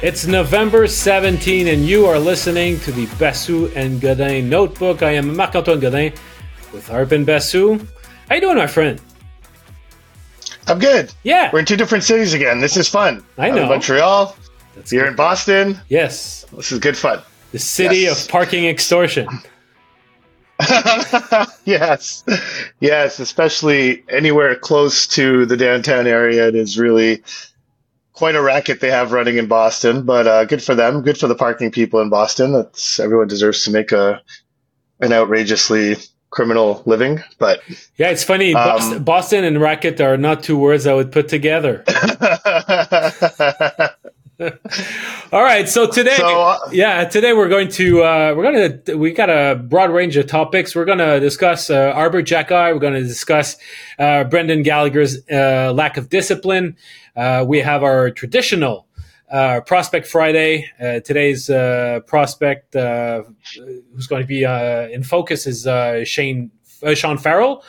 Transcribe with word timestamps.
It's 0.00 0.26
November 0.26 0.86
17 0.86 1.66
and 1.68 1.84
you 1.84 2.06
are 2.06 2.18
listening 2.18 2.78
to 2.80 2.92
the 2.92 3.06
Basu 3.18 3.66
and 3.74 4.00
Godin 4.00 4.48
Notebook. 4.48 5.02
I 5.02 5.12
am 5.12 5.34
Marc-Antoine 5.36 5.80
Godin 5.80 6.12
with 6.72 6.88
Arpon 6.88 7.26
Basu. 7.26 7.78
How 8.28 8.36
you 8.36 8.40
doing, 8.40 8.56
my 8.58 8.66
friend? 8.68 9.00
I'm 10.68 10.78
good. 10.78 11.12
Yeah. 11.24 11.50
We're 11.52 11.60
in 11.60 11.64
two 11.64 11.76
different 11.76 12.04
cities 12.04 12.32
again. 12.32 12.60
This 12.60 12.76
is 12.76 12.88
fun. 12.88 13.24
I 13.38 13.48
I'm 13.48 13.56
know. 13.56 13.62
in 13.64 13.68
Montreal. 13.70 14.36
That's 14.76 14.92
You're 14.92 15.04
good. 15.04 15.10
in 15.10 15.16
Boston. 15.16 15.80
Yes. 15.88 16.46
This 16.54 16.70
is 16.70 16.78
good 16.78 16.96
fun. 16.96 17.20
The 17.52 17.58
city 17.58 17.98
Yes. 18.00 18.24
of 18.24 18.30
parking 18.30 18.66
extortion. 18.66 19.26
yes. 21.64 22.24
Yes, 22.80 23.18
especially 23.18 24.04
anywhere 24.10 24.54
close 24.56 25.06
to 25.08 25.44
the 25.46 25.56
downtown 25.56 26.06
area. 26.06 26.46
It 26.48 26.54
is 26.54 26.78
really 26.78 27.22
quite 28.18 28.34
a 28.34 28.42
racket 28.42 28.80
they 28.80 28.90
have 28.90 29.12
running 29.12 29.36
in 29.36 29.46
Boston, 29.46 30.02
but 30.02 30.26
uh, 30.26 30.44
good 30.44 30.60
for 30.60 30.74
them. 30.74 31.02
Good 31.02 31.16
for 31.16 31.28
the 31.28 31.36
parking 31.36 31.70
people 31.70 32.00
in 32.00 32.10
Boston. 32.10 32.52
That's, 32.52 32.98
everyone 32.98 33.28
deserves 33.28 33.62
to 33.62 33.70
make 33.70 33.92
a 33.92 34.20
an 35.00 35.12
outrageously 35.12 35.94
criminal 36.30 36.82
living, 36.84 37.20
but 37.38 37.60
Yeah, 37.96 38.10
it's 38.10 38.24
funny. 38.24 38.52
Um, 38.54 38.64
Boston, 38.64 39.04
Boston 39.04 39.44
and 39.44 39.60
racket 39.60 40.00
are 40.00 40.16
not 40.16 40.42
two 40.42 40.58
words 40.58 40.84
I 40.88 40.94
would 40.94 41.12
put 41.12 41.28
together. 41.28 41.84
All 45.32 45.42
right, 45.42 45.68
so 45.68 45.88
today, 45.90 46.14
So, 46.16 46.42
uh, 46.42 46.58
yeah, 46.70 47.04
today 47.04 47.32
we're 47.32 47.48
going 47.48 47.68
to 47.70 48.04
uh, 48.04 48.34
we're 48.36 48.44
going 48.52 48.82
to 48.84 48.94
we 48.96 49.10
got 49.12 49.28
a 49.30 49.56
broad 49.56 49.90
range 49.90 50.16
of 50.16 50.28
topics. 50.28 50.76
We're 50.76 50.84
going 50.84 50.98
to 50.98 51.18
discuss 51.18 51.70
uh, 51.70 51.92
Arber 51.92 52.22
Xhekaj. 52.22 52.72
We're 52.72 52.78
going 52.78 52.94
to 52.94 53.02
discuss 53.02 53.56
uh, 53.98 54.24
Brendan 54.24 54.62
Gallagher's 54.62 55.18
uh, 55.28 55.72
lack 55.74 55.96
of 55.96 56.08
discipline. 56.08 56.76
Uh, 57.16 57.44
we 57.48 57.58
have 57.58 57.82
our 57.82 58.12
traditional 58.12 58.86
uh, 59.28 59.60
Prospect 59.62 60.06
Friday. 60.06 60.70
Uh, 60.80 61.00
today's 61.00 61.50
uh, 61.50 61.98
prospect 62.06 62.76
uh, 62.76 63.24
who's 63.92 64.06
going 64.06 64.22
to 64.22 64.28
be 64.28 64.44
uh, 64.44 64.86
in 64.88 65.02
focus 65.02 65.48
is 65.48 65.66
uh, 65.66 66.04
Shane 66.04 66.52
uh, 66.84 66.94
Sean 66.94 67.18
Farrell. 67.18 67.64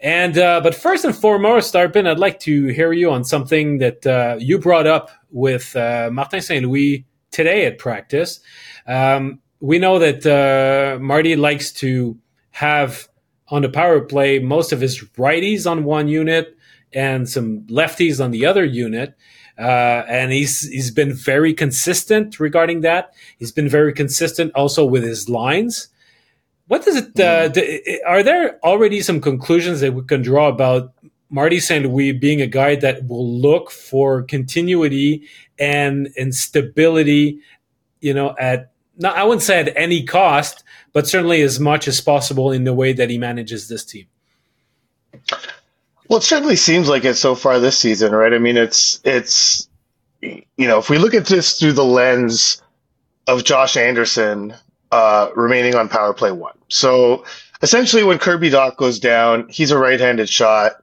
And 0.00 0.38
uh, 0.38 0.60
but 0.60 0.74
first 0.74 1.04
and 1.04 1.16
foremost, 1.16 1.74
Arpon, 1.74 2.06
I'd 2.06 2.18
like 2.18 2.38
to 2.40 2.66
hear 2.68 2.92
you 2.92 3.10
on 3.10 3.24
something 3.24 3.78
that 3.78 4.06
uh, 4.06 4.36
you 4.38 4.58
brought 4.58 4.86
up 4.86 5.10
with 5.34 5.76
uh, 5.76 6.08
Martin 6.10 6.40
Saint 6.40 6.64
Louis 6.64 7.04
today 7.30 7.66
at 7.66 7.78
practice. 7.78 8.40
Um, 8.86 9.40
we 9.60 9.78
know 9.78 9.98
that 9.98 10.24
uh, 10.24 10.98
Marty 11.02 11.36
likes 11.36 11.72
to 11.72 12.16
have 12.52 13.08
on 13.48 13.62
the 13.62 13.68
power 13.68 14.00
play 14.00 14.38
most 14.38 14.72
of 14.72 14.80
his 14.80 15.02
righties 15.18 15.70
on 15.70 15.84
one 15.84 16.08
unit 16.08 16.56
and 16.92 17.28
some 17.28 17.62
lefties 17.62 18.22
on 18.24 18.30
the 18.30 18.46
other 18.46 18.64
unit. 18.64 19.16
Uh, 19.58 20.04
and 20.08 20.32
he's 20.32 20.68
he's 20.68 20.90
been 20.90 21.12
very 21.12 21.52
consistent 21.54 22.40
regarding 22.40 22.80
that. 22.80 23.12
He's 23.38 23.52
been 23.52 23.68
very 23.68 23.92
consistent 23.92 24.52
also 24.54 24.84
with 24.84 25.04
his 25.04 25.28
lines. 25.28 25.88
What 26.66 26.84
does 26.84 26.96
it? 26.96 27.20
Uh, 27.20 27.48
d- 27.48 28.00
are 28.06 28.22
there 28.22 28.58
already 28.64 29.00
some 29.00 29.20
conclusions 29.20 29.80
that 29.80 29.94
we 29.94 30.02
can 30.02 30.22
draw 30.22 30.48
about 30.48 30.92
Marty 31.34 31.58
St. 31.58 31.84
Being 32.20 32.40
a 32.40 32.46
guy 32.46 32.76
that 32.76 33.08
will 33.08 33.28
look 33.28 33.72
for 33.72 34.22
continuity 34.22 35.28
and 35.58 36.08
and 36.16 36.32
stability? 36.32 37.40
You 38.00 38.14
know, 38.14 38.36
at 38.38 38.70
not 38.96 39.16
I 39.16 39.24
wouldn't 39.24 39.42
say 39.42 39.58
at 39.58 39.76
any 39.76 40.04
cost, 40.04 40.62
but 40.92 41.08
certainly 41.08 41.42
as 41.42 41.58
much 41.58 41.88
as 41.88 42.00
possible 42.00 42.52
in 42.52 42.62
the 42.62 42.72
way 42.72 42.92
that 42.92 43.10
he 43.10 43.18
manages 43.18 43.66
this 43.66 43.84
team. 43.84 44.06
Well, 46.08 46.18
it 46.18 46.22
certainly 46.22 46.54
seems 46.54 46.88
like 46.88 47.04
it 47.04 47.14
so 47.14 47.34
far 47.34 47.58
this 47.58 47.78
season, 47.78 48.12
right? 48.12 48.32
I 48.32 48.38
mean, 48.38 48.56
it's 48.56 49.00
it's 49.02 49.68
you 50.22 50.44
know, 50.68 50.78
if 50.78 50.88
we 50.88 50.98
look 50.98 51.14
at 51.14 51.26
this 51.26 51.58
through 51.58 51.72
the 51.72 51.84
lens 51.84 52.62
of 53.26 53.42
Josh 53.42 53.76
Anderson 53.76 54.54
uh, 54.92 55.30
remaining 55.34 55.74
on 55.74 55.88
power 55.88 56.14
play 56.14 56.30
one, 56.30 56.56
so 56.68 57.24
essentially 57.60 58.04
when 58.04 58.18
Kirby 58.18 58.50
Dach 58.50 58.76
goes 58.76 59.00
down, 59.00 59.48
he's 59.48 59.72
a 59.72 59.78
right-handed 59.78 60.28
shot. 60.28 60.74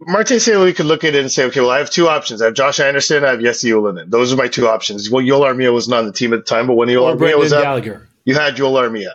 Marte 0.00 0.40
St. 0.40 0.56
Louis 0.58 0.72
could 0.74 0.86
look 0.86 1.02
at 1.04 1.14
it 1.14 1.20
and 1.20 1.30
say, 1.30 1.44
okay, 1.46 1.60
well, 1.60 1.70
I 1.70 1.78
have 1.78 1.90
two 1.90 2.08
options. 2.08 2.40
I 2.40 2.46
have 2.46 2.54
Josh 2.54 2.78
Anderson, 2.80 3.24
I 3.24 3.30
have 3.30 3.40
Jesse 3.40 3.70
Ylönen. 3.70 4.10
Those 4.10 4.32
are 4.32 4.36
my 4.36 4.48
two 4.48 4.68
options. 4.68 5.10
Well, 5.10 5.24
Yoel 5.24 5.40
Armia 5.40 5.72
was 5.72 5.88
not 5.88 6.00
on 6.00 6.06
the 6.06 6.12
team 6.12 6.32
at 6.32 6.38
the 6.38 6.44
time, 6.44 6.66
but 6.68 6.74
when 6.74 6.88
Yoel 6.88 7.02
Or 7.02 7.14
Armia 7.14 7.18
Brendan 7.18 7.40
was 7.40 7.52
up, 7.52 7.62
Gallagher. 7.64 8.08
you 8.24 8.34
had 8.34 8.54
Yoel 8.56 8.74
Armia. 8.80 9.12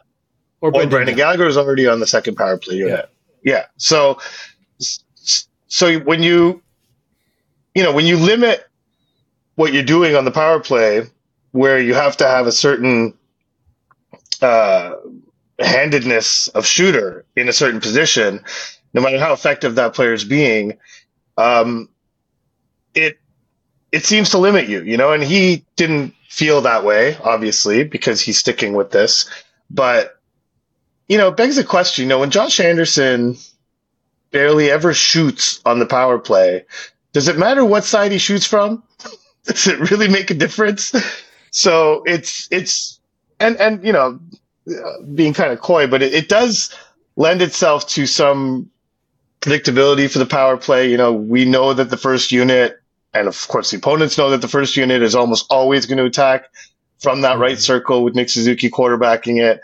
Or 0.59 0.69
Or 0.69 0.71
Brendan, 0.71 0.89
Brandon 0.89 1.16
Gallagher. 1.16 1.38
Gallagher 1.38 1.45
was 1.45 1.57
already 1.57 1.88
on 1.88 1.99
the 1.99 2.07
second 2.07 2.35
power 2.35 2.57
play 2.57 2.75
unit. 2.75 3.09
Yeah. 3.44 3.66
So, 3.77 4.19
so 5.67 5.99
when 5.99 6.21
you, 6.21 6.61
you 7.75 7.83
know, 7.83 7.94
when 7.94 8.05
you 8.05 8.17
limit 8.17 8.65
what 9.55 9.73
you're 9.73 9.83
doing 9.83 10.15
on 10.15 10.25
the 10.25 10.31
power 10.31 10.59
play, 10.59 11.03
where 11.51 11.79
you 11.79 11.94
have 11.94 12.17
to 12.17 12.27
have 12.27 12.47
a 12.47 12.51
certain 12.51 13.13
uh, 14.41 14.95
handedness 15.59 16.47
of 16.50 16.65
shooter 16.65 17.25
in 17.35 17.47
a 17.47 17.53
certain 17.53 17.79
position, 17.79 18.44
no 18.93 19.01
matter 19.01 19.19
how 19.19 19.33
effective 19.33 19.75
that 19.75 19.93
player 19.93 20.13
is 20.13 20.23
being, 20.23 20.77
um, 21.37 21.89
it 22.93 23.19
it 23.91 24.05
seems 24.05 24.31
to 24.31 24.37
limit 24.37 24.67
you, 24.67 24.81
you 24.83 24.97
know. 24.97 25.13
And 25.13 25.23
he 25.23 25.65
didn't 25.75 26.13
feel 26.29 26.61
that 26.61 26.83
way, 26.83 27.17
obviously, 27.23 27.83
because 27.83 28.21
he's 28.21 28.39
sticking 28.39 28.73
with 28.73 28.91
this. 28.91 29.29
But 29.69 30.19
you 31.07 31.17
know, 31.17 31.29
it 31.29 31.37
begs 31.37 31.55
the 31.55 31.63
question. 31.63 32.03
You 32.03 32.09
know, 32.09 32.19
when 32.19 32.31
Josh 32.31 32.59
Anderson 32.59 33.37
barely 34.31 34.71
ever 34.71 34.93
shoots 34.93 35.61
on 35.65 35.79
the 35.79 35.85
power 35.85 36.17
play, 36.19 36.65
does 37.13 37.27
it 37.27 37.37
matter 37.37 37.63
what 37.63 37.83
side 37.83 38.11
he 38.11 38.17
shoots 38.17 38.45
from? 38.45 38.83
does 39.45 39.67
it 39.67 39.91
really 39.91 40.07
make 40.07 40.31
a 40.31 40.35
difference? 40.35 40.93
So 41.51 42.03
it's 42.05 42.47
it's 42.51 42.99
and 43.39 43.57
and 43.57 43.85
you 43.85 43.93
know, 43.93 44.19
being 45.13 45.33
kind 45.33 45.51
of 45.51 45.61
coy, 45.61 45.87
but 45.87 46.01
it, 46.01 46.13
it 46.13 46.29
does 46.29 46.73
lend 47.15 47.41
itself 47.41 47.87
to 47.89 48.07
some 48.07 48.71
predictability 49.43 50.09
for 50.09 50.19
the 50.19 50.25
power 50.25 50.57
play. 50.57 50.89
You 50.89 50.97
know, 50.97 51.13
we 51.13 51.45
know 51.45 51.73
that 51.73 51.89
the 51.89 51.97
first 51.97 52.31
unit, 52.31 52.79
and 53.13 53.27
of 53.27 53.47
course 53.47 53.71
the 53.71 53.77
opponents 53.77 54.17
know 54.17 54.29
that 54.31 54.41
the 54.41 54.47
first 54.47 54.77
unit 54.77 55.01
is 55.03 55.15
almost 55.15 55.45
always 55.49 55.85
going 55.85 55.97
to 55.97 56.05
attack 56.05 56.45
from 56.99 57.21
that 57.21 57.37
right 57.37 57.53
mm-hmm. 57.53 57.59
circle 57.59 58.03
with 58.03 58.15
Nick 58.15 58.29
Suzuki 58.29 58.69
quarterbacking 58.69 59.41
it. 59.43 59.61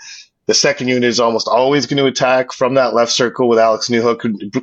The 0.47 0.53
second 0.53 0.89
unit 0.89 1.06
is 1.06 1.19
almost 1.19 1.47
always 1.47 1.85
going 1.85 1.97
to 1.97 2.06
attack 2.06 2.51
from 2.51 2.73
that 2.73 2.94
left 2.94 3.12
circle 3.12 3.47
with 3.47 3.59
Alex 3.59 3.88
Newhook 3.88 4.19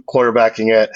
quarterbacking 0.09 0.75
it. 0.75 0.91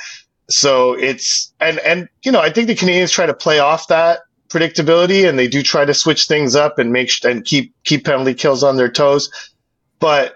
So 0.48 0.94
it's 0.94 1.52
and 1.60 1.78
and 1.78 2.08
you 2.22 2.32
know 2.32 2.40
I 2.40 2.50
think 2.50 2.66
the 2.66 2.74
Canadiens 2.74 3.12
try 3.12 3.26
to 3.26 3.34
play 3.34 3.60
off 3.60 3.88
that 3.88 4.20
predictability 4.48 5.28
and 5.28 5.38
they 5.38 5.46
do 5.46 5.62
try 5.62 5.84
to 5.84 5.94
switch 5.94 6.26
things 6.26 6.56
up 6.56 6.78
and 6.78 6.92
make 6.92 7.08
sh- 7.08 7.24
and 7.24 7.44
keep 7.44 7.72
keep 7.84 8.04
penalty 8.04 8.34
kills 8.34 8.64
on 8.64 8.76
their 8.76 8.90
toes, 8.90 9.30
but 10.00 10.34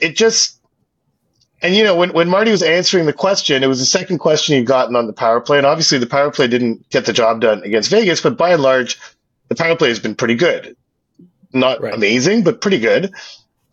it 0.00 0.16
just 0.16 0.55
and 1.66 1.74
you 1.74 1.82
know 1.84 1.96
when 1.96 2.12
when 2.12 2.28
Marty 2.28 2.52
was 2.52 2.62
answering 2.62 3.06
the 3.06 3.12
question, 3.12 3.62
it 3.64 3.66
was 3.66 3.80
the 3.80 3.86
second 3.86 4.18
question 4.18 4.56
he'd 4.56 4.66
gotten 4.66 4.94
on 4.96 5.06
the 5.08 5.12
power 5.12 5.40
play, 5.40 5.58
and 5.58 5.66
obviously 5.66 5.98
the 5.98 6.06
power 6.06 6.30
play 6.30 6.46
didn't 6.46 6.88
get 6.90 7.06
the 7.06 7.12
job 7.12 7.40
done 7.40 7.62
against 7.64 7.90
Vegas, 7.90 8.20
but 8.20 8.36
by 8.36 8.52
and 8.52 8.62
large, 8.62 8.98
the 9.48 9.56
power 9.56 9.76
play 9.76 9.88
has 9.88 9.98
been 9.98 10.14
pretty 10.14 10.36
good, 10.36 10.76
not 11.52 11.80
Right. 11.82 11.92
amazing, 11.92 12.44
but 12.44 12.60
pretty 12.60 12.78
good, 12.78 13.12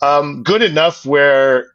um, 0.01 0.43
good 0.43 0.63
enough 0.63 1.05
where 1.05 1.67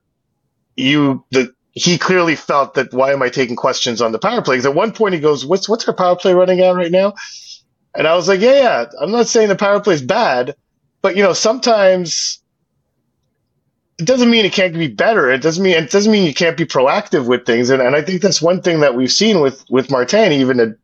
you 0.77 1.25
the 1.31 1.53
he 1.73 1.99
clearly 1.99 2.35
felt 2.35 2.75
that 2.75 2.93
why 2.93 3.13
am 3.13 3.23
I 3.23 3.29
taking 3.29 3.55
questions 3.57 4.03
on 4.03 4.11
the 4.11 4.19
power 4.19 4.43
play? 4.43 4.57
Because 4.57 4.67
at 4.67 4.75
one 4.75 4.93
point 4.93 5.15
he 5.15 5.21
goes, 5.21 5.47
"What's 5.47 5.69
what's 5.69 5.87
our 5.87 5.95
power 5.95 6.17
play 6.17 6.35
running 6.35 6.61
at 6.61 6.75
right 6.75 6.91
now?" 6.91 7.15
And 7.95 8.09
I 8.09 8.17
was 8.17 8.27
like, 8.29 8.41
"Yeah, 8.41 8.55
yeah. 8.55 8.85
I'm 9.01 9.13
not 9.13 9.29
saying 9.29 9.49
the 9.49 9.57
power 9.57 9.81
play 9.81 9.95
is 9.95 10.03
bad, 10.03 10.57
but 11.03 11.17
you 11.17 11.23
know 11.23 11.33
sometimes." 11.33 12.41
It 13.99 14.07
doesn't 14.07 14.31
mean 14.31 14.45
it 14.45 14.53
can't 14.53 14.75
be 14.75 14.89
better. 14.89 15.31
It 15.31 15.43
doesn't 15.43 15.63
mean 15.63 15.77
it 15.77 15.91
doesn't 15.91 16.13
mean 16.13 16.25
you 16.25 16.35
can't 16.35 16.57
be 16.57 16.65
proactive 16.65 17.27
with 17.27 17.45
things. 17.45 17.71
And, 17.71 17.83
and 17.83 17.97
I 17.97 18.03
think 18.03 18.23
that's 18.23 18.41
one 18.41 18.63
thing 18.63 18.81
that 18.81 18.95
we've 18.95 19.13
seen 19.13 19.41
with 19.41 19.65
with 19.69 19.91
Martin. 19.91 20.31
He 20.31 20.39
even 20.39 20.61
ad- 20.61 20.77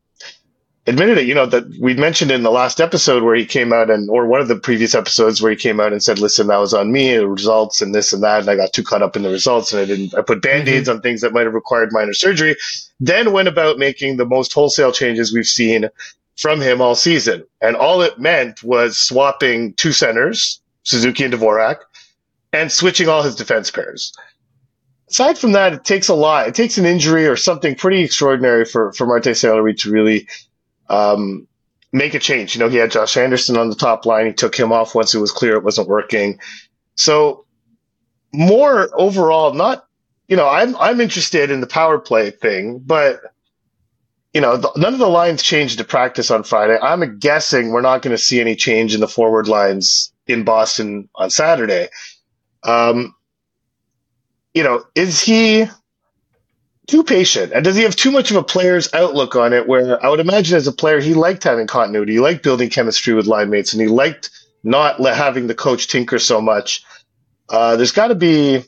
admitted 0.87 1.19
it. 1.19 1.27
You 1.27 1.35
know 1.35 1.47
that 1.47 1.65
we 1.81 1.95
mentioned 1.95 2.33
in 2.33 2.43
the 2.43 2.51
last 2.51 2.81
episode 2.81 3.23
where 3.23 3.37
he 3.37 3.47
came 3.47 3.73
out 3.73 3.89
and 3.89 4.11
or 4.11 4.27
one 4.27 4.41
of 4.41 4.49
the 4.49 4.57
previous 4.57 4.95
episodes 4.95 5.41
where 5.41 5.53
he 5.53 5.57
came 5.57 5.79
out 5.79 5.93
and 5.93 6.03
said, 6.03 6.19
"Listen, 6.19 6.49
that 6.49 6.57
was 6.57 6.75
on 6.75 6.91
me. 6.91 7.17
The 7.17 7.29
results 7.29 7.81
and 7.81 7.95
this 7.95 8.13
and 8.13 8.23
that, 8.25 8.41
and 8.41 8.51
I 8.51 8.57
got 8.57 8.73
too 8.73 8.83
caught 8.83 9.03
up 9.03 9.15
in 9.15 9.23
the 9.23 9.31
results, 9.31 9.73
and 9.73 9.81
I 9.81 9.85
didn't. 9.85 10.15
I 10.15 10.23
put 10.23 10.43
band 10.43 10.69
aids 10.69 10.89
mm-hmm. 10.89 10.97
on 10.97 11.03
things 11.03 11.21
that 11.21 11.33
might 11.33 11.45
have 11.45 11.55
required 11.55 11.93
minor 11.93 12.15
surgery. 12.15 12.57
Then 12.99 13.33
went 13.33 13.49
about 13.49 13.79
making 13.79 14.17
the 14.17 14.27
most 14.27 14.53
wholesale 14.53 14.93
changes 14.93 15.33
we've 15.33 15.47
seen 15.47 15.89
from 16.37 16.61
him 16.61 16.81
all 16.81 16.95
season. 16.95 17.45
And 17.61 17.77
all 17.77 18.03
it 18.03 18.19
meant 18.19 18.63
was 18.63 18.99
swapping 18.99 19.75
two 19.75 19.93
centers, 19.93 20.61
Suzuki 20.83 21.25
and 21.25 21.35
Dvorak, 21.35 21.77
and 22.55 22.71
switching 22.71 23.09
all 23.09 23.23
his 23.23 23.35
defense 23.35 23.71
pairs. 23.71 24.13
Aside 25.11 25.39
from 25.39 25.53
that, 25.53 25.73
it 25.73 25.85
takes 25.85 26.09
a 26.09 26.15
lot. 26.15 26.49
It 26.49 26.55
takes 26.55 26.79
an 26.79 26.87
injury 26.87 27.27
or 27.27 27.37
something 27.37 27.75
pretty 27.75 28.03
extraordinary 28.03 28.65
for, 28.65 28.93
for 28.93 29.07
Martin 29.07 29.35
St. 29.35 29.79
To 29.79 29.91
really 29.91 30.29
um, 30.89 31.47
make 31.93 32.15
a 32.15 32.19
change. 32.19 32.55
You 32.55 32.61
know, 32.61 32.69
he 32.69 32.77
had 32.77 32.93
Josh 32.93 33.17
Anderson 33.17 33.57
on 33.57 33.71
the 33.71 33.75
top 33.75 34.07
line. 34.07 34.27
He 34.27 34.33
took 34.33 34.57
him 34.57 34.73
off 34.73 34.95
once 34.95 35.15
it 35.15 35.19
was 35.19 35.33
clear 35.33 35.57
it 35.57 35.65
wasn't 35.65 35.89
working. 35.89 36.39
So 36.95 37.45
more 38.33 38.89
overall, 38.95 39.53
not, 39.53 39.87
you 40.29 40.37
know, 40.37 40.49
I'm, 40.49 40.77
I'm 40.77 41.01
interested 41.01 41.51
in 41.51 41.61
the 41.61 41.67
power 41.67 41.99
play 41.99 42.31
thing, 42.31 42.79
but 42.79 43.21
you 44.33 44.41
know, 44.41 44.57
the, 44.57 44.71
none 44.77 44.93
of 44.93 44.99
the 44.99 45.09
lines 45.09 45.43
changed 45.43 45.79
to 45.79 45.85
practice 45.85 46.31
on 46.31 46.43
Friday. 46.43 46.77
I'm 46.81 47.19
guessing 47.19 47.71
we're 47.71 47.83
not 47.83 48.03
going 48.03 48.17
to 48.17 48.23
see 48.23 48.41
any 48.41 48.57
change 48.57 48.95
in 48.95 49.01
the 49.01 49.09
forward 49.09 49.47
lines 49.47 50.13
in 50.27 50.45
Boston 50.45 51.09
on 51.15 51.31
Saturday. 51.31 51.89
Um, 52.65 53.15
you 54.53 54.63
know, 54.63 54.85
is 54.95 55.21
he 55.21 55.67
too 56.87 57.05
patient? 57.05 57.53
And 57.53 57.65
does 57.65 57.77
he 57.77 57.83
have 57.83 57.97
too 57.97 58.11
much 58.11 58.31
of 58.31 58.37
a 58.37 58.43
player's 58.43 58.93
outlook 58.95 59.37
on 59.37 59.53
it? 59.53 59.69
Where 59.69 60.05
I 60.05 60.09
would 60.09 60.21
imagine 60.21 60.57
as 60.57 60.67
a 60.67 60.73
player, 60.73 61.01
he 61.01 61.15
liked 61.15 61.45
having 61.45 61.67
continuity, 61.67 62.15
he 62.15 62.21
liked 62.21 62.43
building 62.43 62.71
chemistry 62.71 63.15
with 63.15 63.27
line 63.27 63.51
mates, 63.51 63.73
and 63.73 63.83
he 63.83 63.89
liked 63.89 64.31
not 64.63 65.01
having 65.01 65.47
the 65.47 65.55
coach 65.55 65.89
tinker 65.89 66.19
so 66.19 66.41
much. 66.41 66.85
Uh, 67.49 67.77
there's 67.77 67.93
got 67.93 68.09
to 68.09 68.15
be 68.15 68.65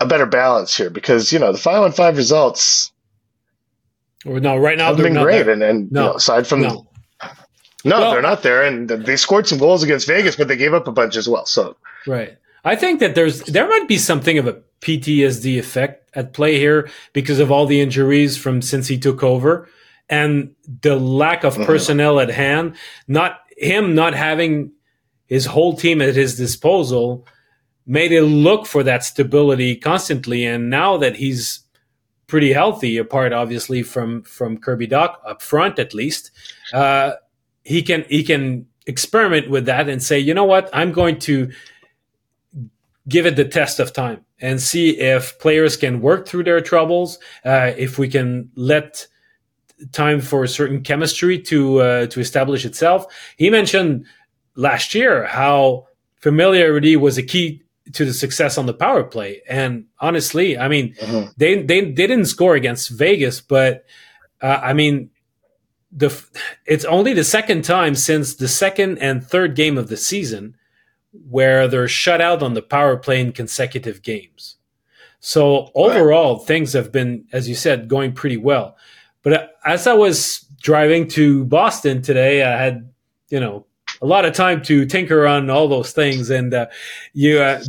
a 0.00 0.06
better 0.06 0.26
balance 0.26 0.76
here 0.76 0.90
because, 0.90 1.32
you 1.32 1.38
know, 1.38 1.52
the 1.52 1.58
five 1.58 1.82
on 1.82 1.92
five 1.92 2.16
results 2.16 2.92
or 4.24 4.40
no, 4.40 4.56
right 4.56 4.78
now 4.78 4.92
they're 4.92 5.04
been 5.04 5.20
great, 5.22 5.44
there. 5.44 5.52
and 5.52 5.62
and 5.62 5.92
no. 5.92 6.00
you 6.00 6.06
know, 6.06 6.14
aside 6.14 6.46
from 6.46 6.62
no. 6.62 6.86
no 7.84 8.00
well, 8.00 8.12
they're 8.12 8.22
not 8.22 8.42
there, 8.42 8.62
and 8.62 8.88
they 8.88 9.16
scored 9.16 9.48
some 9.48 9.58
goals 9.58 9.82
against 9.82 10.06
Vegas, 10.06 10.36
but 10.36 10.48
they 10.48 10.56
gave 10.56 10.74
up 10.74 10.86
a 10.86 10.92
bunch 10.92 11.16
as 11.16 11.28
well. 11.28 11.46
So 11.46 11.76
right, 12.06 12.36
I 12.64 12.76
think 12.76 13.00
that 13.00 13.14
there's 13.14 13.42
there 13.42 13.68
might 13.68 13.88
be 13.88 13.98
something 13.98 14.38
of 14.38 14.46
a 14.46 14.62
PTSD 14.80 15.58
effect 15.58 16.10
at 16.14 16.32
play 16.32 16.58
here 16.58 16.88
because 17.12 17.38
of 17.38 17.50
all 17.50 17.66
the 17.66 17.80
injuries 17.80 18.36
from 18.36 18.62
since 18.62 18.88
he 18.88 18.98
took 18.98 19.22
over 19.22 19.68
and 20.08 20.54
the 20.82 20.96
lack 20.96 21.44
of 21.44 21.54
mm-hmm. 21.54 21.64
personnel 21.64 22.20
at 22.20 22.30
hand. 22.30 22.76
Not 23.08 23.40
him 23.56 23.94
not 23.94 24.14
having 24.14 24.72
his 25.26 25.46
whole 25.46 25.76
team 25.76 26.02
at 26.02 26.14
his 26.14 26.36
disposal 26.36 27.26
made 27.86 28.12
it 28.12 28.22
look 28.22 28.66
for 28.66 28.82
that 28.84 29.02
stability 29.02 29.74
constantly, 29.74 30.44
and 30.44 30.70
now 30.70 30.96
that 30.98 31.16
he's 31.16 31.60
pretty 32.28 32.52
healthy, 32.52 32.96
apart 32.96 33.32
obviously 33.32 33.82
from 33.82 34.22
from 34.22 34.56
Kirby 34.56 34.88
Dach 34.88 35.16
up 35.26 35.42
front 35.42 35.78
at 35.78 35.94
least. 35.94 36.30
Uh, 36.72 37.12
he 37.64 37.82
can 37.82 38.04
he 38.08 38.22
can 38.22 38.66
experiment 38.86 39.50
with 39.50 39.66
that 39.66 39.88
and 39.88 40.02
say, 40.02 40.18
you 40.18 40.34
know 40.34 40.44
what, 40.44 40.70
I'm 40.72 40.92
going 40.92 41.18
to 41.20 41.50
give 43.08 43.26
it 43.26 43.36
the 43.36 43.44
test 43.44 43.80
of 43.80 43.92
time 43.92 44.24
and 44.40 44.60
see 44.60 44.98
if 44.98 45.38
players 45.38 45.76
can 45.76 46.00
work 46.00 46.26
through 46.26 46.44
their 46.44 46.60
troubles, 46.60 47.18
uh, 47.44 47.72
if 47.76 47.98
we 47.98 48.08
can 48.08 48.50
let 48.54 49.06
time 49.90 50.20
for 50.20 50.44
a 50.44 50.48
certain 50.48 50.82
chemistry 50.82 51.38
to 51.38 51.80
uh, 51.80 52.06
to 52.06 52.20
establish 52.20 52.64
itself. 52.64 53.06
He 53.36 53.50
mentioned 53.50 54.06
last 54.54 54.94
year 54.94 55.26
how 55.26 55.88
familiarity 56.20 56.96
was 56.96 57.18
a 57.18 57.22
key 57.22 57.62
to 57.92 58.04
the 58.04 58.12
success 58.12 58.56
on 58.58 58.66
the 58.66 58.74
power 58.74 59.02
play. 59.02 59.42
And 59.48 59.86
honestly, 59.98 60.56
I 60.56 60.68
mean, 60.68 60.94
uh-huh. 61.02 61.28
they, 61.36 61.62
they 61.62 61.80
they 61.80 62.06
didn't 62.06 62.26
score 62.26 62.54
against 62.54 62.90
Vegas, 62.90 63.40
but 63.40 63.84
uh, 64.40 64.60
I 64.62 64.72
mean, 64.72 65.10
the 65.90 66.24
it's 66.64 66.84
only 66.84 67.12
the 67.12 67.24
second 67.24 67.64
time 67.64 67.94
since 67.94 68.36
the 68.36 68.48
second 68.48 68.98
and 68.98 69.24
third 69.24 69.56
game 69.56 69.76
of 69.76 69.88
the 69.88 69.96
season 69.96 70.56
where 71.12 71.68
they're 71.68 71.88
shut 71.88 72.20
out 72.20 72.42
on 72.42 72.54
the 72.54 72.62
power 72.62 72.96
play 72.96 73.20
in 73.20 73.32
consecutive 73.32 74.02
games. 74.02 74.56
So 75.20 75.70
overall, 75.74 76.38
right. 76.38 76.46
things 76.46 76.72
have 76.72 76.90
been, 76.90 77.26
as 77.32 77.48
you 77.48 77.54
said, 77.54 77.88
going 77.88 78.12
pretty 78.12 78.36
well. 78.36 78.76
But 79.22 79.32
uh, 79.32 79.46
as 79.64 79.86
I 79.86 79.92
was 79.92 80.40
driving 80.62 81.06
to 81.08 81.44
Boston 81.44 82.02
today, 82.02 82.42
I 82.42 82.56
had 82.56 82.90
you 83.28 83.38
know 83.38 83.66
a 84.00 84.06
lot 84.06 84.24
of 84.24 84.34
time 84.34 84.62
to 84.62 84.84
tinker 84.84 85.26
on 85.26 85.48
all 85.48 85.68
those 85.68 85.92
things. 85.92 86.28
And 86.28 86.52
uh, 86.52 86.66
you, 87.12 87.38
uh, 87.38 87.62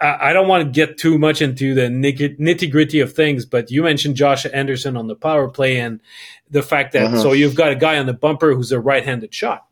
I 0.00 0.32
don't 0.32 0.48
want 0.48 0.64
to 0.64 0.70
get 0.70 0.98
too 0.98 1.16
much 1.16 1.40
into 1.40 1.74
the 1.74 1.82
nitty 1.82 2.70
gritty 2.70 3.00
of 3.00 3.12
things, 3.12 3.46
but 3.46 3.70
you 3.70 3.82
mentioned 3.82 4.16
Josh 4.16 4.44
Anderson 4.52 4.96
on 4.96 5.06
the 5.06 5.14
power 5.14 5.48
play 5.48 5.78
and 5.78 6.00
the 6.50 6.62
fact 6.62 6.92
that 6.92 7.04
uh-huh. 7.04 7.22
so 7.22 7.32
you've 7.32 7.54
got 7.54 7.70
a 7.70 7.76
guy 7.76 7.98
on 7.98 8.06
the 8.06 8.12
bumper 8.12 8.54
who's 8.54 8.72
a 8.72 8.80
right-handed 8.80 9.32
shot. 9.32 9.64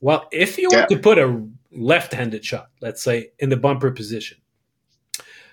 Well, 0.00 0.28
if 0.32 0.58
you 0.58 0.68
yeah. 0.70 0.82
were 0.82 0.86
to 0.88 0.98
put 0.98 1.18
a 1.18 1.46
left-handed 1.72 2.44
shot, 2.44 2.68
let's 2.80 3.02
say 3.02 3.30
in 3.38 3.48
the 3.48 3.56
bumper 3.56 3.90
position, 3.90 4.38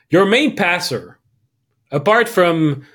your 0.09 0.25
main 0.25 0.55
passer, 0.55 1.19
apart 1.91 2.29
from 2.29 2.85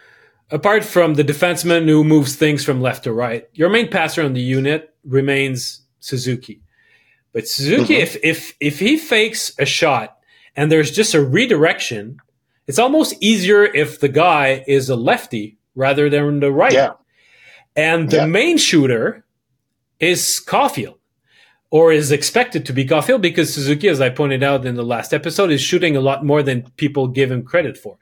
apart 0.50 0.84
from 0.84 1.14
the 1.14 1.24
defenseman 1.24 1.88
who 1.88 2.04
moves 2.04 2.36
things 2.36 2.64
from 2.64 2.80
left 2.80 3.04
to 3.04 3.12
right, 3.12 3.48
your 3.54 3.70
main 3.70 3.88
passer 3.88 4.22
on 4.22 4.34
the 4.34 4.40
unit 4.40 4.94
remains 5.04 5.82
Suzuki. 6.00 6.62
But 7.32 7.48
Suzuki, 7.48 7.94
mm-hmm. 7.94 8.02
if 8.02 8.16
if 8.22 8.54
if 8.60 8.78
he 8.78 8.98
fakes 8.98 9.52
a 9.58 9.64
shot 9.64 10.18
and 10.54 10.70
there's 10.70 10.90
just 10.90 11.14
a 11.14 11.24
redirection, 11.24 12.18
it's 12.66 12.78
almost 12.78 13.14
easier 13.20 13.64
if 13.64 14.00
the 14.00 14.08
guy 14.08 14.64
is 14.66 14.88
a 14.88 14.96
lefty 14.96 15.58
rather 15.74 16.10
than 16.10 16.40
the 16.40 16.52
right. 16.52 16.72
Yeah. 16.72 16.92
And 17.74 18.10
the 18.10 18.18
yeah. 18.18 18.26
main 18.26 18.58
shooter 18.58 19.24
is 19.98 20.42
Caufield, 20.46 20.98
or 21.72 21.90
is 21.90 22.12
expected 22.12 22.66
to 22.66 22.72
be 22.74 22.84
Caufield 22.84 23.22
because 23.22 23.52
Suzuki, 23.52 23.88
as 23.88 23.98
I 23.98 24.10
pointed 24.10 24.42
out 24.42 24.66
in 24.66 24.74
the 24.74 24.84
last 24.84 25.14
episode, 25.14 25.50
is 25.50 25.62
shooting 25.62 25.96
a 25.96 26.02
lot 26.02 26.22
more 26.22 26.42
than 26.42 26.70
people 26.76 27.08
give 27.08 27.32
him 27.32 27.42
credit 27.42 27.78
for. 27.78 27.96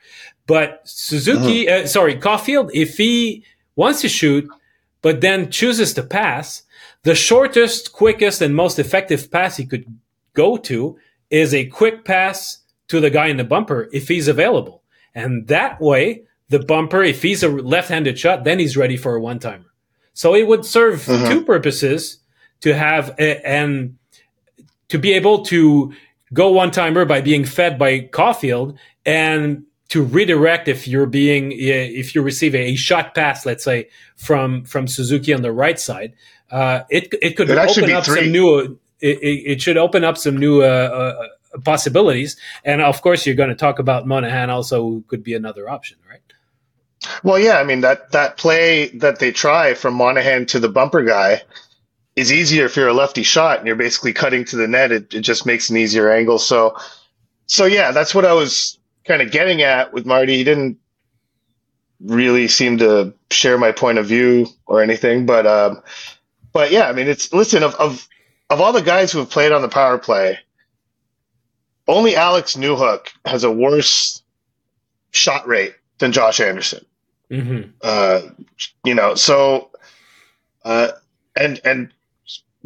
But 0.49 0.81
Suzuki, 0.85 1.67
mm-hmm. 1.67 1.85
uh, 1.85 1.87
sorry, 1.87 2.17
Caufield, 2.17 2.71
if 2.75 2.97
he 2.97 3.45
wants 3.77 4.01
to 4.01 4.09
shoot, 4.09 4.49
but 5.03 5.21
then 5.21 5.53
chooses 5.53 5.95
to 5.95 6.03
pass, 6.03 6.65
the 7.05 7.15
shortest, 7.15 7.93
quickest, 7.93 8.43
and 8.43 8.57
most 8.57 8.81
effective 8.81 9.31
pass 9.31 9.57
he 9.57 9.65
could 9.65 9.87
go 10.35 10.57
to 10.57 10.99
is 11.31 11.55
a 11.55 11.67
quick 11.67 12.05
pass 12.05 12.65
to 12.89 12.99
the 12.99 13.09
guy 13.09 13.29
in 13.29 13.37
the 13.37 13.45
bumper 13.45 13.89
if 13.93 14.09
he's 14.09 14.27
available. 14.27 14.83
And 15.15 15.47
that 15.47 15.81
way, 15.81 16.25
the 16.49 16.59
bumper, 16.59 17.05
if 17.05 17.23
he's 17.23 17.45
a 17.45 17.49
left 17.49 17.89
handed 17.89 18.19
shot, 18.19 18.43
then 18.43 18.59
he's 18.59 18.77
ready 18.77 18.97
for 18.97 19.15
a 19.15 19.21
one 19.21 19.39
timer. 19.39 19.73
So 20.13 20.35
it 20.35 20.49
would 20.49 20.65
serve 20.65 21.03
mm-hmm. 21.03 21.31
two 21.31 21.45
purposes 21.45 22.20
to 22.61 22.75
have 22.75 23.15
a, 23.19 23.47
and 23.47 23.97
to 24.89 24.99
be 24.99 25.13
able 25.13 25.45
to 25.47 25.93
go 26.33 26.51
one 26.51 26.71
timer 26.71 27.05
by 27.05 27.21
being 27.21 27.45
fed 27.45 27.79
by 27.79 28.01
Caufield 28.01 28.77
and 29.05 29.65
to 29.89 30.03
redirect 30.03 30.69
if 30.69 30.87
you're 30.87 31.07
being 31.07 31.53
if 31.53 32.15
you 32.15 32.23
receive 32.23 32.55
a 32.55 32.77
shot 32.77 33.15
pass, 33.15 33.45
let's 33.45 33.65
say 33.65 33.89
from 34.17 34.65
from 34.65 34.87
Suzuki 34.87 35.35
on 35.35 35.43
the 35.43 35.53
right 35.53 35.79
side, 35.81 36.15
uh, 36.51 36.83
it 36.91 37.13
it 37.21 37.37
could 37.37 37.51
open 37.51 37.91
up 37.91 38.05
some 38.05 38.31
new. 38.31 38.79
It, 39.03 39.19
it, 39.23 39.63
should 39.63 39.79
open 39.79 40.05
up 40.05 40.19
some 40.19 40.37
new 40.37 40.63
uh, 40.63 40.67
uh, 41.55 41.59
possibilities, 41.65 42.37
and 42.67 42.83
of 42.83 43.01
course, 43.01 43.25
you're 43.25 43.35
going 43.35 43.49
to 43.49 43.55
talk 43.55 43.79
about 43.79 44.07
Monahan 44.07 44.51
also, 44.51 44.83
who 44.83 45.05
could 45.09 45.25
be 45.25 45.33
another 45.33 45.71
option, 45.71 45.97
right? 46.07 46.21
Well, 47.25 47.39
yeah, 47.39 47.55
I 47.55 47.65
mean 47.65 47.81
that 47.81 48.13
that 48.13 48.37
play 48.37 48.89
that 48.99 49.19
they 49.19 49.33
try 49.33 49.73
from 49.73 49.95
Monahan 49.95 50.45
to 50.47 50.61
the 50.61 50.69
bumper 50.69 51.03
guy 51.03 51.41
is 52.21 52.33
easier 52.33 52.67
if 52.67 52.77
you're 52.77 52.89
a 52.89 52.93
lefty 52.93 53.23
shot 53.23 53.59
and 53.59 53.67
you're 53.67 53.77
basically 53.77 54.13
cutting 54.13 54.45
to 54.45 54.57
the 54.57 54.69
net. 54.69 54.93
It, 54.93 55.15
it 55.15 55.21
just 55.23 55.47
makes 55.47 55.71
an 55.71 55.77
easier 55.77 56.11
angle. 56.11 56.39
So, 56.39 56.77
so 57.47 57.65
yeah, 57.65 57.93
that's 57.93 58.15
what 58.15 58.27
I 58.27 58.35
was 58.35 58.79
kind 59.05 59.23
of 59.23 59.31
getting 59.31 59.63
at 59.63 59.93
with 59.93 60.05
Marty. 60.07 60.37
He 60.37 60.45
didn't 60.45 60.79
really 62.01 62.47
seem 62.49 62.79
to 62.79 63.15
share 63.31 63.59
my 63.59 63.73
point 63.73 63.99
of 63.99 64.07
view 64.07 64.47
or 64.67 64.83
anything, 64.83 65.27
but 65.27 65.47
um, 65.47 65.83
but 66.53 66.71
yeah, 66.71 66.89
I 66.89 66.93
mean, 66.93 67.09
it's 67.09 67.33
listen 67.33 67.63
of 67.63 67.75
of 67.77 68.07
of 68.51 68.61
all 68.61 68.73
the 68.73 68.83
guys 68.83 69.13
who 69.13 69.19
have 69.21 69.31
played 69.31 69.53
on 69.53 69.63
the 69.63 69.69
power 69.69 69.99
play, 69.99 70.39
only 71.89 72.17
Alex 72.17 72.57
Newhook 72.57 73.09
has 73.25 73.45
a 73.45 73.51
worse 73.51 74.23
shot 75.11 75.47
rate 75.49 75.75
than 75.99 76.13
Josh 76.13 76.41
Anderson. 76.41 76.85
Mm-hmm. 77.31 77.71
Uh, 77.83 78.23
you 78.85 78.95
know, 78.95 79.15
so 79.15 79.71
uh, 80.65 80.93
and 81.37 81.61
and 81.65 81.93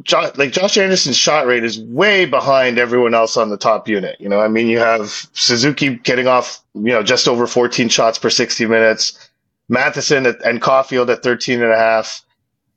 Josh, 0.02 0.36
like 0.36 0.52
Josh 0.52 0.76
Anderson's 0.76 1.16
shot 1.16 1.46
rate 1.46 1.62
is 1.62 1.80
way 1.80 2.24
behind 2.24 2.78
everyone 2.78 3.14
else 3.14 3.36
on 3.36 3.48
the 3.50 3.56
top 3.56 3.88
unit. 3.88 4.16
You 4.20 4.28
know, 4.28 4.40
I 4.40 4.48
mean, 4.48 4.66
you 4.66 4.78
have 4.78 5.28
Suzuki 5.34 5.96
getting 5.96 6.26
off, 6.26 6.62
you 6.74 6.92
know, 6.92 7.02
just 7.02 7.28
over 7.28 7.46
14 7.46 7.88
shots 7.88 8.18
per 8.18 8.30
60 8.30 8.66
minutes, 8.66 9.30
Matheson 9.68 10.26
at, 10.26 10.44
and 10.44 10.60
Caufield 10.60 11.10
at 11.10 11.22
13 11.22 11.62
and 11.62 11.70
a 11.72 11.76
half. 11.76 12.22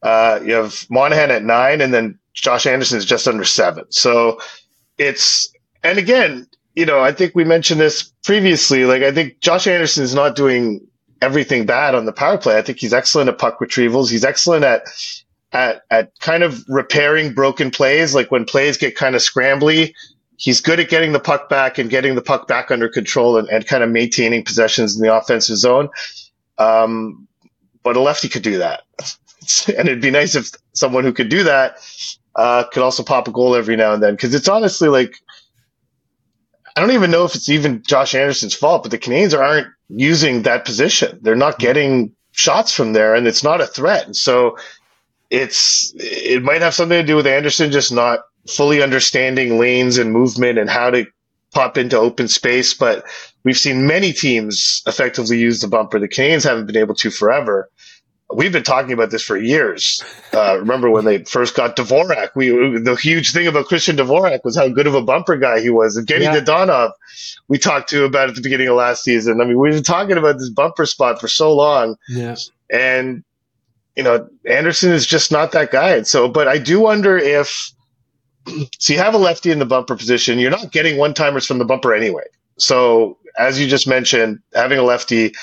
Uh, 0.03 0.39
you 0.45 0.53
have 0.53 0.85
Monahan 0.89 1.31
at 1.31 1.43
nine, 1.43 1.81
and 1.81 1.91
then 1.91 2.19
Josh 2.33 2.67
Anderson 2.67 2.99
is 2.99 3.05
just 3.05 3.27
under 3.27 3.43
seven. 3.43 3.85
So 3.89 4.39
it's, 4.99 5.51
and 5.83 5.97
again, 5.97 6.47
you 6.75 6.85
know, 6.85 6.99
I 6.99 7.11
think 7.11 7.33
we 7.33 7.43
mentioned 7.43 7.81
this 7.81 8.03
previously. 8.23 8.85
Like, 8.85 9.01
I 9.01 9.11
think 9.11 9.39
Josh 9.39 9.65
Anderson 9.65 10.03
is 10.03 10.13
not 10.13 10.35
doing 10.35 10.85
everything 11.19 11.65
bad 11.65 11.95
on 11.95 12.05
the 12.05 12.13
power 12.13 12.37
play. 12.37 12.59
I 12.59 12.61
think 12.61 12.77
he's 12.77 12.93
excellent 12.93 13.29
at 13.29 13.39
puck 13.39 13.59
retrievals. 13.59 14.11
He's 14.11 14.23
excellent 14.23 14.63
at 14.63 14.83
at, 15.51 15.83
at 15.89 16.11
kind 16.19 16.43
of 16.43 16.63
repairing 16.67 17.33
broken 17.33 17.71
plays, 17.71 18.13
like 18.13 18.31
when 18.31 18.45
plays 18.45 18.77
get 18.77 18.95
kind 18.95 19.15
of 19.15 19.21
scrambly. 19.21 19.93
He's 20.35 20.61
good 20.61 20.79
at 20.79 20.89
getting 20.89 21.13
the 21.13 21.19
puck 21.19 21.49
back 21.49 21.77
and 21.77 21.89
getting 21.89 22.15
the 22.15 22.21
puck 22.21 22.47
back 22.47 22.69
under 22.69 22.89
control 22.89 23.37
and, 23.37 23.47
and 23.49 23.65
kind 23.65 23.83
of 23.83 23.89
maintaining 23.89 24.43
possessions 24.43 24.95
in 24.95 25.01
the 25.01 25.15
offensive 25.15 25.57
zone. 25.57 25.89
Um, 26.57 27.27
but 27.83 27.95
a 27.95 27.99
lefty 27.99 28.29
could 28.29 28.43
do 28.43 28.59
that. 28.59 28.83
and 29.77 29.87
it'd 29.87 30.01
be 30.01 30.11
nice 30.11 30.35
if 30.35 30.51
someone 30.73 31.03
who 31.03 31.13
could 31.13 31.29
do 31.29 31.43
that 31.43 31.77
uh, 32.35 32.65
could 32.65 32.83
also 32.83 33.03
pop 33.03 33.27
a 33.27 33.31
goal 33.31 33.55
every 33.55 33.75
now 33.75 33.93
and 33.93 34.03
then. 34.03 34.13
Because 34.13 34.35
it's 34.35 34.47
honestly 34.47 34.89
like, 34.89 35.15
I 36.75 36.81
don't 36.81 36.91
even 36.91 37.09
know 37.09 37.25
if 37.25 37.33
it's 37.33 37.49
even 37.49 37.81
Josh 37.81 38.13
Anderson's 38.13 38.53
fault, 38.53 38.83
but 38.83 38.91
the 38.91 38.99
Canadiens 38.99 39.37
aren't 39.37 39.67
using 39.89 40.43
that 40.43 40.63
position. 40.63 41.17
They're 41.23 41.35
not 41.35 41.57
getting 41.57 42.13
shots 42.31 42.71
from 42.71 42.93
there, 42.93 43.15
and 43.15 43.25
it's 43.25 43.43
not 43.43 43.61
a 43.61 43.65
threat. 43.65 44.05
And 44.05 44.15
so 44.15 44.57
it's 45.29 45.93
it 45.95 46.43
might 46.43 46.61
have 46.61 46.73
something 46.73 46.99
to 46.99 47.05
do 47.05 47.15
with 47.15 47.27
Anderson 47.27 47.71
just 47.71 47.91
not 47.91 48.19
fully 48.49 48.81
understanding 48.81 49.59
lanes 49.59 49.97
and 49.97 50.11
movement 50.11 50.57
and 50.57 50.69
how 50.69 50.89
to 50.89 51.05
pop 51.53 51.77
into 51.77 51.97
open 51.97 52.27
space. 52.27 52.73
But 52.73 53.05
we've 53.43 53.57
seen 53.57 53.87
many 53.87 54.13
teams 54.13 54.81
effectively 54.85 55.37
use 55.37 55.59
the 55.59 55.67
bumper. 55.67 55.99
The 55.99 56.07
Canadiens 56.07 56.43
haven't 56.43 56.67
been 56.67 56.77
able 56.77 56.95
to 56.95 57.09
forever. 57.09 57.69
We've 58.33 58.51
been 58.51 58.63
talking 58.63 58.91
about 58.91 59.09
this 59.09 59.23
for 59.23 59.37
years. 59.37 60.03
Uh, 60.33 60.57
remember 60.59 60.89
when 60.89 61.05
they 61.05 61.23
first 61.23 61.55
got 61.55 61.77
Dvorak? 61.77 62.31
We 62.35 62.49
the 62.49 62.95
huge 62.95 63.31
thing 63.31 63.47
about 63.47 63.67
Christian 63.67 63.95
Dvorak 63.95 64.43
was 64.43 64.57
how 64.57 64.67
good 64.67 64.85
of 64.85 64.95
a 64.95 65.01
bumper 65.01 65.37
guy 65.37 65.61
he 65.61 65.69
was. 65.69 65.95
And 65.95 66.05
Genny 66.05 66.23
yeah. 66.23 66.37
Dadonov, 66.37 66.91
we 67.47 67.57
talked 67.57 67.89
to 67.91 68.03
about 68.03 68.27
at 68.27 68.35
the 68.35 68.41
beginning 68.41 68.67
of 68.67 68.75
last 68.75 69.03
season. 69.03 69.39
I 69.39 69.45
mean, 69.45 69.57
we've 69.57 69.73
been 69.73 69.83
talking 69.83 70.17
about 70.17 70.39
this 70.39 70.49
bumper 70.49 70.85
spot 70.85 71.21
for 71.21 71.29
so 71.29 71.55
long. 71.55 71.95
Yeah. 72.09 72.35
And 72.69 73.23
you 73.97 74.03
know, 74.03 74.29
Anderson 74.45 74.91
is 74.91 75.07
just 75.07 75.31
not 75.31 75.51
that 75.53 75.71
guy. 75.71 75.95
And 75.95 76.07
so, 76.07 76.29
but 76.29 76.47
I 76.47 76.59
do 76.59 76.79
wonder 76.79 77.17
if 77.17 77.71
so 78.79 78.93
you 78.93 78.99
have 78.99 79.15
a 79.15 79.17
lefty 79.17 79.51
in 79.51 79.59
the 79.59 79.65
bumper 79.65 79.95
position. 79.95 80.37
You're 80.37 80.51
not 80.51 80.71
getting 80.71 80.97
one 80.97 81.15
timers 81.15 81.47
from 81.47 81.57
the 81.57 81.65
bumper 81.65 81.93
anyway. 81.93 82.23
So 82.59 83.17
as 83.37 83.59
you 83.59 83.67
just 83.67 83.87
mentioned, 83.87 84.39
having 84.53 84.77
a 84.77 84.83
lefty 84.83 85.33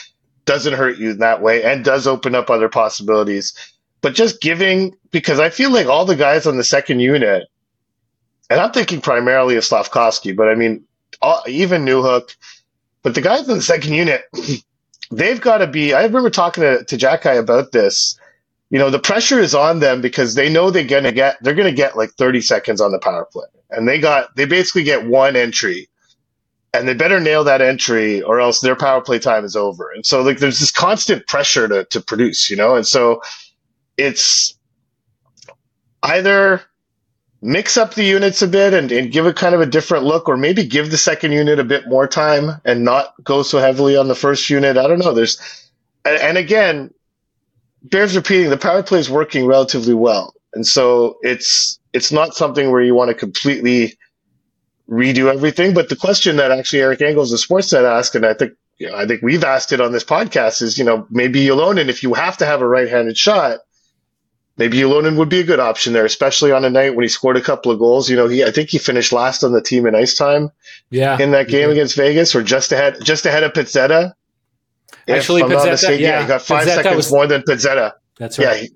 doesn't 0.45 0.75
hurt 0.75 0.99
you 0.99 1.11
in 1.11 1.19
that 1.19 1.43
way 1.43 1.65
and 1.65 1.85
does 1.85 2.07
open 2.07 2.35
up 2.35 2.49
other 2.49 2.69
possibilities. 2.69 3.53
But 4.01 4.15
just 4.15 4.41
giving, 4.41 4.95
because 5.11 5.41
I 5.41 5.51
feel 5.51 5.71
like 5.71 5.87
all 5.87 6.05
the 6.05 6.17
guys 6.17 6.47
on 6.47 6.57
the 6.57 6.65
second 6.65 7.01
unit, 7.01 7.49
and 8.51 8.61
I'm 8.61 8.71
thinking 8.71 9.01
primarily 9.01 9.57
of 9.57 9.65
Slafkovsky, 9.65 10.37
but 10.37 10.49
I 10.49 10.55
mean, 10.55 10.85
all, 11.23 11.43
even 11.49 11.85
Newhook, 11.85 12.37
but 13.03 13.15
the 13.15 13.23
guys 13.23 13.49
in 13.49 13.57
the 13.57 13.63
second 13.63 13.95
unit, 13.95 14.23
they've 15.11 15.41
got 15.41 15.59
to 15.59 15.67
be. 15.67 15.95
I 15.95 16.05
remember 16.05 16.31
talking 16.31 16.63
to, 16.63 16.85
to 16.85 16.97
Jack 16.97 17.23
Guy 17.23 17.35
about 17.35 17.73
this. 17.73 18.19
You 18.75 18.81
know, 18.81 18.91
the 18.91 18.99
pressure 18.99 19.39
is 19.39 19.55
on 19.55 19.79
them 19.79 20.01
because 20.01 20.35
they 20.35 20.49
know 20.49 20.69
they're 20.69 20.83
gonna 20.83 21.13
get 21.13 21.37
they're 21.41 21.55
gonna 21.55 21.71
get 21.71 21.97
like 21.97 22.11
30 22.15 22.41
seconds 22.41 22.81
on 22.81 22.91
the 22.91 22.99
power 22.99 23.25
play, 23.25 23.47
and 23.71 23.87
they 23.87 24.01
got 24.01 24.35
they 24.35 24.47
basically 24.47 24.83
get 24.83 25.07
one 25.07 25.37
entry 25.37 25.89
and 26.73 26.89
they 26.89 26.95
better 26.95 27.21
nail 27.21 27.45
that 27.45 27.63
entry 27.63 28.21
or 28.21 28.41
else 28.41 28.59
their 28.59 28.75
power 28.75 29.01
play 29.01 29.21
time 29.21 29.45
is 29.45 29.55
over. 29.55 29.93
And 29.95 30.05
so 30.05 30.23
like 30.23 30.39
there's 30.39 30.59
this 30.59 30.73
constant 30.73 31.29
pressure 31.29 31.69
to 31.69 31.85
to 31.85 32.01
produce, 32.01 32.51
you 32.51 32.57
know? 32.57 32.75
And 32.75 32.85
so 32.85 33.23
it's 33.97 34.59
either 36.03 36.61
mix 37.41 37.77
up 37.77 37.95
the 37.95 38.03
units 38.03 38.43
a 38.43 38.49
bit 38.49 38.75
and, 38.75 38.91
and 38.91 39.13
give 39.13 39.25
it 39.27 39.37
kind 39.37 39.55
of 39.55 39.61
a 39.61 39.67
different 39.67 40.03
look, 40.03 40.29
or 40.29 40.37
maybe 40.37 40.67
give 40.67 40.91
the 40.91 40.99
second 40.99 41.31
unit 41.31 41.61
a 41.61 41.65
bit 41.65 41.87
more 41.87 42.09
time 42.09 42.61
and 42.65 42.83
not 42.83 43.15
go 43.23 43.45
so 43.45 43.61
heavily 43.61 43.97
on 43.97 44.09
the 44.09 44.17
first 44.17 44.51
unit. 44.51 44.77
I 44.77 44.89
don't 44.89 44.99
know. 44.99 45.15
There's 45.15 45.39
and, 46.05 46.21
and 46.21 46.39
again, 46.39 46.91
bears 47.85 48.17
repeating 48.17 48.51
the 48.51 48.57
power 48.57 48.83
play 48.83 48.99
is 48.99 49.11
working 49.11 49.47
relatively 49.47 49.95
well. 49.95 50.35
And 50.55 50.67
so 50.67 51.19
it's 51.23 51.79
it's 51.93 52.11
not 52.11 52.35
something 52.35 52.71
where 52.71 52.81
you 52.81 52.95
want 52.95 53.11
to 53.11 53.15
completely 53.15 53.97
redo 54.89 55.33
everything. 55.33 55.75
But 55.75 55.89
the 55.89 55.97
question 55.97 56.37
that 56.37 56.51
actually 56.51 56.83
Eric 56.83 57.03
Engels 57.03 57.33
of 57.33 57.41
Sportsnet 57.41 57.85
asked, 57.85 58.15
and 58.15 58.27
I 58.27 58.35
think 58.35 58.53
you 58.79 58.89
know, 58.89 58.97
I 58.97 59.07
think 59.07 59.23
we've 59.23 59.45
asked 59.45 59.73
it 59.73 59.81
on 59.81 59.93
this 59.93 60.05
podcast, 60.05 60.63
is 60.63 60.79
you 60.79 60.85
know 60.85 61.07
maybe 61.11 61.45
Ylönen, 61.47 61.89
if 61.89 62.03
you 62.03 62.15
have 62.15 62.39
to 62.39 62.47
have 62.47 62.61
a 62.61 62.69
right-handed 62.69 63.17
shot, 63.17 63.61
maybe 64.57 64.79
Ylönen 64.79 65.17
would 65.19 65.29
be 65.29 65.41
a 65.41 65.45
good 65.45 65.61
option 65.61 65.93
there, 65.93 66.05
especially 66.05 66.53
on 66.53 66.65
a 66.65 66.71
night 66.71 66.95
when 66.95 67.05
he 67.05 67.09
scored 67.09 67.37
a 67.37 67.43
couple 67.43 67.73
of 67.73 67.79
goals. 67.79 68.09
You 68.09 68.17
know, 68.17 68.29
he 68.29 68.45
I 68.45 68.51
think 68.51 68.71
he 68.71 68.79
finished 68.79 69.13
last 69.13 69.45
on 69.45 69.53
the 69.53 69.63
team 69.63 69.87
in 69.87 69.95
ice 69.95 70.15
time. 70.15 70.51
Yeah, 70.91 71.21
in 71.21 71.33
that 71.33 71.49
game 71.49 71.71
against 71.71 71.97
Vegas, 71.97 72.35
or 72.35 72.43
just 72.43 72.73
ahead 72.73 72.99
just 73.03 73.27
ahead 73.27 73.43
of 73.43 73.53
Pezzetta. 73.53 74.15
Actually, 75.09 75.43
Pezzetta, 75.43 75.99
yeah, 75.99 76.23
he 76.23 76.29
got 76.29 76.43
five 76.43 76.67
Pezzetta 76.67 76.75
seconds 76.75 76.97
was, 76.97 77.13
more 77.13 77.27
than 77.27 77.43
Pezzetta. 77.43 77.93
That's 78.19 78.39
right. 78.39 78.45
Yeah, 78.45 78.55
he 78.63 78.69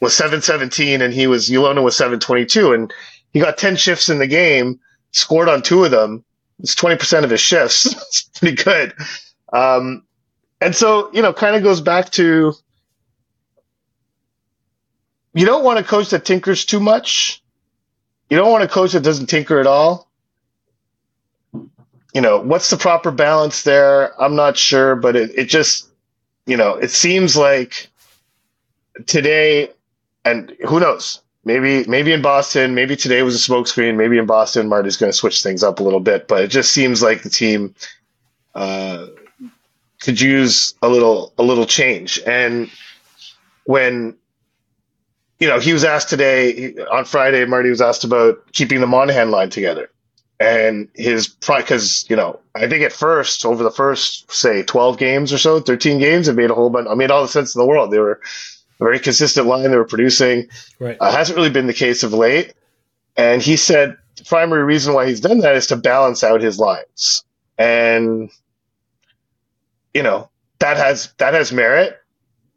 was 0.00 0.16
seven 0.16 0.42
seventeen, 0.42 1.02
and 1.02 1.14
he 1.14 1.26
was 1.26 1.48
Ylönen 1.48 1.84
was 1.84 1.96
seven 1.96 2.18
twenty 2.18 2.46
two, 2.46 2.72
and 2.72 2.92
he 3.34 3.40
got 3.40 3.58
10 3.58 3.76
shifts 3.76 4.08
in 4.08 4.18
the 4.18 4.28
game, 4.28 4.78
scored 5.10 5.48
on 5.48 5.60
two 5.60 5.84
of 5.84 5.90
them. 5.90 6.24
It's 6.60 6.76
20% 6.76 7.24
of 7.24 7.30
his 7.30 7.40
shifts. 7.40 7.86
it's 7.92 8.30
pretty 8.38 8.62
good. 8.62 8.94
Um, 9.52 10.04
and 10.60 10.74
so, 10.74 11.10
you 11.12 11.20
know, 11.20 11.32
kind 11.32 11.56
of 11.56 11.64
goes 11.64 11.80
back 11.80 12.10
to 12.12 12.54
you 15.34 15.44
don't 15.44 15.64
want 15.64 15.80
a 15.80 15.82
coach 15.82 16.10
that 16.10 16.24
tinkers 16.24 16.64
too 16.64 16.78
much. 16.78 17.42
You 18.30 18.36
don't 18.36 18.52
want 18.52 18.62
a 18.62 18.68
coach 18.68 18.92
that 18.92 19.02
doesn't 19.02 19.26
tinker 19.26 19.58
at 19.58 19.66
all. 19.66 20.08
You 22.14 22.20
know, 22.20 22.38
what's 22.38 22.70
the 22.70 22.76
proper 22.76 23.10
balance 23.10 23.62
there? 23.62 24.20
I'm 24.22 24.36
not 24.36 24.56
sure, 24.56 24.94
but 24.94 25.16
it, 25.16 25.36
it 25.36 25.44
just, 25.46 25.88
you 26.46 26.56
know, 26.56 26.76
it 26.76 26.92
seems 26.92 27.36
like 27.36 27.88
today, 29.06 29.70
and 30.24 30.56
who 30.66 30.78
knows, 30.78 31.20
maybe 31.44 31.84
maybe 31.88 32.12
in 32.12 32.22
Boston, 32.22 32.74
maybe 32.74 32.94
today 32.96 33.22
was 33.22 33.34
a 33.34 33.52
smokescreen. 33.52 33.96
Maybe 33.96 34.16
in 34.18 34.26
Boston, 34.26 34.68
Marty's 34.68 34.96
going 34.96 35.10
to 35.10 35.16
switch 35.16 35.42
things 35.42 35.64
up 35.64 35.80
a 35.80 35.82
little 35.82 36.00
bit. 36.00 36.28
But 36.28 36.42
it 36.42 36.48
just 36.48 36.72
seems 36.72 37.02
like 37.02 37.22
the 37.22 37.30
team 37.30 37.74
uh, 38.54 39.08
could 40.00 40.20
use 40.20 40.74
a 40.82 40.88
little 40.88 41.32
a 41.36 41.42
little 41.42 41.66
change. 41.66 42.20
And 42.26 42.70
when 43.64 44.16
you 45.40 45.48
know 45.48 45.58
he 45.58 45.72
was 45.72 45.84
asked 45.84 46.10
today 46.10 46.76
on 46.92 47.04
Friday, 47.06 47.44
Marty 47.44 47.70
was 47.70 47.80
asked 47.80 48.04
about 48.04 48.52
keeping 48.52 48.80
the 48.80 48.86
Monahan 48.86 49.32
line 49.32 49.50
together. 49.50 49.90
And 50.40 50.88
his 50.94 51.28
because 51.28 52.04
you 52.10 52.16
know 52.16 52.40
I 52.54 52.68
think 52.68 52.82
at 52.82 52.92
first 52.92 53.46
over 53.46 53.62
the 53.62 53.70
first 53.70 54.30
say 54.32 54.62
twelve 54.62 54.98
games 54.98 55.32
or 55.32 55.38
so, 55.38 55.60
thirteen 55.60 55.98
games, 55.98 56.28
it 56.28 56.34
made 56.34 56.50
a 56.50 56.54
whole 56.54 56.70
bunch. 56.70 56.88
I 56.90 56.94
made 56.94 57.10
all 57.10 57.22
the 57.22 57.28
sense 57.28 57.54
in 57.54 57.60
the 57.60 57.66
world. 57.66 57.90
They 57.90 57.98
were 57.98 58.20
a 58.80 58.84
very 58.84 58.98
consistent 58.98 59.46
line 59.46 59.70
they 59.70 59.76
were 59.76 59.84
producing. 59.84 60.48
Right. 60.78 60.96
Uh, 61.00 61.12
hasn't 61.12 61.36
really 61.36 61.50
been 61.50 61.66
the 61.66 61.72
case 61.72 62.02
of 62.02 62.12
late. 62.12 62.54
And 63.16 63.40
he 63.40 63.56
said 63.56 63.96
the 64.16 64.24
primary 64.24 64.64
reason 64.64 64.94
why 64.94 65.06
he's 65.06 65.20
done 65.20 65.38
that 65.40 65.56
is 65.56 65.68
to 65.68 65.76
balance 65.76 66.24
out 66.24 66.40
his 66.40 66.58
lines. 66.58 67.24
And 67.56 68.30
you 69.92 70.02
know, 70.02 70.28
that 70.58 70.76
has 70.76 71.12
that 71.18 71.34
has 71.34 71.52
merit, 71.52 71.96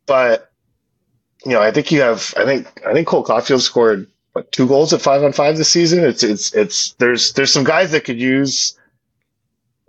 but 0.05 0.51
you 1.45 1.51
know, 1.51 1.61
I 1.61 1.71
think 1.71 1.91
you 1.91 2.01
have 2.01 2.33
I 2.35 2.45
think 2.45 2.81
I 2.85 2.93
think 2.93 3.07
Cole 3.07 3.23
Caufield 3.23 3.61
scored 3.61 4.07
what, 4.37 4.51
two 4.51 4.67
goals 4.67 4.93
at 4.93 5.01
five 5.01 5.23
on 5.23 5.33
five 5.33 5.57
this 5.57 5.69
season. 5.69 6.03
It's 6.03 6.23
it's 6.23 6.53
it's 6.53 6.93
there's 6.93 7.33
there's 7.33 7.51
some 7.51 7.63
guys 7.63 7.91
that 7.91 8.03
could 8.05 8.21
use 8.21 8.77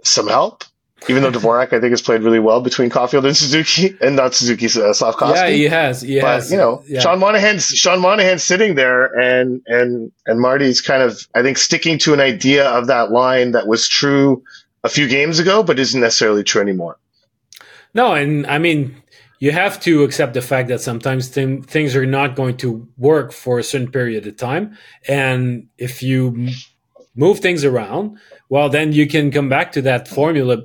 some 0.02 0.28
help 0.28 0.64
even 1.08 1.22
though 1.22 1.30
Dvorak, 1.30 1.72
I 1.72 1.80
think, 1.80 1.90
has 1.90 2.02
played 2.02 2.22
really 2.22 2.40
well 2.40 2.60
between 2.60 2.90
Caufield 2.90 3.24
and 3.24 3.36
Suzuki, 3.36 3.96
and 4.00 4.16
not 4.16 4.34
Suzuki, 4.34 4.66
uh, 4.66 4.92
Slafkovsky. 4.92 5.34
Yeah, 5.34 5.48
he 5.48 5.64
has. 5.64 6.02
He 6.02 6.20
but, 6.20 6.26
has. 6.26 6.50
You 6.50 6.58
know, 6.58 6.82
yeah. 6.88 7.00
Sean 7.00 7.20
Monahan's 7.20 7.66
Sean 7.66 8.00
Monahan's 8.00 8.42
sitting 8.42 8.74
there, 8.74 9.06
and 9.18 9.62
and 9.66 10.10
and 10.26 10.40
Marty's 10.40 10.80
kind 10.80 11.02
of, 11.02 11.26
I 11.34 11.42
think, 11.42 11.58
sticking 11.58 11.98
to 12.00 12.14
an 12.14 12.20
idea 12.20 12.68
of 12.68 12.88
that 12.88 13.12
line 13.12 13.52
that 13.52 13.66
was 13.66 13.88
true 13.88 14.42
a 14.82 14.88
few 14.88 15.08
games 15.08 15.38
ago, 15.38 15.62
but 15.62 15.78
isn't 15.78 16.00
necessarily 16.00 16.42
true 16.42 16.60
anymore. 16.60 16.98
No, 17.94 18.14
and 18.14 18.46
I 18.46 18.58
mean, 18.58 18.96
you 19.38 19.52
have 19.52 19.80
to 19.80 20.02
accept 20.02 20.34
the 20.34 20.42
fact 20.42 20.68
that 20.68 20.80
sometimes 20.80 21.30
th- 21.30 21.64
things 21.64 21.94
are 21.94 22.06
not 22.06 22.36
going 22.36 22.56
to 22.58 22.88
work 22.96 23.32
for 23.32 23.58
a 23.58 23.64
certain 23.64 23.90
period 23.90 24.26
of 24.26 24.36
time, 24.36 24.76
and 25.06 25.68
if 25.78 26.02
you 26.02 26.48
move 27.14 27.40
things 27.40 27.64
around, 27.64 28.18
well, 28.48 28.68
then 28.68 28.92
you 28.92 29.06
can 29.06 29.30
come 29.30 29.48
back 29.48 29.72
to 29.72 29.82
that 29.82 30.08
formula 30.08 30.64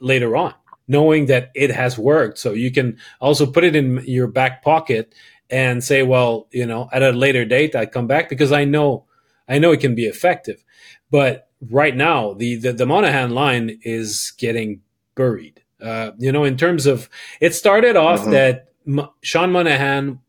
later 0.00 0.36
on, 0.36 0.54
knowing 0.86 1.26
that 1.26 1.50
it 1.54 1.70
has 1.70 1.98
worked. 1.98 2.38
So 2.38 2.52
you 2.52 2.70
can 2.70 2.98
also 3.20 3.46
put 3.46 3.64
it 3.64 3.74
in 3.74 4.02
your 4.06 4.28
back 4.28 4.62
pocket 4.62 5.14
and 5.50 5.82
say, 5.82 6.02
well, 6.02 6.46
you 6.52 6.66
know, 6.66 6.88
at 6.92 7.02
a 7.02 7.10
later 7.10 7.44
date, 7.44 7.74
I 7.74 7.86
come 7.86 8.06
back 8.06 8.28
because 8.28 8.52
I 8.52 8.64
know, 8.64 9.06
I 9.48 9.58
know 9.58 9.72
it 9.72 9.80
can 9.80 9.94
be 9.94 10.06
effective. 10.06 10.64
But 11.10 11.48
right 11.60 11.96
now, 11.96 12.34
the, 12.34 12.56
the, 12.56 12.72
the 12.72 12.86
Monahan 12.86 13.30
line 13.30 13.80
is 13.82 14.32
getting 14.38 14.82
buried. 15.14 15.62
Uh, 15.80 16.12
you 16.18 16.32
know, 16.32 16.44
in 16.44 16.56
terms 16.56 16.86
of, 16.86 17.08
it 17.40 17.54
started 17.54 17.96
off 17.96 18.20
mm-hmm. 18.22 18.30
that 18.32 18.68
M- 18.86 19.08
Sean 19.22 19.52
Monahan 19.52 20.20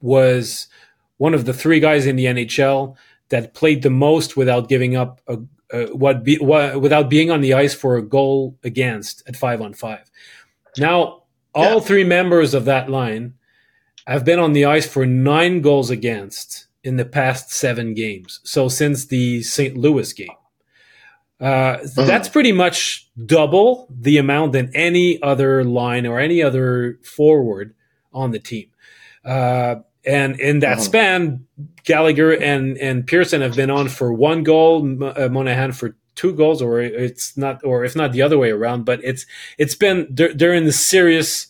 was 0.00 0.68
one 1.18 1.34
of 1.34 1.44
the 1.44 1.52
three 1.52 1.80
guys 1.80 2.06
in 2.06 2.16
the 2.16 2.26
NHL 2.26 2.96
that 3.28 3.54
played 3.54 3.82
the 3.82 3.90
most 3.90 4.36
without 4.36 4.68
giving 4.68 4.96
up 4.96 5.20
a, 5.26 5.38
uh, 5.72 5.86
what, 5.86 6.22
be, 6.22 6.36
what 6.36 6.80
without 6.80 7.10
being 7.10 7.30
on 7.30 7.40
the 7.40 7.54
ice 7.54 7.74
for 7.74 7.96
a 7.96 8.02
goal 8.02 8.56
against 8.62 9.22
at 9.28 9.36
five 9.36 9.60
on 9.60 9.74
five. 9.74 10.10
Now, 10.78 11.24
all 11.54 11.74
yeah. 11.74 11.80
three 11.80 12.04
members 12.04 12.54
of 12.54 12.66
that 12.66 12.88
line 12.88 13.34
have 14.06 14.24
been 14.24 14.38
on 14.38 14.52
the 14.52 14.64
ice 14.64 14.86
for 14.86 15.04
nine 15.06 15.60
goals 15.60 15.90
against 15.90 16.66
in 16.84 16.96
the 16.96 17.04
past 17.04 17.50
seven 17.50 17.94
games. 17.94 18.40
So 18.44 18.68
since 18.68 19.06
the 19.06 19.42
St. 19.42 19.76
Louis 19.76 20.12
game. 20.12 20.28
Uh, 21.40 21.44
uh-huh. 21.44 22.04
That's 22.04 22.28
pretty 22.28 22.52
much 22.52 23.05
double 23.24 23.88
the 23.90 24.18
amount 24.18 24.52
than 24.52 24.70
any 24.74 25.20
other 25.22 25.64
line 25.64 26.06
or 26.06 26.18
any 26.18 26.42
other 26.42 26.98
forward 27.02 27.74
on 28.12 28.30
the 28.30 28.38
team. 28.38 28.68
Uh, 29.24 29.76
and 30.04 30.38
in 30.38 30.60
that 30.60 30.74
uh-huh. 30.74 30.82
span, 30.82 31.46
Gallagher 31.84 32.32
and, 32.32 32.76
and 32.78 33.06
Pearson 33.06 33.40
have 33.40 33.56
been 33.56 33.70
on 33.70 33.88
for 33.88 34.12
one 34.12 34.42
goal, 34.42 35.02
uh, 35.02 35.28
Monahan 35.28 35.72
for 35.72 35.96
two 36.14 36.32
goals, 36.32 36.62
or 36.62 36.80
it's 36.80 37.36
not, 37.36 37.62
or 37.64 37.84
if 37.84 37.96
not 37.96 38.12
the 38.12 38.22
other 38.22 38.38
way 38.38 38.50
around. 38.50 38.84
But 38.84 39.00
it's 39.02 39.26
it's 39.58 39.74
been 39.74 40.06
they're, 40.10 40.54
in 40.54 40.64
the 40.64 40.72
serious 40.72 41.48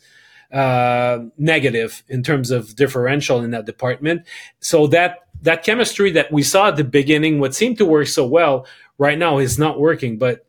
uh, 0.53 1.21
negative 1.37 2.03
in 2.09 2.23
terms 2.23 2.51
of 2.51 2.75
differential 2.77 3.43
in 3.43 3.51
that 3.51 3.67
department. 3.67 4.23
So 4.61 4.87
that 4.89 5.29
that 5.43 5.63
chemistry 5.63 6.11
that 6.13 6.33
we 6.33 6.43
saw 6.43 6.69
at 6.69 6.77
the 6.77 6.85
beginning, 6.85 7.41
what 7.41 7.55
seemed 7.55 7.79
to 7.79 7.85
work 7.85 8.09
so 8.09 8.27
well, 8.27 8.67
right 8.97 9.19
now 9.19 9.39
is 9.39 9.59
not 9.59 9.79
working. 9.79 10.19
But 10.19 10.46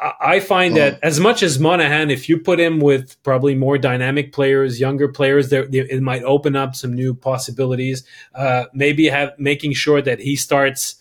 I 0.00 0.40
find 0.40 0.74
that 0.76 0.94
uh-huh. 0.94 1.00
as 1.02 1.20
much 1.20 1.42
as 1.42 1.58
Monahan, 1.58 2.10
if 2.10 2.30
you 2.30 2.38
put 2.38 2.58
him 2.58 2.80
with 2.80 3.22
probably 3.22 3.54
more 3.54 3.76
dynamic 3.76 4.32
players, 4.32 4.80
younger 4.80 5.06
players, 5.06 5.50
there 5.50 5.66
it 5.70 6.02
might 6.02 6.22
open 6.22 6.56
up 6.56 6.74
some 6.74 6.94
new 6.94 7.12
possibilities. 7.12 8.02
Uh, 8.34 8.64
maybe 8.72 9.06
have 9.06 9.32
making 9.38 9.74
sure 9.74 10.00
that 10.00 10.20
he 10.20 10.34
starts 10.34 10.96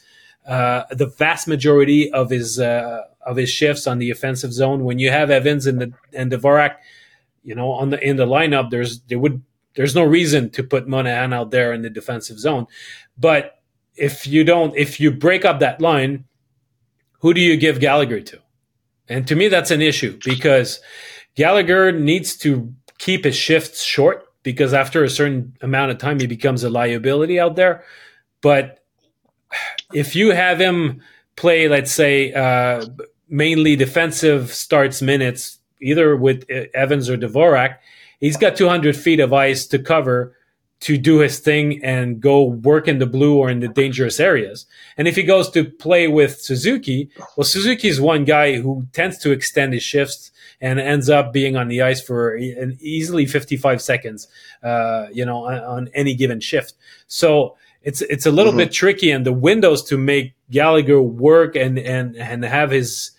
uh, 0.46 0.84
the 0.92 1.08
vast 1.08 1.48
majority 1.48 2.12
of 2.12 2.30
his 2.30 2.60
uh, 2.60 3.04
of 3.26 3.38
his 3.38 3.50
shifts 3.50 3.88
on 3.88 4.00
the 4.00 4.12
offensive 4.12 4.52
zone. 4.52 4.84
When 4.84 5.00
you 5.00 5.10
have 5.10 5.30
Evans 5.30 5.66
and 5.66 5.80
the 5.80 5.94
and 6.14 6.30
Dvorak, 6.30 6.76
you 7.44 7.56
know, 7.56 7.72
on 7.72 7.92
the 7.92 8.06
in 8.06 8.18
the 8.18 8.26
lineup, 8.26 8.72
there's 8.72 9.00
there 9.04 9.20
would 9.20 9.42
there's 9.76 9.96
no 9.96 10.04
reason 10.04 10.50
to 10.50 10.64
put 10.64 10.86
Monahan 10.86 11.32
out 11.32 11.52
there 11.52 11.72
in 11.72 11.82
the 11.82 11.90
defensive 11.90 12.40
zone. 12.40 12.68
But 13.18 13.62
if 13.96 14.28
you 14.28 14.44
don't, 14.44 14.76
if 14.76 15.00
you 15.00 15.12
break 15.12 15.46
up 15.46 15.62
that 15.62 15.80
line, 15.80 16.26
who 17.20 17.34
do 17.34 17.40
you 17.40 17.56
give 17.56 17.80
Gallagher 17.80 18.20
to? 18.20 18.42
And 19.08 19.28
to 19.28 19.36
me, 19.36 19.48
that's 19.48 19.72
an 19.72 19.82
issue 19.82 20.18
because 20.24 20.80
Gallagher 21.36 21.92
needs 21.92 22.36
to 22.38 22.74
keep 22.98 23.24
his 23.24 23.36
shifts 23.36 23.84
short 23.84 24.28
because 24.44 24.74
after 24.74 25.04
a 25.04 25.10
certain 25.10 25.56
amount 25.62 25.92
of 25.92 25.98
time, 25.98 26.20
he 26.20 26.28
becomes 26.28 26.64
a 26.64 26.70
liability 26.70 27.40
out 27.40 27.56
there. 27.56 27.84
But 28.42 28.84
if 29.94 30.16
you 30.16 30.32
have 30.32 30.60
him 30.60 31.02
play, 31.36 31.68
let's 31.68 31.92
say, 31.92 32.34
uh, 32.34 32.86
mainly 33.28 33.76
defensive 33.76 34.54
starts 34.54 35.02
minutes, 35.02 35.60
either 35.82 36.16
with 36.16 36.50
Evans 36.50 37.10
or 37.10 37.18
Dvorak, 37.18 37.78
he's 38.20 38.38
got 38.38 38.56
200 38.56 38.96
feet 38.96 39.20
of 39.20 39.34
ice 39.34 39.68
to 39.68 39.80
cover 39.80 40.36
to 40.82 40.98
do 40.98 41.20
his 41.20 41.40
thing 41.40 41.84
and 41.84 42.20
go 42.20 42.44
work 42.44 42.88
in 42.88 43.00
the 43.00 43.06
blue 43.06 43.38
or 43.38 43.50
in 43.50 43.60
the 43.60 43.68
dangerous 43.68 44.20
areas. 44.20 44.66
And 44.98 45.08
if 45.08 45.16
he 45.16 45.24
goes 45.24 45.50
to 45.52 45.64
play 45.64 46.08
with 46.08 46.42
Suzuki, 46.42 47.10
well, 47.36 47.46
Suzuki 47.46 47.88
is 47.88 48.02
one 48.02 48.26
guy 48.26 48.58
who 48.58 48.86
tends 48.94 49.18
to 49.20 49.32
extend 49.32 49.74
his 49.74 49.84
shifts 49.84 50.32
and 50.62 50.80
ends 50.80 51.10
up 51.10 51.34
being 51.34 51.56
on 51.56 51.68
the 51.70 51.82
ice 51.82 52.02
for 52.02 52.36
an 52.36 52.78
easily 52.80 53.26
55 53.26 53.82
seconds, 53.82 54.28
uh, 54.64 55.08
you 55.12 55.26
know, 55.26 55.46
on, 55.46 55.58
on, 55.60 55.90
any 55.94 56.14
given 56.14 56.40
shift. 56.40 56.74
So 57.08 57.56
it's 57.82 58.02
it's 58.02 58.26
a 58.26 58.32
little 58.32 58.52
mm-hmm. 58.52 58.60
bit 58.60 58.72
tricky, 58.72 59.12
and 59.12 59.26
the 59.26 59.34
windows 59.34 59.84
to 59.86 59.98
make 59.98 60.34
Gallagher 60.50 61.02
work 61.02 61.56
and 61.56 61.78
and 61.78 62.16
and 62.16 62.44
have 62.44 62.72
his 62.72 63.12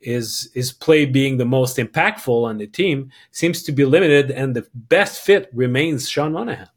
his 0.00 0.50
his 0.54 0.72
play 0.72 1.06
being 1.06 1.36
the 1.36 1.44
most 1.44 1.78
impactful 1.78 2.44
on 2.44 2.58
the 2.58 2.66
team 2.66 3.10
seems 3.30 3.62
to 3.64 3.72
be 3.72 3.84
limited, 3.84 4.30
and 4.30 4.54
the 4.54 4.66
best 4.74 5.22
fit 5.22 5.48
remains 5.52 6.08
Sean 6.08 6.32
Monahan. 6.32 6.68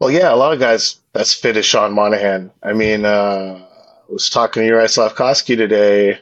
Well, 0.00 0.10
yeah, 0.10 0.32
a 0.32 0.36
lot 0.36 0.54
of 0.54 0.58
guys 0.58 0.98
that's 1.12 1.34
fit 1.34 1.58
is 1.58 1.66
Sean 1.66 1.92
Monahan. 1.92 2.50
I 2.62 2.72
mean, 2.72 3.04
uh, 3.04 3.60
I 3.60 4.12
was 4.12 4.30
talking 4.30 4.62
to 4.62 4.66
Uri 4.66 4.84
Slafkovsky 4.84 5.58
today, 5.58 6.18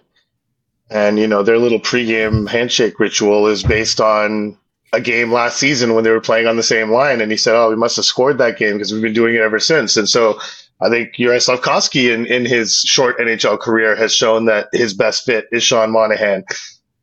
and 0.91 1.17
you 1.17 1.29
know 1.29 1.45
their 1.45 1.59
little 1.59 1.79
pregame 1.79 2.49
handshake 2.49 2.99
ritual 2.99 3.47
is 3.47 3.63
based 3.63 4.01
on 4.01 4.59
a 4.93 5.01
game 5.01 5.31
last 5.31 5.59
season 5.59 5.95
when 5.95 6.03
they 6.03 6.11
were 6.11 6.21
playing 6.21 6.49
on 6.49 6.57
the 6.57 6.63
same 6.65 6.91
line, 6.91 7.21
and 7.21 7.31
he 7.31 7.39
said, 7.39 7.55
"Oh, 7.55 7.71
we 7.71 7.77
must 7.77 7.95
have 7.95 8.05
scored 8.05 8.39
that 8.39 8.59
game 8.59 8.75
because 8.75 8.93
we've 8.93 9.03
been 9.03 9.13
doing 9.13 9.37
it 9.37 9.43
ever 9.43 9.61
since." 9.61 9.97
And 9.97 10.09
so 10.09 10.41
I 10.81 10.89
think 10.91 11.17
Uri 11.17 11.39
Slafkovsky 11.39 12.13
in, 12.13 12.27
in 12.27 12.47
his 12.47 12.75
short 12.85 13.19
NHL 13.19 13.61
career 13.61 13.95
has 13.95 14.13
shown 14.13 14.47
that 14.47 14.71
his 14.73 14.93
best 14.93 15.25
fit 15.25 15.47
is 15.53 15.63
Sean 15.63 15.93
Monahan. 15.93 16.45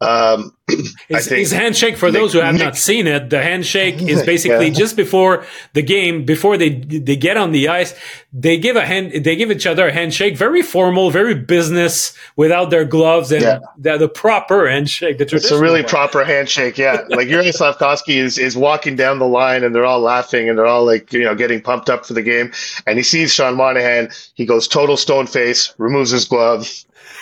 Um, 0.02 0.52
his, 1.08 1.28
his, 1.28 1.52
handshake 1.52 1.96
for 1.96 2.08
Nick, 2.08 2.22
those 2.22 2.34
who 2.34 2.40
have 2.40 2.56
Nick, 2.56 2.64
not 2.64 2.76
seen 2.76 3.08
it, 3.08 3.30
the 3.30 3.42
handshake 3.42 4.02
is 4.02 4.24
basically 4.24 4.68
yeah. 4.68 4.74
just 4.74 4.98
before 4.98 5.46
the 5.74 5.82
game, 5.82 6.26
before 6.26 6.58
they 6.58 6.70
they 6.70 7.16
get 7.16 7.38
on 7.38 7.54
the 7.54 7.70
ice, 7.70 7.98
they 8.34 8.58
give 8.58 8.76
a 8.76 8.86
hand, 8.86 9.24
they 9.24 9.38
give 9.38 9.52
each 9.52 9.66
other 9.66 9.88
a 9.88 9.94
handshake, 9.94 10.36
very 10.36 10.62
formal, 10.62 11.12
very 11.12 11.34
business, 11.34 12.18
without 12.36 12.72
their 12.72 12.84
gloves 12.84 13.32
and 13.32 13.44
yeah. 13.44 13.60
the, 13.78 13.98
the, 13.98 14.10
proper 14.10 14.70
handshake. 14.70 15.18
The 15.18 15.34
it's 15.34 15.50
a 15.50 15.62
really 15.62 15.82
one. 15.82 15.90
proper 15.90 16.26
handshake, 16.26 16.78
yeah. 16.78 17.04
like 17.10 17.30
Yuri 17.30 17.46
Slafkovsky 17.52 18.18
is 18.18 18.38
is 18.38 18.58
walking 18.58 18.98
down 18.98 19.20
the 19.20 19.28
line 19.28 19.64
and 19.64 19.74
they're 19.74 19.86
all 19.86 20.02
laughing 20.02 20.50
and 20.50 20.58
they're 20.58 20.66
all 20.66 20.84
like 20.84 21.14
you 21.14 21.24
know 21.24 21.36
getting 21.36 21.62
pumped 21.62 21.90
up 21.90 22.06
for 22.06 22.14
the 22.14 22.24
game, 22.24 22.52
and 22.86 22.98
he 22.98 23.04
sees 23.04 23.34
Sean 23.34 23.56
Monahan, 23.56 24.10
he 24.34 24.46
goes 24.46 24.68
total 24.68 24.98
stone 24.98 25.26
face, 25.26 25.74
removes 25.78 26.12
his 26.12 26.26
glove 26.26 26.68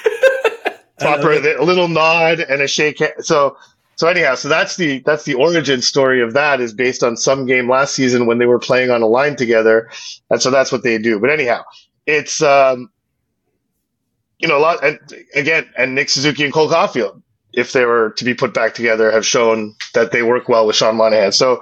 proper 1.03 1.31
a 1.31 1.63
little 1.63 1.87
nod 1.87 2.39
and 2.39 2.61
a 2.61 2.67
shake. 2.67 3.01
So 3.21 3.57
so 3.95 4.07
anyhow, 4.07 4.35
so 4.35 4.49
that's 4.49 4.75
the 4.75 4.99
that's 4.99 5.23
the 5.23 5.35
origin 5.35 5.81
story 5.81 6.21
of 6.21 6.33
that 6.33 6.59
is 6.59 6.73
based 6.73 7.03
on 7.03 7.15
some 7.15 7.45
game 7.45 7.69
last 7.69 7.93
season 7.93 8.25
when 8.25 8.39
they 8.39 8.45
were 8.45 8.59
playing 8.59 8.89
on 8.89 9.01
a 9.01 9.07
line 9.07 9.35
together, 9.35 9.89
and 10.29 10.41
so 10.41 10.49
that's 10.49 10.71
what 10.71 10.83
they 10.83 10.97
do. 10.97 11.19
But 11.19 11.29
anyhow, 11.29 11.63
it's 12.07 12.41
um, 12.41 12.89
you 14.39 14.47
know 14.47 14.57
a 14.57 14.59
lot. 14.59 14.83
And 14.83 14.99
again, 15.35 15.69
and 15.77 15.93
Nick 15.93 16.09
Suzuki 16.09 16.43
and 16.43 16.51
Cole 16.51 16.69
Caufield, 16.69 17.21
if 17.53 17.71
they 17.71 17.85
were 17.85 18.11
to 18.17 18.25
be 18.25 18.33
put 18.33 18.53
back 18.53 18.73
together, 18.73 19.11
have 19.11 19.25
shown 19.25 19.75
that 19.93 20.11
they 20.11 20.23
work 20.23 20.49
well 20.49 20.65
with 20.65 20.75
Sean 20.75 20.95
Monahan. 20.95 21.31
So 21.31 21.61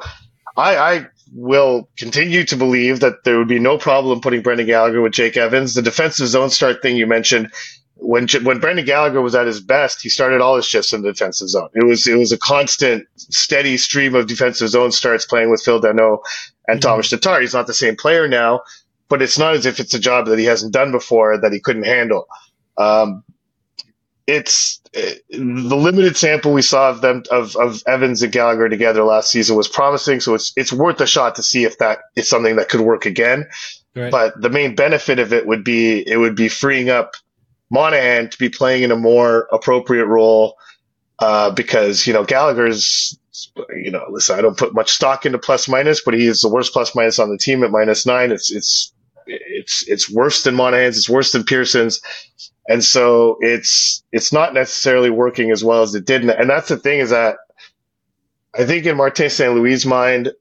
I, 0.56 0.78
I 0.78 1.08
will 1.34 1.90
continue 1.98 2.46
to 2.46 2.56
believe 2.56 3.02
that 3.02 3.24
there 3.26 3.38
would 3.38 3.48
be 3.50 3.60
no 3.60 3.78
problem 3.78 4.22
putting 4.22 4.42
Brendan 4.42 4.68
Gallagher 4.68 5.02
with 5.02 5.14
Jake 5.14 5.36
Evans. 5.36 5.74
The 5.74 5.82
defensive 5.82 6.28
zone 6.28 6.50
start 6.50 6.82
thing 6.82 6.96
you 6.96 7.08
mentioned 7.08 7.52
when 8.02 8.28
when 8.44 8.60
Brendan 8.60 8.86
Gallagher 8.86 9.22
was 9.22 9.36
at 9.36 9.46
his 9.46 9.62
best, 9.62 10.02
he 10.02 10.10
started 10.10 10.42
all 10.42 10.56
his 10.56 10.66
shifts 10.66 10.92
in 10.92 11.04
the 11.04 11.12
defensive 11.12 11.50
zone. 11.50 11.70
It 11.74 11.86
was 11.86 12.08
it 12.08 12.18
was 12.18 12.32
a 12.32 12.38
constant, 12.38 13.08
steady 13.16 13.78
stream 13.78 14.16
of 14.16 14.28
defensive 14.28 14.70
zone 14.70 14.92
starts 14.92 15.26
playing 15.26 15.52
with 15.52 15.62
Phil 15.62 15.80
Danault 15.80 16.20
and 16.68 16.80
mm-hmm. 16.80 16.90
Tomas 16.90 17.10
Tatar. 17.10 17.42
He's 17.42 17.54
not 17.54 17.68
the 17.68 17.74
same 17.74 17.96
player 17.96 18.28
now, 18.28 18.62
but 19.08 19.22
it's 19.22 19.38
not 19.38 19.54
as 19.54 19.66
if 19.68 19.80
it's 19.80 19.94
a 19.94 20.00
job 20.00 20.26
that 20.28 20.40
he 20.40 20.46
hasn't 20.46 20.74
done 20.74 20.92
before 20.92 21.38
that 21.38 21.54
he 21.54 21.60
couldn't 21.60 21.84
handle. 21.84 22.28
Um, 22.78 23.24
it's 24.26 24.82
it, 24.94 25.24
the 25.30 25.76
limited 25.76 26.18
sample 26.18 26.54
we 26.54 26.64
saw 26.64 26.90
of 26.90 27.02
them 27.02 27.24
of, 27.30 27.56
of 27.56 27.84
Evans 27.86 28.24
and 28.24 28.32
Gallagher 28.32 28.68
together 28.68 29.04
last 29.04 29.30
season 29.30 29.56
was 29.56 29.68
promising, 29.68 30.22
so 30.22 30.34
it's 30.34 30.54
it's 30.56 30.74
worth 30.74 31.00
a 31.02 31.08
shot 31.08 31.36
to 31.36 31.44
see 31.44 31.66
if 31.66 31.78
that 31.78 32.00
is 32.16 32.28
something 32.28 32.56
that 32.56 32.70
could 32.70 32.82
work 32.82 33.06
again. 33.06 33.48
Right. 33.96 34.10
But 34.10 34.42
the 34.42 34.50
main 34.50 34.74
benefit 34.74 35.20
of 35.20 35.34
it 35.34 35.46
would 35.46 35.64
be 35.64 36.00
it 36.08 36.18
would 36.18 36.36
be 36.36 36.50
freeing 36.50 36.90
up 36.90 37.16
Monahan 37.72 38.30
to 38.30 38.38
be 38.38 38.50
playing 38.50 38.84
in 38.84 38.92
a 38.92 38.98
more 38.98 39.48
appropriate 39.52 40.06
role 40.06 40.58
uh, 41.20 41.50
because 41.52 42.06
you 42.06 42.14
know 42.14 42.24
Gallagher's 42.24 43.18
you 43.76 43.90
know 43.90 44.06
listen 44.10 44.38
I 44.38 44.42
don't 44.42 44.58
put 44.58 44.76
much 44.76 44.92
stock 44.92 45.26
into 45.26 45.40
plus 45.40 45.70
minus 45.70 46.02
but 46.04 46.14
he 46.14 46.28
is 46.28 46.42
the 46.42 46.50
worst 46.50 46.74
plus 46.74 46.94
minus 46.94 47.18
on 47.18 47.30
the 47.30 47.38
team 47.38 47.64
at 47.64 47.72
minus 47.72 48.06
nine 48.06 48.32
it's 48.32 48.52
it's 48.52 48.94
it's 49.26 49.88
it's 49.88 50.12
worse 50.12 50.44
than 50.44 50.56
Monahan's 50.56 50.98
it's 50.98 51.10
worse 51.10 51.32
than 51.32 51.44
Pearson's 51.44 52.02
and 52.68 52.84
so 52.84 53.38
it's 53.40 54.04
it's 54.12 54.34
not 54.34 54.54
necessarily 54.54 55.10
working 55.10 55.52
as 55.52 55.64
well 55.64 55.82
as 55.82 55.96
it 55.96 56.06
did 56.06 56.30
and 56.30 56.50
that's 56.50 56.70
the 56.70 56.78
thing 56.78 57.00
is 57.00 57.12
that 57.12 57.38
I 58.54 58.66
think 58.66 58.86
in 58.86 58.98
Martin 58.98 59.30
St. 59.30 59.54
Louis' 59.54 59.86
mind 59.86 60.34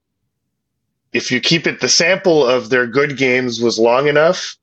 if 1.13 1.31
you 1.31 1.41
keep 1.41 1.67
it 1.69 1.81
the 1.81 1.89
sample 1.89 2.45
of 2.45 2.71
their 2.71 2.87
good 2.89 3.17
games 3.17 3.61
was 3.61 3.79
long 3.79 4.09
enough 4.09 4.57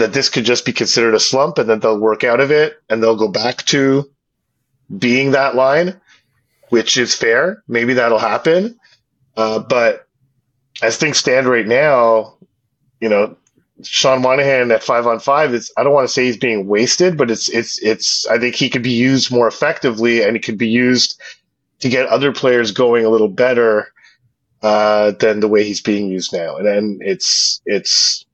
that 0.00 0.12
this 0.12 0.28
could 0.28 0.44
just 0.44 0.64
be 0.64 0.72
considered 0.72 1.14
a 1.14 1.20
slump 1.20 1.58
and 1.58 1.68
then 1.68 1.80
they'll 1.80 1.98
work 1.98 2.24
out 2.24 2.40
of 2.40 2.50
it 2.50 2.80
and 2.88 3.02
they'll 3.02 3.16
go 3.16 3.28
back 3.28 3.64
to 3.66 4.10
being 4.96 5.32
that 5.32 5.54
line, 5.54 6.00
which 6.68 6.96
is 6.96 7.14
fair. 7.14 7.62
Maybe 7.68 7.94
that'll 7.94 8.18
happen. 8.18 8.78
Uh, 9.36 9.60
but 9.60 10.06
as 10.82 10.96
things 10.96 11.18
stand 11.18 11.46
right 11.46 11.66
now, 11.66 12.34
you 13.00 13.08
know, 13.08 13.36
Sean 13.82 14.20
Monahan 14.20 14.70
at 14.72 14.82
five 14.82 15.06
on 15.06 15.20
five 15.20 15.54
is 15.54 15.72
I 15.76 15.82
don't 15.82 15.94
want 15.94 16.06
to 16.08 16.12
say 16.12 16.26
he's 16.26 16.36
being 16.36 16.66
wasted, 16.66 17.16
but 17.16 17.30
it's 17.30 17.48
it's 17.48 17.78
it's 17.82 18.26
I 18.26 18.38
think 18.38 18.54
he 18.54 18.68
could 18.68 18.82
be 18.82 18.90
used 18.90 19.32
more 19.32 19.48
effectively 19.48 20.22
and 20.22 20.36
it 20.36 20.44
could 20.44 20.58
be 20.58 20.68
used 20.68 21.20
to 21.80 21.88
get 21.88 22.06
other 22.06 22.32
players 22.32 22.72
going 22.72 23.06
a 23.06 23.08
little 23.08 23.28
better 23.28 23.90
uh, 24.62 25.12
than 25.12 25.40
the 25.40 25.48
way 25.48 25.64
he's 25.64 25.80
being 25.80 26.08
used 26.08 26.32
now. 26.32 26.56
And 26.56 26.66
then 26.66 26.98
it's 27.00 27.62
it's 27.64 28.26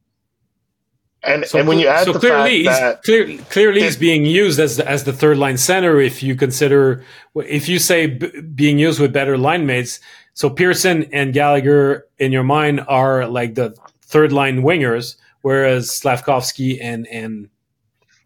and, 1.27 1.45
so, 1.45 1.59
and 1.59 1.69
when 1.69 1.79
you 1.79 1.89
add 1.89 2.05
so 2.05 2.12
the 2.12 2.19
clearly, 2.19 2.65
fact 2.65 2.81
that 2.81 3.03
clear, 3.03 3.39
clearly 3.51 3.83
he's 3.83 3.97
being 3.97 4.25
used 4.25 4.59
as 4.61 4.77
the, 4.77 4.89
as 4.89 5.05
the 5.05 5.12
third 5.12 5.39
line 5.39 5.57
center. 5.57 6.01
If 6.01 6.23
you 6.23 6.35
consider, 6.35 7.05
if 7.35 7.69
you 7.69 7.79
say 7.79 8.07
b- 8.07 8.41
being 8.41 8.79
used 8.79 9.01
with 9.01 9.12
better 9.12 9.37
line 9.37 9.67
mates, 9.67 10.01
So 10.37 10.51
Pearson 10.51 11.09
and 11.15 11.33
Gallagher, 11.33 12.07
in 12.19 12.31
your 12.31 12.43
mind, 12.45 12.83
are 12.89 13.27
like 13.27 13.55
the 13.55 13.75
third 14.03 14.33
line 14.33 14.61
wingers, 14.61 15.17
whereas 15.41 15.89
Slafkovsky 15.89 16.79
and 16.79 17.07
and 17.07 17.49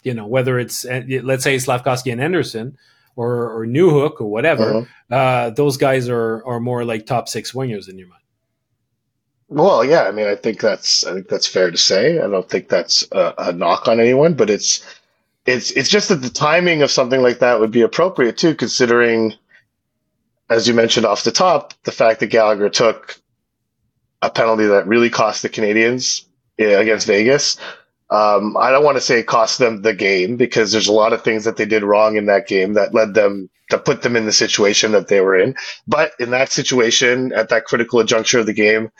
you 0.02 0.12
know 0.12 0.26
whether 0.26 0.58
it's 0.58 0.84
let's 0.84 1.44
say 1.44 1.54
Slafkovsky 1.54 2.10
and 2.10 2.20
Anderson 2.20 2.76
or 3.14 3.48
or 3.50 3.64
Newhook 3.64 4.20
or 4.20 4.26
whatever, 4.26 4.74
uh-huh. 5.10 5.14
uh, 5.14 5.50
those 5.50 5.76
guys 5.76 6.08
are 6.08 6.44
are 6.44 6.58
more 6.58 6.84
like 6.84 7.06
top 7.06 7.28
six 7.28 7.52
wingers 7.52 7.88
in 7.88 7.96
your 7.96 8.08
mind. 8.08 8.19
Well, 9.50 9.84
yeah, 9.84 10.04
I 10.04 10.12
mean, 10.12 10.28
I 10.28 10.36
think 10.36 10.60
that's 10.60 11.04
I 11.06 11.14
think 11.14 11.28
that's 11.28 11.48
fair 11.48 11.70
to 11.72 11.78
say. 11.78 12.20
I 12.20 12.28
don't 12.28 12.48
think 12.48 12.68
that's 12.68 13.06
a, 13.12 13.34
a 13.38 13.52
knock 13.52 13.88
on 13.88 14.00
anyone, 14.00 14.34
but 14.34 14.50
it's 14.50 14.84
it's 15.46 15.72
it's 15.72 15.88
just 15.90 16.10
that 16.10 16.22
the 16.22 16.30
timing 16.30 16.82
of 16.82 16.90
something 16.92 17.22
like 17.22 17.40
that 17.40 17.60
would 17.60 17.72
be 17.72 17.82
appropriate 17.82 18.38
too, 18.38 18.54
considering, 18.54 19.34
as 20.50 20.68
you 20.68 20.74
mentioned 20.74 21.06
off 21.06 21.24
the 21.24 21.32
top, 21.32 21.74
the 21.84 21.92
fact 21.92 22.20
that 22.20 22.28
Gallagher 22.28 22.70
took 22.70 23.20
a 24.22 24.30
penalty 24.30 24.66
that 24.66 24.86
really 24.86 25.10
cost 25.10 25.42
the 25.42 25.48
Canadiens 25.48 26.24
eh, 26.58 26.66
against 26.80 27.06
Vegas. 27.06 27.56
Um, 28.10 28.56
I 28.56 28.70
don't 28.70 28.84
want 28.84 28.96
to 28.96 29.02
say 29.02 29.20
it 29.20 29.26
cost 29.28 29.58
them 29.58 29.82
the 29.82 29.94
game 29.94 30.36
because 30.36 30.72
there's 30.72 30.88
a 30.88 30.92
lot 30.92 31.12
of 31.12 31.22
things 31.22 31.44
that 31.44 31.56
they 31.56 31.66
did 31.66 31.84
wrong 31.84 32.16
in 32.16 32.26
that 32.26 32.48
game 32.48 32.74
that 32.74 32.94
led 32.94 33.14
them 33.14 33.50
to 33.70 33.78
put 33.78 34.02
them 34.02 34.16
in 34.16 34.26
the 34.26 34.32
situation 34.32 34.92
that 34.92 35.08
they 35.08 35.20
were 35.20 35.38
in. 35.38 35.56
But 35.86 36.12
in 36.20 36.30
that 36.30 36.52
situation, 36.52 37.32
at 37.32 37.50
that 37.50 37.66
critical 37.66 38.02
juncture 38.04 38.40
of 38.40 38.46
the 38.46 38.52
game, 38.52 38.90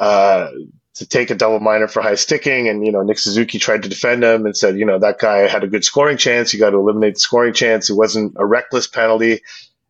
uh, 0.00 0.48
to 0.94 1.06
take 1.06 1.30
a 1.30 1.34
double 1.34 1.60
minor 1.60 1.86
for 1.86 2.02
high 2.02 2.16
sticking. 2.16 2.68
And, 2.68 2.84
you 2.84 2.92
know, 2.92 3.02
Nick 3.02 3.18
Suzuki 3.18 3.58
tried 3.58 3.82
to 3.84 3.88
defend 3.88 4.24
him 4.24 4.46
and 4.46 4.56
said, 4.56 4.76
you 4.78 4.84
know, 4.84 4.98
that 4.98 5.18
guy 5.18 5.46
had 5.48 5.62
a 5.62 5.68
good 5.68 5.84
scoring 5.84 6.16
chance. 6.16 6.52
You 6.52 6.58
got 6.58 6.70
to 6.70 6.78
eliminate 6.78 7.14
the 7.14 7.20
scoring 7.20 7.54
chance. 7.54 7.88
It 7.88 7.94
wasn't 7.94 8.34
a 8.36 8.44
reckless 8.44 8.86
penalty. 8.86 9.42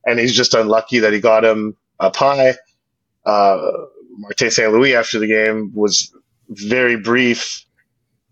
And 0.04 0.18
he's 0.18 0.34
just 0.34 0.54
unlucky 0.54 1.00
that 1.00 1.12
he 1.12 1.20
got 1.20 1.44
him 1.44 1.76
up 1.98 2.16
high. 2.16 2.56
Uh, 3.24 3.70
Martin 4.18 4.50
St. 4.50 4.72
Louis 4.72 4.94
after 4.94 5.18
the 5.18 5.26
game 5.26 5.72
was 5.74 6.12
very 6.48 6.96
brief 6.96 7.64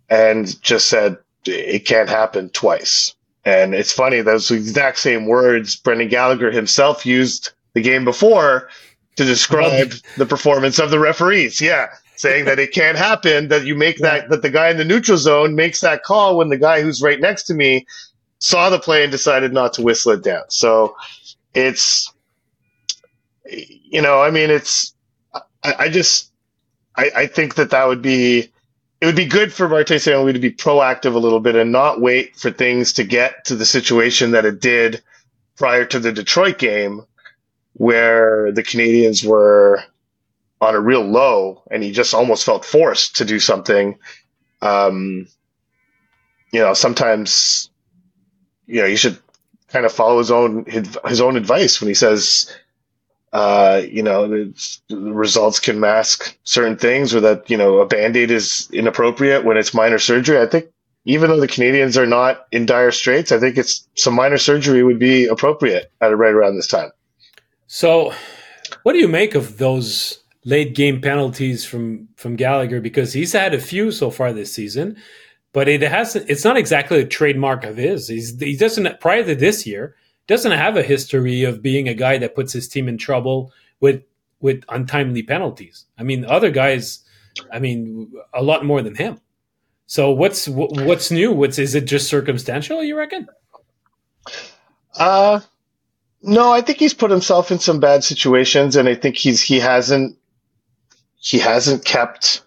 and 0.08 0.60
just 0.62 0.88
said, 0.88 1.18
it 1.46 1.86
can't 1.86 2.08
happen 2.08 2.50
twice. 2.50 3.14
And 3.44 3.74
it's 3.74 3.92
funny, 3.92 4.20
those 4.20 4.50
exact 4.50 4.98
same 4.98 5.26
words 5.26 5.76
Brendan 5.76 6.08
Gallagher 6.08 6.50
himself 6.50 7.06
used 7.06 7.50
the 7.74 7.80
game 7.80 8.04
before 8.04 8.68
to 9.16 9.24
describe 9.24 9.92
the 10.16 10.26
performance 10.26 10.78
of 10.78 10.90
the 10.90 10.98
referees. 10.98 11.60
Yeah 11.60 11.88
saying 12.18 12.46
that 12.46 12.58
it 12.58 12.72
can't 12.72 12.96
happen 12.96 13.48
that 13.48 13.66
you 13.66 13.74
make 13.74 13.98
that 13.98 14.30
that 14.30 14.42
the 14.42 14.50
guy 14.50 14.70
in 14.70 14.78
the 14.78 14.84
neutral 14.84 15.18
zone 15.18 15.54
makes 15.54 15.80
that 15.80 16.02
call 16.02 16.38
when 16.38 16.48
the 16.48 16.56
guy 16.56 16.80
who's 16.80 17.02
right 17.02 17.20
next 17.20 17.44
to 17.44 17.54
me 17.54 17.86
saw 18.38 18.70
the 18.70 18.78
play 18.78 19.02
and 19.02 19.12
decided 19.12 19.52
not 19.52 19.74
to 19.74 19.82
whistle 19.82 20.12
it 20.12 20.22
down. 20.22 20.42
So 20.48 20.96
it's 21.54 22.12
you 23.44 24.02
know, 24.02 24.20
I 24.20 24.30
mean, 24.30 24.50
it's 24.50 24.94
I, 25.62 25.74
I 25.78 25.88
just 25.88 26.32
I, 26.96 27.10
I, 27.14 27.26
think 27.26 27.56
that 27.56 27.70
that 27.70 27.86
would 27.86 28.02
be 28.02 28.50
it 29.00 29.06
would 29.06 29.16
be 29.16 29.26
good 29.26 29.52
for 29.52 29.68
St. 29.86 30.06
Louis 30.06 30.32
to 30.32 30.38
be 30.38 30.50
proactive 30.50 31.14
a 31.14 31.18
little 31.18 31.40
bit 31.40 31.54
and 31.54 31.70
not 31.70 32.00
wait 32.00 32.36
for 32.36 32.50
things 32.50 32.94
to 32.94 33.04
get 33.04 33.44
to 33.46 33.54
the 33.54 33.66
situation 33.66 34.32
that 34.32 34.44
it 34.44 34.60
did 34.60 35.02
prior 35.56 35.84
to 35.84 35.98
the 35.98 36.12
Detroit 36.12 36.58
game, 36.58 37.02
where 37.76 38.52
the 38.52 38.62
Canadiens 38.62 39.24
were 39.24 39.82
on 40.60 40.74
a 40.74 40.80
real 40.80 41.02
low 41.02 41.62
and 41.70 41.82
he 41.82 41.92
just 41.92 42.14
almost 42.14 42.44
felt 42.44 42.64
forced 42.64 43.16
to 43.16 43.24
do 43.24 43.38
something. 43.38 43.98
Um, 44.62 45.28
you 46.52 46.60
know, 46.60 46.72
sometimes, 46.72 47.68
you 48.66 48.80
know, 48.80 48.86
you 48.86 48.96
should 48.96 49.18
kind 49.68 49.84
of 49.84 49.92
follow 49.92 50.18
his 50.18 50.30
own, 50.30 50.64
his, 50.64 50.98
his 51.06 51.20
own 51.20 51.36
advice 51.36 51.80
when 51.80 51.88
he 51.88 51.94
says, 51.94 52.56
uh, 53.34 53.82
you 53.86 54.02
know, 54.02 54.26
the, 54.26 54.54
results 54.96 55.60
can 55.60 55.78
mask 55.78 56.34
certain 56.44 56.78
things 56.78 57.14
or 57.14 57.20
that, 57.20 57.50
you 57.50 57.58
know, 57.58 57.80
a 57.80 57.86
band-aid 57.86 58.30
is 58.30 58.70
inappropriate 58.72 59.44
when 59.44 59.58
it's 59.58 59.74
minor 59.74 59.98
surgery. 59.98 60.40
I 60.40 60.46
think 60.46 60.70
even 61.04 61.28
though 61.28 61.40
the 61.40 61.46
Canadiens 61.46 61.98
are 61.98 62.06
not 62.06 62.46
in 62.52 62.64
dire 62.64 62.90
straits, 62.90 63.32
I 63.32 63.38
think 63.38 63.58
it's 63.58 63.86
some 63.94 64.14
minor 64.14 64.38
surgery 64.38 64.82
would 64.82 64.98
be 64.98 65.26
appropriate 65.26 65.92
at 66.00 66.16
right 66.16 66.32
around 66.32 66.56
this 66.56 66.68
time. 66.68 66.90
So 67.66 68.12
what 68.82 68.92
do 68.92 68.98
you 68.98 69.08
make 69.08 69.34
of 69.34 69.58
those 69.58 70.22
late 70.44 70.74
game 70.74 71.00
penalties 71.00 71.64
from 71.64 72.08
from 72.16 72.36
Gallagher 72.36 72.80
because 72.80 73.12
he's 73.12 73.32
had 73.32 73.54
a 73.54 73.60
few 73.60 73.90
so 73.90 74.10
far 74.10 74.32
this 74.32 74.52
season, 74.52 74.96
but 75.52 75.68
it 75.68 75.82
hasn't. 75.82 76.30
It's 76.30 76.44
not 76.44 76.56
exactly 76.56 77.00
a 77.00 77.06
trademark 77.06 77.64
of 77.64 77.76
his. 77.76 78.08
He's 78.08 78.38
he 78.40 78.56
doesn't 78.56 79.00
prior 79.00 79.24
to 79.24 79.34
this 79.34 79.66
year 79.66 79.96
doesn't 80.26 80.52
have 80.52 80.76
a 80.76 80.82
history 80.82 81.44
of 81.44 81.62
being 81.62 81.88
a 81.88 81.94
guy 81.94 82.18
that 82.18 82.34
puts 82.34 82.52
his 82.52 82.68
team 82.68 82.88
in 82.88 82.98
trouble 82.98 83.52
with 83.80 84.02
with 84.40 84.62
untimely 84.68 85.22
penalties. 85.22 85.86
I 85.98 86.02
mean, 86.02 86.24
other 86.24 86.50
guys, 86.50 87.00
I 87.52 87.58
mean, 87.58 88.12
a 88.34 88.42
lot 88.42 88.64
more 88.64 88.82
than 88.82 88.94
him. 88.94 89.20
So 89.86 90.10
what's 90.10 90.48
what's 90.48 91.10
new? 91.10 91.32
What's 91.32 91.58
is 91.58 91.74
it 91.74 91.86
just 91.86 92.08
circumstantial? 92.08 92.82
You 92.82 92.96
reckon? 92.96 93.28
Uh 94.98 95.40
no, 96.26 96.52
I 96.52 96.60
think 96.60 96.78
he's 96.78 96.94
put 96.94 97.10
himself 97.10 97.50
in 97.50 97.58
some 97.58 97.80
bad 97.80 98.04
situations, 98.04 98.76
and 98.76 98.88
I 98.88 98.94
think 98.94 99.16
he's 99.16 99.40
he 99.40 99.60
hasn't 99.60 100.18
he 101.16 101.38
hasn't 101.38 101.84
kept 101.84 102.42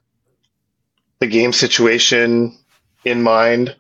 the 1.20 1.28
game 1.28 1.54
situation 1.54 2.58
in 3.06 3.24
mind. 3.24 3.76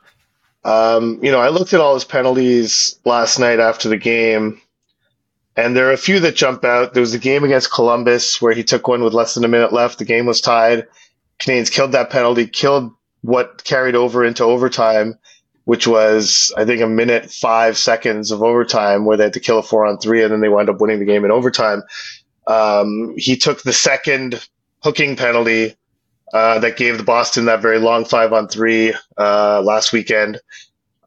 Um, 0.63 1.19
you 1.23 1.31
know, 1.31 1.39
I 1.39 1.49
looked 1.49 1.73
at 1.73 1.81
all 1.81 1.93
his 1.93 2.05
penalties 2.05 2.99
last 3.05 3.39
night 3.39 3.59
after 3.59 3.89
the 3.89 3.97
game, 3.97 4.61
and 5.55 5.75
there 5.75 5.89
are 5.89 5.93
a 5.93 5.97
few 5.97 6.19
that 6.21 6.35
jump 6.35 6.63
out. 6.63 6.93
There 6.93 7.01
was 7.01 7.13
a 7.13 7.19
game 7.19 7.43
against 7.43 7.71
Columbus 7.71 8.41
where 8.41 8.53
he 8.53 8.63
took 8.63 8.87
one 8.87 9.03
with 9.03 9.13
less 9.13 9.33
than 9.33 9.45
a 9.45 9.49
minute 9.49 9.73
left. 9.73 9.99
The 9.99 10.05
game 10.05 10.25
was 10.25 10.41
tied. 10.41 10.87
Canadiens 11.39 11.71
killed 11.71 11.91
that 11.93 12.09
penalty, 12.09 12.47
killed 12.47 12.93
what 13.21 13.63
carried 13.63 13.95
over 13.95 14.23
into 14.23 14.43
overtime, 14.43 15.17
which 15.69 15.85
was, 15.85 16.51
I 16.57 16.65
think, 16.65 16.81
a 16.81 16.87
minute 16.87 17.29
five 17.29 17.77
seconds 17.77 18.31
of 18.31 18.41
overtime 18.41 19.05
where 19.05 19.17
they 19.17 19.25
had 19.25 19.33
to 19.33 19.39
kill 19.39 19.59
a 19.59 19.61
four 19.61 19.85
on 19.85 19.99
three, 19.99 20.23
and 20.23 20.33
then 20.33 20.41
they 20.41 20.49
wound 20.49 20.67
up 20.67 20.81
winning 20.81 20.97
the 20.97 21.05
game 21.05 21.23
in 21.25 21.29
overtime. 21.29 21.83
Um, 22.47 23.13
he 23.17 23.37
took 23.37 23.61
the 23.61 23.71
second 23.71 24.43
hooking 24.81 25.15
penalty 25.15 25.75
uh, 26.33 26.57
that 26.57 26.75
gave 26.75 26.97
the 26.97 27.03
Boston 27.03 27.45
that 27.45 27.61
very 27.61 27.77
long 27.77 28.03
five 28.03 28.33
on 28.33 28.47
three 28.47 28.95
uh, 29.15 29.61
last 29.63 29.93
weekend. 29.93 30.41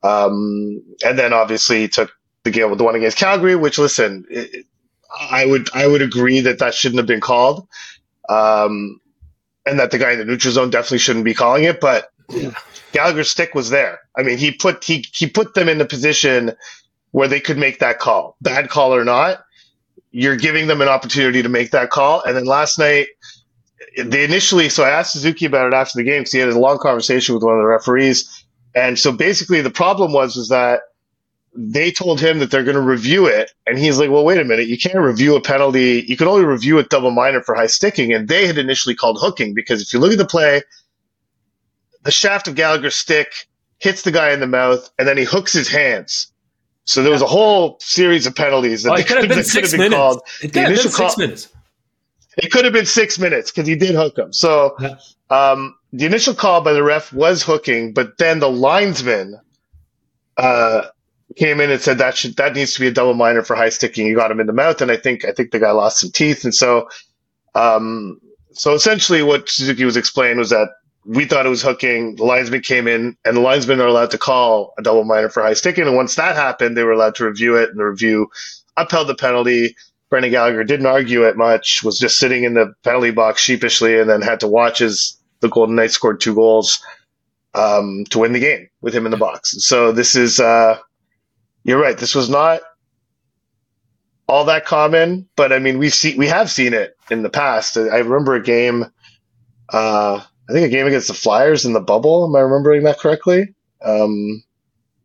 Um, 0.05 0.81
and 1.05 1.18
then 1.18 1.33
obviously 1.33 1.88
took 1.88 2.12
the 2.44 2.53
game 2.53 2.70
with 2.70 2.79
the 2.79 2.85
one 2.85 2.94
against 2.94 3.18
Calgary, 3.18 3.57
which 3.57 3.81
listen, 3.81 4.27
it, 4.31 4.64
I 5.20 5.44
would 5.44 5.70
I 5.75 5.88
would 5.88 6.03
agree 6.03 6.38
that 6.42 6.61
that 6.61 6.72
shouldn't 6.72 7.01
have 7.01 7.09
been 7.09 7.20
called, 7.20 7.66
um, 8.29 9.01
and 9.66 9.81
that 9.81 9.90
the 9.90 9.98
guy 9.98 10.12
in 10.12 10.20
the 10.20 10.25
neutral 10.25 10.55
zone 10.55 10.70
definitely 10.70 10.98
shouldn't 10.98 11.25
be 11.25 11.35
calling 11.35 11.64
it. 11.64 11.81
But 11.81 12.12
yeah. 12.29 12.53
Gallagher's 12.92 13.31
stick 13.31 13.55
was 13.55 13.70
there. 13.70 14.00
I 14.16 14.22
mean, 14.22 14.38
he 14.38 14.52
put 14.52 14.85
he 14.85 15.05
he 15.12 15.26
put 15.26 15.55
them 15.55 15.68
in 15.68 15.78
the 15.78 15.85
position 15.85 16.52
where 17.12 17.28
they 17.28 17.40
could 17.40 17.59
make 17.59 17.78
that 17.81 17.98
call, 17.98 18.37
bad 18.40 18.68
call 18.68 18.94
or 18.94 19.05
not. 19.05 19.44
You're 20.11 20.37
giving 20.37 20.66
them 20.66 20.81
an 20.81 20.88
opportunity 20.88 21.42
to 21.42 21.48
make 21.48 21.70
that 21.70 21.90
call. 21.90 22.22
And 22.22 22.37
then 22.37 22.44
last 22.44 22.78
night, 22.78 23.09
they 23.96 24.24
initially, 24.24 24.68
so 24.68 24.83
I 24.83 24.90
asked 24.90 25.12
Suzuki 25.12 25.46
about 25.46 25.66
it 25.66 25.74
after 25.74 25.98
the 25.98 26.05
game 26.05 26.20
because 26.20 26.33
he 26.33 26.38
had 26.38 26.48
a 26.48 26.59
long 26.59 26.78
conversation 26.78 27.35
with 27.35 27.44
one 27.44 27.55
of 27.55 27.61
the 27.61 27.66
referees. 27.66 28.44
And 28.74 28.98
so 28.98 29.12
basically 29.12 29.61
the 29.61 29.70
problem 29.70 30.12
was, 30.12 30.37
was 30.37 30.48
that 30.48 30.81
they 31.55 31.90
told 31.90 32.20
him 32.20 32.38
that 32.38 32.50
they're 32.50 32.64
going 32.64 32.76
to 32.76 32.83
review 32.83 33.26
it. 33.26 33.50
And 33.66 33.78
he's 33.78 33.98
like, 33.98 34.11
well, 34.11 34.24
wait 34.24 34.38
a 34.38 34.44
minute. 34.44 34.68
You 34.68 34.78
can't 34.78 34.98
review 34.98 35.37
a 35.37 35.40
penalty. 35.40 36.05
You 36.07 36.16
can 36.16 36.28
only 36.28 36.46
review 36.46 36.78
a 36.78 36.83
double 36.85 37.11
minor 37.11 37.42
for 37.42 37.55
high 37.55 37.66
sticking. 37.66 38.12
And 38.12 38.28
they 38.28 38.46
had 38.46 38.57
initially 38.57 38.94
called 38.94 39.18
hooking 39.20 39.52
because 39.52 39.83
if 39.83 39.92
you 39.92 39.98
look 39.98 40.12
at 40.12 40.18
the 40.18 40.26
play, 40.26 40.62
the 42.02 42.10
shaft 42.10 42.48
of 42.48 42.54
Gallagher's 42.54 42.96
stick 42.96 43.32
hits 43.78 44.02
the 44.02 44.12
guy 44.12 44.32
in 44.32 44.40
the 44.40 44.46
mouth 44.46 44.90
and 44.98 45.06
then 45.06 45.16
he 45.16 45.24
hooks 45.24 45.52
his 45.52 45.68
hands. 45.68 46.32
So 46.84 47.02
there 47.02 47.12
was 47.12 47.22
a 47.22 47.26
whole 47.26 47.78
series 47.80 48.26
of 48.26 48.34
penalties 48.34 48.82
that, 48.82 48.92
oh, 48.92 48.96
it 48.96 49.06
could 49.06 49.18
have 49.18 49.28
been, 49.36 49.44
six 49.44 49.70
been 49.70 49.80
minutes. 49.80 49.96
called. 49.96 50.22
It 50.42 50.52
could 50.52 50.62
have 50.62 50.68
been 50.70 50.78
six 50.78 50.96
call, 50.96 51.14
minutes. 51.16 51.48
It 52.38 52.50
could 52.50 52.64
have 52.64 52.72
been 52.72 52.86
six 52.86 53.18
minutes 53.18 53.50
because 53.50 53.68
he 53.68 53.76
did 53.76 53.94
hook 53.94 54.18
him. 54.18 54.32
So 54.32 54.76
um, 55.30 55.76
the 55.92 56.06
initial 56.06 56.34
call 56.34 56.62
by 56.62 56.72
the 56.72 56.82
ref 56.82 57.12
was 57.12 57.42
hooking, 57.42 57.92
but 57.92 58.18
then 58.18 58.40
the 58.40 58.50
linesman 58.50 59.38
uh, 60.36 60.86
came 61.36 61.60
in 61.60 61.70
and 61.70 61.80
said 61.80 61.98
that 61.98 62.16
should 62.16 62.36
that 62.36 62.54
needs 62.54 62.74
to 62.74 62.80
be 62.80 62.86
a 62.86 62.92
double 62.92 63.14
minor 63.14 63.42
for 63.42 63.54
high 63.54 63.68
sticking. 63.68 64.06
You 64.06 64.16
got 64.16 64.30
him 64.30 64.40
in 64.40 64.46
the 64.46 64.52
mouth, 64.52 64.80
and 64.80 64.90
I 64.90 64.96
think 64.96 65.24
I 65.24 65.32
think 65.32 65.50
the 65.50 65.58
guy 65.58 65.70
lost 65.70 66.00
some 66.00 66.10
teeth, 66.10 66.44
and 66.44 66.54
so 66.54 66.88
um, 67.54 68.18
so 68.52 68.74
essentially 68.74 69.22
what 69.22 69.48
Suzuki 69.48 69.84
was 69.84 69.96
explaining 69.96 70.38
was 70.38 70.50
that 70.50 70.68
we 71.04 71.24
thought 71.24 71.46
it 71.46 71.50
was 71.50 71.62
hooking. 71.62 72.16
The 72.16 72.24
linesman 72.24 72.62
came 72.62 72.86
in, 72.86 73.16
and 73.24 73.36
the 73.36 73.40
linesmen 73.40 73.80
are 73.80 73.86
allowed 73.88 74.12
to 74.12 74.18
call 74.18 74.74
a 74.78 74.82
double 74.82 75.04
minor 75.04 75.28
for 75.28 75.42
high 75.42 75.54
sticking. 75.54 75.86
And 75.86 75.96
once 75.96 76.14
that 76.14 76.36
happened, 76.36 76.76
they 76.76 76.84
were 76.84 76.92
allowed 76.92 77.16
to 77.16 77.24
review 77.24 77.56
it, 77.56 77.70
and 77.70 77.78
the 77.78 77.84
review 77.84 78.30
upheld 78.76 79.08
the 79.08 79.14
penalty. 79.14 79.76
Brendan 80.10 80.30
Gallagher 80.30 80.64
didn't 80.64 80.86
argue 80.86 81.24
it 81.24 81.36
much, 81.36 81.82
was 81.82 81.98
just 81.98 82.18
sitting 82.18 82.44
in 82.44 82.54
the 82.54 82.74
penalty 82.84 83.10
box 83.10 83.42
sheepishly, 83.42 83.98
and 83.98 84.08
then 84.08 84.22
had 84.22 84.40
to 84.40 84.48
watch 84.48 84.80
as 84.80 85.16
the 85.40 85.48
Golden 85.48 85.74
Knights 85.74 85.94
scored 85.94 86.20
two 86.20 86.34
goals 86.34 86.84
um, 87.54 88.04
to 88.10 88.18
win 88.18 88.32
the 88.32 88.40
game 88.40 88.68
with 88.80 88.94
him 88.94 89.06
in 89.06 89.10
the 89.10 89.16
box. 89.16 89.54
So 89.58 89.90
this 89.90 90.14
is, 90.14 90.38
uh, 90.38 90.78
you're 91.64 91.80
right. 91.80 91.98
This 91.98 92.14
was 92.14 92.28
not 92.28 92.60
all 94.28 94.44
that 94.44 94.64
common, 94.64 95.28
but 95.36 95.52
I 95.52 95.58
mean, 95.58 95.78
we've 95.78 95.92
seen 95.92 96.16
we 96.16 96.28
have 96.28 96.50
seen 96.50 96.74
it 96.74 96.96
in 97.10 97.22
the 97.22 97.30
past. 97.30 97.76
I 97.76 97.98
remember 97.98 98.34
a 98.34 98.42
game, 98.42 98.86
uh, 99.68 100.22
I 100.48 100.52
think 100.52 100.66
a 100.66 100.70
game 100.70 100.87
against 100.87 101.09
the 101.09 101.14
Flyers 101.14 101.64
in 101.64 101.72
the 101.72 101.81
bubble. 101.81 102.24
Am 102.24 102.35
I 102.35 102.40
remembering 102.40 102.83
that 102.85 102.98
correctly? 102.98 103.55
Um, 103.83 104.42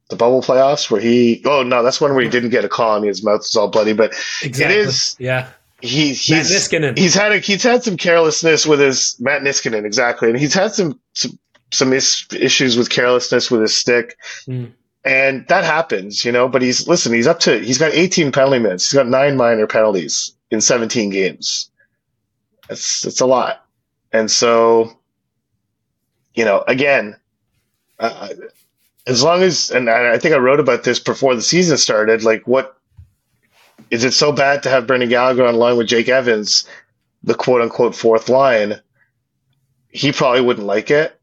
the 0.09 0.15
bubble 0.15 0.41
playoffs 0.41 0.89
where 0.89 1.01
he, 1.01 1.41
oh 1.45 1.63
no, 1.63 1.83
that's 1.83 2.01
one 2.01 2.13
where 2.13 2.23
he 2.23 2.29
didn't 2.29 2.49
get 2.49 2.65
a 2.65 2.69
call 2.69 2.95
and 2.95 3.05
his 3.05 3.23
mouth 3.23 3.39
was 3.39 3.55
all 3.55 3.69
bloody, 3.69 3.93
but 3.93 4.13
exactly. 4.41 4.75
it 4.75 4.87
is, 4.87 5.15
yeah. 5.19 5.49
He, 5.81 6.13
he's, 6.13 6.49
he's 6.97 7.13
had 7.13 7.31
a, 7.31 7.37
he's 7.37 7.61
had 7.61 7.83
some 7.83 7.97
carelessness 7.97 8.65
with 8.65 8.79
his 8.79 9.15
Matt 9.19 9.43
Niskanen 9.43 9.85
exactly, 9.85 10.29
and 10.29 10.39
he's 10.39 10.53
had 10.53 10.73
some 10.73 10.99
some, 11.13 11.37
some 11.71 11.93
is, 11.93 12.25
issues 12.31 12.77
with 12.77 12.89
carelessness 12.89 13.51
with 13.51 13.61
his 13.61 13.77
stick. 13.77 14.17
Mm 14.47 14.71
and 15.07 15.47
that 15.47 15.63
happens, 15.63 16.25
you 16.25 16.31
know. 16.31 16.49
But 16.49 16.61
he's 16.61 16.87
listen. 16.87 17.13
He's 17.13 17.27
up 17.27 17.39
to. 17.41 17.59
He's 17.59 17.77
got 17.77 17.93
18 17.93 18.31
penalty 18.31 18.59
minutes. 18.59 18.89
He's 18.89 18.97
got 18.97 19.07
nine 19.07 19.37
minor 19.37 19.65
penalties 19.65 20.35
in 20.51 20.59
17 20.59 21.09
games. 21.09 21.71
It's 22.69 23.05
it's 23.05 23.21
a 23.21 23.25
lot, 23.25 23.65
and 24.11 24.29
so, 24.29 24.96
you 26.37 26.45
know, 26.45 26.63
again, 26.67 27.17
uh, 27.99 28.29
as 29.07 29.23
long 29.23 29.41
as 29.41 29.71
and 29.71 29.89
I 29.89 30.19
think 30.19 30.35
I 30.35 30.37
wrote 30.37 30.59
about 30.59 30.83
this 30.83 30.99
before 30.99 31.35
the 31.35 31.41
season 31.41 31.77
started. 31.77 32.23
Like, 32.23 32.47
what 32.47 32.77
is 33.89 34.03
it 34.03 34.13
so 34.13 34.31
bad 34.31 34.63
to 34.63 34.69
have 34.69 34.85
Brendan 34.85 35.09
Gallagher 35.09 35.45
on 35.45 35.55
line 35.55 35.77
with 35.77 35.87
Jake 35.87 36.09
Evans, 36.09 36.67
the 37.23 37.33
quote 37.33 37.61
unquote 37.61 37.95
fourth 37.95 38.29
line? 38.29 38.79
He 39.89 40.11
probably 40.11 40.41
wouldn't 40.41 40.67
like 40.67 40.91
it. 40.91 41.19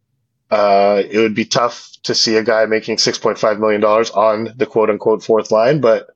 Uh, 0.50 1.00
it 1.08 1.18
would 1.18 1.34
be 1.34 1.44
tough 1.44 1.92
to 2.02 2.14
see 2.14 2.36
a 2.36 2.42
guy 2.42 2.66
making 2.66 2.96
$6.5 2.96 3.58
million 3.60 3.84
on 3.84 4.52
the 4.56 4.66
quote 4.66 4.90
unquote 4.90 5.22
fourth 5.22 5.52
line, 5.52 5.80
but 5.80 6.08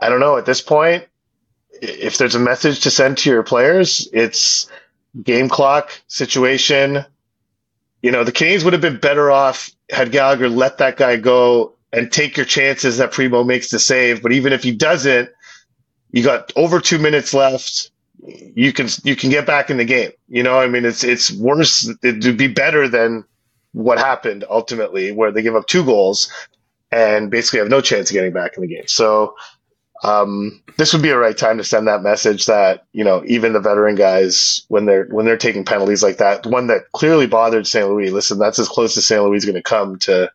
I 0.00 0.08
don't 0.08 0.20
know. 0.20 0.36
At 0.36 0.46
this 0.46 0.60
point, 0.60 1.04
if 1.80 2.18
there's 2.18 2.34
a 2.34 2.40
message 2.40 2.80
to 2.80 2.90
send 2.90 3.18
to 3.18 3.30
your 3.30 3.44
players, 3.44 4.08
it's 4.12 4.68
game 5.20 5.48
clock 5.48 5.90
situation. 6.08 7.04
You 8.02 8.10
know, 8.10 8.24
the 8.24 8.32
Canadiens 8.32 8.64
would 8.64 8.72
have 8.72 8.82
been 8.82 8.98
better 8.98 9.30
off 9.30 9.70
had 9.90 10.12
Gallagher 10.12 10.48
let 10.48 10.78
that 10.78 10.96
guy 10.96 11.16
go 11.16 11.74
and 11.92 12.10
take 12.10 12.36
your 12.36 12.46
chances 12.46 12.98
that 12.98 13.12
Primeau 13.12 13.44
makes 13.44 13.70
the 13.70 13.78
save. 13.78 14.22
But 14.22 14.32
even 14.32 14.52
if 14.52 14.62
he 14.62 14.72
doesn't, 14.72 15.28
you 16.10 16.22
got 16.22 16.52
over 16.56 16.80
two 16.80 16.98
minutes 16.98 17.34
left 17.34 17.92
you 18.24 18.72
can 18.72 18.88
you 19.04 19.16
can 19.16 19.30
get 19.30 19.46
back 19.46 19.70
in 19.70 19.76
the 19.76 19.84
game. 19.84 20.10
You 20.28 20.42
know, 20.42 20.58
I 20.58 20.68
mean, 20.68 20.84
it's 20.84 21.04
it's 21.04 21.32
worse. 21.32 21.90
It'd 22.02 22.36
be 22.36 22.48
better 22.48 22.88
than 22.88 23.24
what 23.72 23.98
happened 23.98 24.44
ultimately, 24.48 25.12
where 25.12 25.32
they 25.32 25.42
give 25.42 25.56
up 25.56 25.66
two 25.66 25.84
goals 25.84 26.32
and 26.90 27.30
basically 27.30 27.58
have 27.58 27.68
no 27.68 27.80
chance 27.80 28.10
of 28.10 28.14
getting 28.14 28.32
back 28.32 28.56
in 28.56 28.62
the 28.62 28.68
game. 28.68 28.86
So 28.86 29.34
um, 30.02 30.60
this 30.78 30.92
would 30.92 31.02
be 31.02 31.10
a 31.10 31.18
right 31.18 31.36
time 31.36 31.58
to 31.58 31.64
send 31.64 31.86
that 31.86 32.02
message 32.02 32.46
that 32.46 32.86
you 32.92 33.04
know 33.04 33.22
even 33.26 33.52
the 33.52 33.60
veteran 33.60 33.94
guys 33.94 34.62
when 34.68 34.84
they're 34.84 35.06
when 35.06 35.24
they're 35.24 35.36
taking 35.36 35.64
penalties 35.64 36.02
like 36.02 36.18
that, 36.18 36.44
one 36.46 36.66
that 36.66 36.90
clearly 36.92 37.26
bothered 37.26 37.66
St. 37.66 37.88
Louis. 37.88 38.10
Listen, 38.10 38.38
that's 38.38 38.58
as 38.58 38.68
close 38.68 38.96
as 38.96 39.06
St. 39.06 39.22
Louis 39.22 39.38
is 39.38 39.44
going 39.44 39.54
to 39.54 39.62
come 39.62 39.98
to 40.00 40.30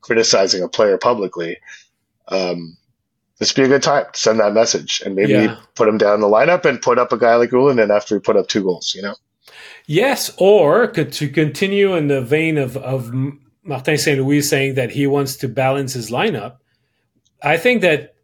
criticizing 0.00 0.62
a 0.62 0.68
player 0.68 0.98
publicly. 0.98 1.58
Um, 2.28 2.76
this 3.38 3.56
would 3.56 3.62
be 3.62 3.66
a 3.66 3.68
good 3.68 3.82
time 3.82 4.06
to 4.12 4.18
send 4.18 4.40
that 4.40 4.52
message 4.52 5.02
and 5.04 5.14
maybe 5.14 5.32
yeah. 5.32 5.58
put 5.74 5.88
him 5.88 5.98
down 5.98 6.20
the 6.20 6.26
lineup 6.26 6.64
and 6.64 6.82
put 6.82 6.98
up 6.98 7.12
a 7.12 7.18
guy 7.18 7.36
like 7.36 7.50
Ylönen 7.50 7.94
after 7.94 8.16
he 8.16 8.20
put 8.20 8.36
up 8.36 8.48
two 8.48 8.62
goals, 8.62 8.94
you 8.94 9.02
know? 9.02 9.14
Yes, 9.86 10.34
or 10.38 10.88
to 10.88 11.28
continue 11.28 11.94
in 11.94 12.08
the 12.08 12.20
vein 12.20 12.58
of, 12.58 12.76
of 12.76 13.12
Martin 13.62 13.96
St. 13.96 14.18
Louis 14.18 14.42
saying 14.42 14.74
that 14.74 14.90
he 14.90 15.06
wants 15.06 15.36
to 15.36 15.48
balance 15.48 15.92
his 15.92 16.10
lineup, 16.10 16.56
I 17.42 17.56
think 17.56 17.80
that 17.82 18.16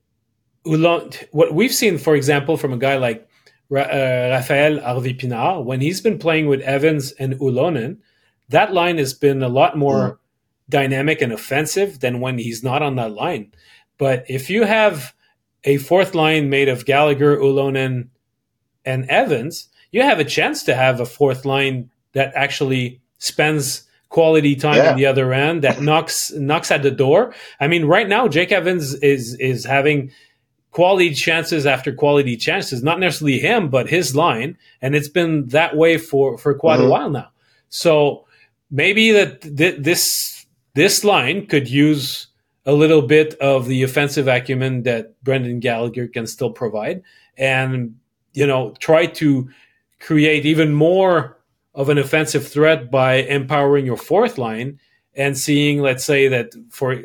what 0.64 1.54
we've 1.54 1.74
seen, 1.74 1.98
for 1.98 2.14
example, 2.14 2.56
from 2.56 2.72
a 2.72 2.78
guy 2.78 2.96
like 2.96 3.28
uh, 3.70 4.30
Rafael 4.30 4.80
Harvey 4.80 5.14
Pineau, 5.14 5.60
when 5.60 5.80
he's 5.80 6.00
been 6.00 6.18
playing 6.18 6.46
with 6.46 6.60
Evans 6.62 7.12
and 7.12 7.34
Ylönen, 7.34 7.98
that 8.48 8.72
line 8.72 8.98
has 8.98 9.14
been 9.14 9.42
a 9.42 9.48
lot 9.48 9.76
more 9.76 10.12
mm. 10.12 10.18
dynamic 10.68 11.20
and 11.22 11.32
offensive 11.32 12.00
than 12.00 12.20
when 12.20 12.38
he's 12.38 12.62
not 12.62 12.82
on 12.82 12.96
that 12.96 13.12
line. 13.12 13.52
But 13.98 14.24
if 14.28 14.50
you 14.50 14.64
have 14.64 15.14
a 15.64 15.78
fourth 15.78 16.14
line 16.14 16.50
made 16.50 16.68
of 16.68 16.84
Gallagher, 16.84 17.36
Ylönen, 17.36 18.08
and 18.84 19.08
Evans, 19.08 19.68
you 19.92 20.02
have 20.02 20.18
a 20.18 20.24
chance 20.24 20.62
to 20.64 20.74
have 20.74 21.00
a 21.00 21.06
fourth 21.06 21.44
line 21.44 21.90
that 22.12 22.32
actually 22.34 23.00
spends 23.18 23.84
quality 24.08 24.54
time 24.54 24.76
yeah. 24.76 24.94
the 24.94 25.06
other 25.06 25.32
end 25.32 25.64
that 25.64 25.80
knocks 25.80 26.30
knocks 26.32 26.70
at 26.70 26.82
the 26.82 26.90
door. 26.90 27.34
I 27.58 27.66
mean, 27.66 27.84
right 27.84 28.08
now 28.08 28.28
Jake 28.28 28.52
Evans 28.52 28.94
is 28.94 29.34
is 29.36 29.64
having 29.64 30.10
quality 30.74 31.14
chances 31.14 31.66
after 31.66 31.94
quality 31.94 32.36
chances. 32.36 32.82
Not 32.82 32.98
necessarily 32.98 33.38
him, 33.38 33.70
but 33.70 33.88
his 33.88 34.16
line, 34.16 34.58
and 34.82 34.96
it's 34.96 35.08
been 35.08 35.46
that 35.48 35.76
way 35.76 35.96
for 35.96 36.36
for 36.36 36.52
quite 36.54 36.78
mm-hmm. 36.78 36.88
a 36.88 36.90
while 36.90 37.10
now. 37.10 37.28
So 37.68 38.26
maybe 38.70 39.12
that 39.12 39.40
th- 39.42 39.78
this 39.78 40.46
this 40.74 41.04
line 41.04 41.46
could 41.46 41.70
use 41.70 42.26
a 42.66 42.72
little 42.72 43.02
bit 43.02 43.34
of 43.34 43.66
the 43.66 43.84
offensive 43.84 44.26
acumen 44.26 44.82
that 44.82 45.22
Brendan 45.22 45.60
Gallagher 45.60 46.08
can 46.08 46.26
still 46.26 46.50
provide, 46.50 47.02
and 47.38 47.94
you 48.32 48.46
know 48.46 48.74
try 48.80 49.06
to 49.06 49.48
create 50.00 50.44
even 50.44 50.74
more 50.74 51.38
of 51.72 51.88
an 51.88 51.98
offensive 51.98 52.46
threat 52.48 52.90
by 52.90 53.14
empowering 53.14 53.86
your 53.86 53.96
fourth 53.96 54.38
line 54.38 54.80
and 55.16 55.38
seeing, 55.38 55.80
let's 55.80 56.04
say 56.04 56.28
that 56.28 56.54
for 56.70 56.96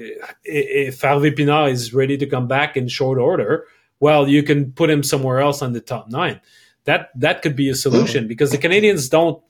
if 0.44 1.02
Harvey 1.02 1.32
Pineau 1.32 1.66
is 1.66 1.94
ready 1.94 2.18
to 2.18 2.26
come 2.26 2.48
back 2.48 2.76
in 2.76 2.88
short 2.88 3.20
order, 3.20 3.66
well, 4.00 4.28
you 4.28 4.44
can 4.44 4.72
put 4.72 4.90
him 4.90 5.04
somewhere 5.04 5.40
else 5.40 5.62
on 5.62 5.74
the 5.74 5.82
top 5.82 6.10
nine. 6.10 6.40
That 6.86 7.10
that 7.16 7.42
could 7.42 7.56
be 7.56 7.70
a 7.70 7.76
solution 7.76 8.28
because 8.28 8.52
the 8.52 8.58
Canadiens 8.58 9.10
don't 9.10 9.44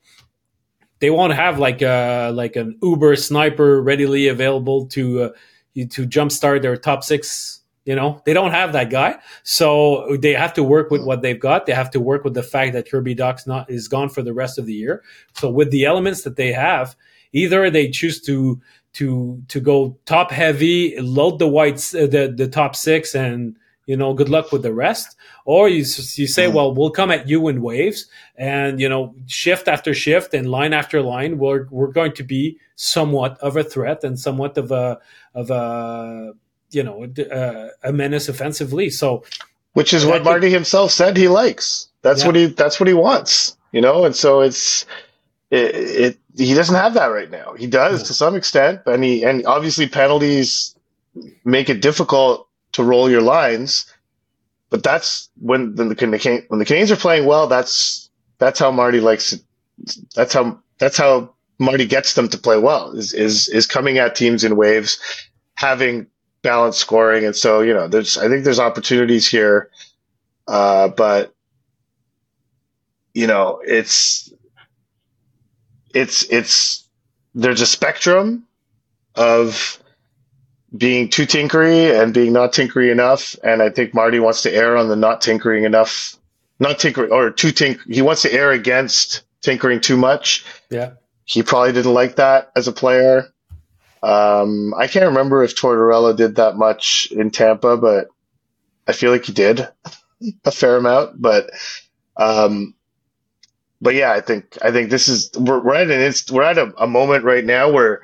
they 1.00 1.10
won't 1.10 1.34
have 1.34 1.60
like 1.60 1.82
a 1.82 2.32
like 2.34 2.56
an 2.56 2.78
Uber 2.82 3.16
sniper 3.16 3.82
readily 3.82 4.28
available 4.28 4.88
to 4.88 5.24
uh, 5.24 5.30
to 5.76 6.08
jumpstart 6.08 6.62
their 6.62 6.78
top 6.78 7.04
six. 7.04 7.62
You 7.86 7.96
know, 7.96 8.22
they 8.26 8.34
don't 8.34 8.52
have 8.52 8.74
that 8.74 8.92
guy, 8.92 9.18
so 9.44 10.18
they 10.22 10.34
have 10.34 10.54
to 10.56 10.64
work 10.64 10.92
with 10.92 11.04
what 11.04 11.22
they've 11.22 11.40
got. 11.40 11.66
They 11.66 11.74
have 11.74 11.90
to 11.92 12.00
work 12.00 12.24
with 12.24 12.34
the 12.34 12.44
fact 12.44 12.74
that 12.74 12.90
Kirby 12.90 13.16
Dach's 13.16 13.48
not 13.48 13.70
is 13.70 13.88
gone 13.88 14.10
for 14.10 14.22
the 14.22 14.34
rest 14.34 14.60
of 14.60 14.66
the 14.66 14.74
year. 14.74 15.02
So 15.34 15.50
with 15.50 15.72
the 15.72 15.86
elements 15.86 16.24
that 16.24 16.36
they 16.36 16.52
have, 16.52 16.96
either 17.34 17.70
they 17.70 17.90
choose 17.90 18.22
to 18.22 18.62
to 18.94 19.42
to 19.48 19.60
go 19.60 19.98
top 20.06 20.32
heavy, 20.32 21.00
load 21.00 21.40
the 21.40 21.48
whites, 21.48 21.94
uh, 21.94 22.08
the 22.08 22.34
the 22.36 22.48
top 22.48 22.76
six, 22.76 23.16
and 23.16 23.56
you 23.90 23.98
know, 23.98 24.14
good 24.14 24.30
luck 24.30 24.52
with 24.52 24.62
the 24.62 24.72
rest. 24.72 25.18
Or 25.46 25.68
you 25.68 25.78
you 25.78 25.84
say, 26.28 26.46
mm-hmm. 26.46 26.56
well, 26.56 26.74
we'll 26.76 26.92
come 26.92 27.10
at 27.10 27.28
you 27.28 27.48
in 27.48 27.64
waves, 27.64 28.06
and 28.36 28.80
you 28.80 28.88
know, 28.88 29.16
shift 29.26 29.68
after 29.68 29.96
shift 29.96 30.36
and 30.36 30.52
line 30.52 30.74
after 30.74 31.02
line, 31.02 31.40
we're 31.40 31.66
we're 31.72 31.92
going 31.92 32.14
to 32.14 32.24
be 32.24 32.60
somewhat 32.76 33.40
of 33.40 33.58
a 33.58 33.64
threat 33.64 34.04
and 34.04 34.20
somewhat 34.20 34.60
of 34.60 34.72
a 34.72 35.00
of 35.34 35.50
a 35.50 36.34
you 36.70 36.84
know 36.84 37.04
a, 37.18 37.70
a 37.84 37.92
menace 37.92 38.30
offensively. 38.30 38.92
So, 38.92 39.24
which 39.74 39.92
is 39.92 40.06
what 40.06 40.24
Marty 40.24 40.52
himself 40.52 40.92
said 40.92 41.18
he 41.18 41.28
likes. 41.28 41.88
That's 42.04 42.22
yeah. 42.22 42.28
what 42.28 42.36
he 42.36 42.46
that's 42.46 42.80
what 42.80 42.88
he 42.88 42.94
wants. 42.94 43.58
You 43.72 43.82
know, 43.82 44.06
and 44.06 44.16
so 44.16 44.42
it's 44.42 44.86
it, 45.50 45.76
it 45.76 46.20
he 46.36 46.54
doesn't 46.54 46.76
have 46.76 46.94
that 46.94 47.08
right 47.08 47.30
now. 47.30 47.54
He 47.54 47.68
does 47.68 48.04
to 48.04 48.14
some 48.14 48.36
extent, 48.36 48.82
and 48.86 49.04
he 49.04 49.24
and 49.24 49.46
obviously 49.46 49.88
penalties 49.88 50.76
make 51.44 51.70
it 51.70 51.82
difficult 51.82 52.48
to 52.74 52.84
roll 52.84 53.10
your 53.10 53.22
lines. 53.22 53.92
But 54.70 54.84
that's 54.84 55.30
when 55.40 55.76
the, 55.76 55.86
the 55.86 56.46
when 56.48 56.60
the 56.60 56.66
Canes 56.66 56.92
are 56.92 56.96
playing 56.96 57.26
well. 57.26 57.48
That's 57.48 58.10
that's 58.38 58.60
how 58.60 58.72
Marty 58.72 59.00
likes 59.00 59.34
it. 59.34 59.42
That's 60.16 60.34
how 60.34 60.60
that's 60.78 60.98
how 60.98 61.34
Marty 61.58 61.86
gets 61.86 62.14
them 62.14 62.30
to 62.30 62.38
play 62.38 62.58
well. 62.58 62.92
Is 62.92 63.14
is 63.14 63.50
is 63.50 63.66
coming 63.66 63.98
at 63.98 64.16
teams 64.16 64.44
in 64.44 64.56
waves, 64.56 65.00
having 65.56 66.08
balanced 66.44 66.80
scoring, 66.80 67.26
and 67.26 67.36
so 67.36 67.62
you 67.62 67.74
know, 67.74 67.88
there's 67.88 68.18
I 68.18 68.28
think 68.30 68.44
there's 68.44 68.60
opportunities 68.60 69.28
here, 69.28 69.72
uh, 70.48 70.90
but 70.90 71.34
you 73.16 73.28
know, 73.28 73.60
it's 73.66 74.29
it's 76.00 76.24
it's 76.24 76.88
there's 77.36 77.62
a 77.62 77.66
spectrum 77.66 78.48
of 79.16 79.82
being 80.76 81.10
too 81.10 81.26
tinkery 81.26 82.00
and 82.00 82.14
being 82.14 82.34
not 82.34 82.54
tinkery 82.54 82.92
enough. 82.92 83.36
And 83.44 83.62
I 83.62 83.70
think 83.70 83.94
Marty 83.94 84.20
wants 84.20 84.44
to 84.44 84.54
err 84.54 84.78
on 84.78 84.88
the 84.88 84.96
not 84.96 85.22
tinkering 85.22 85.64
enough, 85.64 86.16
not 86.60 86.80
tinkering 86.80 87.12
or 87.12 87.32
too 87.32 87.50
tink. 87.50 87.80
He 87.88 88.02
wants 88.02 88.22
to 88.24 88.34
err 88.34 88.52
against 88.52 89.24
tinkering 89.42 89.82
too 89.82 89.98
much. 89.98 90.46
Yeah. 90.70 90.92
He 91.26 91.44
probably 91.44 91.74
didn't 91.74 91.94
like 91.94 92.16
that 92.16 92.52
as 92.56 92.68
a 92.68 92.72
player. 92.72 93.28
Um, 94.02 94.74
I 94.76 94.88
can't 94.88 95.08
remember 95.08 95.44
if 95.44 95.56
Tortorella 95.56 96.16
did 96.16 96.36
that 96.36 96.56
much 96.56 97.10
in 97.12 97.32
Tampa, 97.32 97.78
but 97.78 98.08
I 98.88 98.94
feel 98.94 99.12
like 99.12 99.26
he 99.26 99.34
did 99.34 99.68
a 100.46 100.52
fair 100.52 100.78
amount. 100.78 101.22
But, 101.22 101.52
um, 102.16 102.74
but 103.82 103.96
yeah, 103.96 104.12
I 104.12 104.22
think 104.22 104.58
I 104.62 104.72
think 104.72 104.90
this 104.90 105.08
is 105.08 105.32
we're, 105.38 105.60
we're 105.60 105.76
at 105.76 105.90
an 105.92 106.02
inst- 106.02 106.32
we're 106.32 106.44
at 106.44 106.58
a, 106.58 106.74
a 106.78 106.88
moment 106.88 107.24
right 107.24 107.46
now 107.46 107.72
where 107.72 108.02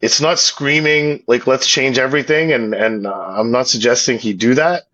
it's 0.00 0.20
not 0.20 0.38
screaming 0.38 1.22
like 1.26 1.46
let's 1.46 1.66
change 1.66 1.98
everything 1.98 2.52
and 2.52 2.74
and 2.74 3.06
uh, 3.06 3.12
i'm 3.12 3.50
not 3.50 3.68
suggesting 3.68 4.18
he 4.18 4.32
do 4.32 4.54
that 4.54 4.84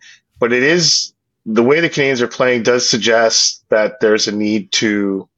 but 0.40 0.52
it 0.52 0.64
is 0.64 1.12
the 1.46 1.62
way 1.62 1.80
the 1.80 1.88
Canadiens 1.88 2.20
are 2.20 2.28
playing 2.28 2.64
does 2.64 2.88
suggest 2.88 3.64
that 3.68 4.00
there's 4.00 4.26
a 4.26 4.32
need 4.32 4.72
to 4.72 5.28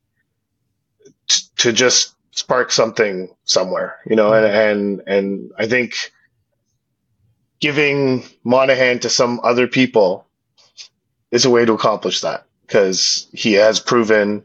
to 1.57 1.73
just 1.73 2.15
spark 2.31 2.73
something 2.73 3.29
somewhere, 3.45 3.99
you 4.07 4.17
know, 4.17 4.33
and 4.33 4.47
and 4.47 5.03
and 5.07 5.51
I 5.59 5.67
think 5.67 5.95
giving 7.61 8.25
Monahan 8.45 9.01
to 9.01 9.11
some 9.11 9.41
other 9.45 9.67
people 9.67 10.27
is 11.31 11.45
a 11.45 11.51
way 11.51 11.67
to 11.67 11.75
accomplish 11.75 12.23
that 12.23 12.47
because 12.63 13.29
he 13.33 13.53
has 13.55 13.79
proven, 13.81 14.45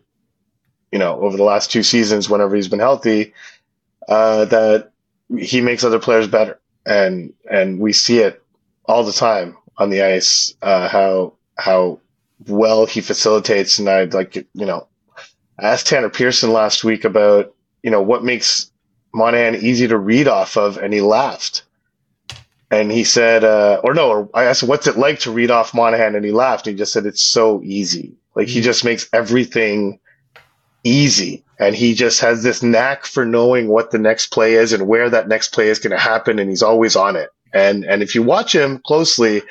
you 0.93 0.99
know, 0.99 1.19
over 1.21 1.35
the 1.35 1.43
last 1.43 1.71
two 1.71 1.81
seasons, 1.81 2.29
whenever 2.29 2.55
he's 2.55 2.67
been 2.67 2.77
healthy, 2.77 3.33
uh, 4.07 4.45
that 4.45 4.91
he 5.39 5.59
makes 5.59 5.83
other 5.83 5.97
players 5.97 6.27
better, 6.27 6.59
and 6.85 7.33
and 7.49 7.79
we 7.79 7.93
see 7.93 8.19
it 8.19 8.43
all 8.85 9.03
the 9.03 9.11
time 9.11 9.57
on 9.75 9.89
the 9.89 10.03
ice 10.03 10.53
uh, 10.61 10.87
how 10.87 11.33
how 11.57 11.99
well 12.47 12.85
he 12.85 13.01
facilitates. 13.01 13.79
And 13.79 13.89
I 13.89 14.03
like 14.03 14.35
you 14.35 14.65
know, 14.67 14.87
I 15.57 15.69
asked 15.69 15.87
Tanner 15.87 16.11
Pearson 16.11 16.53
last 16.53 16.83
week 16.83 17.05
about 17.05 17.55
you 17.81 17.89
know 17.89 18.03
what 18.03 18.23
makes 18.23 18.71
Monahan 19.15 19.55
easy 19.55 19.87
to 19.87 19.97
read 19.97 20.27
off 20.27 20.57
of, 20.57 20.77
and 20.77 20.93
he 20.93 21.01
laughed. 21.01 21.63
And 22.69 22.91
he 22.91 23.03
said, 23.03 23.43
uh, 23.43 23.81
or 23.83 23.95
no, 23.95 24.09
or 24.09 24.29
I 24.33 24.45
asked, 24.45 24.61
what's 24.61 24.85
it 24.85 24.97
like 24.97 25.19
to 25.21 25.31
read 25.31 25.49
off 25.49 25.73
Monahan? 25.73 26.15
And 26.15 26.25
he 26.25 26.31
laughed. 26.31 26.65
And 26.65 26.73
he 26.73 26.77
just 26.77 26.91
said, 26.91 27.05
it's 27.05 27.21
so 27.21 27.61
easy. 27.63 28.15
Like 28.35 28.47
he 28.47 28.61
mm. 28.61 28.63
just 28.63 28.83
makes 28.83 29.07
everything 29.13 29.99
easy. 30.83 31.43
And 31.59 31.75
he 31.75 31.93
just 31.93 32.19
has 32.21 32.43
this 32.43 32.61
knack 32.61 33.05
for 33.05 33.25
knowing 33.25 33.67
what 33.67 33.91
the 33.91 33.99
next 33.99 34.27
play 34.27 34.55
is 34.55 34.73
and 34.73 34.87
where 34.87 35.09
that 35.09 35.27
next 35.27 35.53
play 35.53 35.69
is 35.69 35.79
going 35.79 35.91
to 35.91 35.97
happen. 35.97 36.39
And 36.39 36.49
he's 36.49 36.63
always 36.63 36.95
on 36.95 37.15
it. 37.15 37.29
And, 37.53 37.85
and 37.85 38.01
if 38.01 38.15
you 38.15 38.23
watch 38.23 38.53
him 38.53 38.79
closely, 38.85 39.41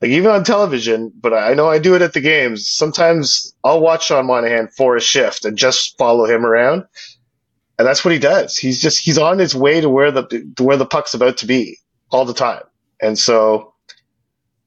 like 0.00 0.10
even 0.10 0.30
on 0.30 0.44
television, 0.44 1.12
but 1.20 1.34
I 1.34 1.54
know 1.54 1.68
I 1.68 1.78
do 1.78 1.94
it 1.94 2.02
at 2.02 2.12
the 2.12 2.20
games. 2.20 2.68
Sometimes 2.68 3.54
I'll 3.62 3.80
watch 3.80 4.06
Sean 4.06 4.26
Monahan 4.26 4.68
for 4.68 4.96
a 4.96 5.00
shift 5.00 5.44
and 5.44 5.58
just 5.58 5.98
follow 5.98 6.24
him 6.24 6.46
around. 6.46 6.84
And 7.78 7.86
that's 7.86 8.04
what 8.04 8.12
he 8.12 8.20
does. 8.20 8.56
He's 8.56 8.80
just, 8.80 9.00
he's 9.00 9.18
on 9.18 9.38
his 9.38 9.54
way 9.54 9.80
to 9.80 9.88
where 9.88 10.10
the, 10.10 10.52
to 10.56 10.62
where 10.62 10.76
the 10.76 10.86
puck's 10.86 11.14
about 11.14 11.38
to 11.38 11.46
be 11.46 11.78
all 12.10 12.24
the 12.24 12.34
time. 12.34 12.62
And 13.02 13.18
so, 13.18 13.74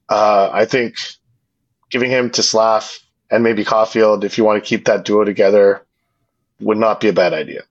uh, 0.10 0.50
I 0.52 0.66
think 0.66 0.96
giving 1.90 2.12
him 2.12 2.30
to 2.32 2.44
Slav 2.44 3.00
and 3.32 3.44
maybe 3.44 3.64
Caufield, 3.64 4.24
if 4.24 4.38
you 4.38 4.44
want 4.44 4.64
to 4.64 4.68
keep 4.68 4.86
that 4.86 5.06
duo 5.06 5.24
together, 5.24 5.86
would 6.64 6.78
not 6.78 7.00
be 7.00 7.10
a 7.10 7.14
bad 7.14 7.34
idea. 7.34 7.64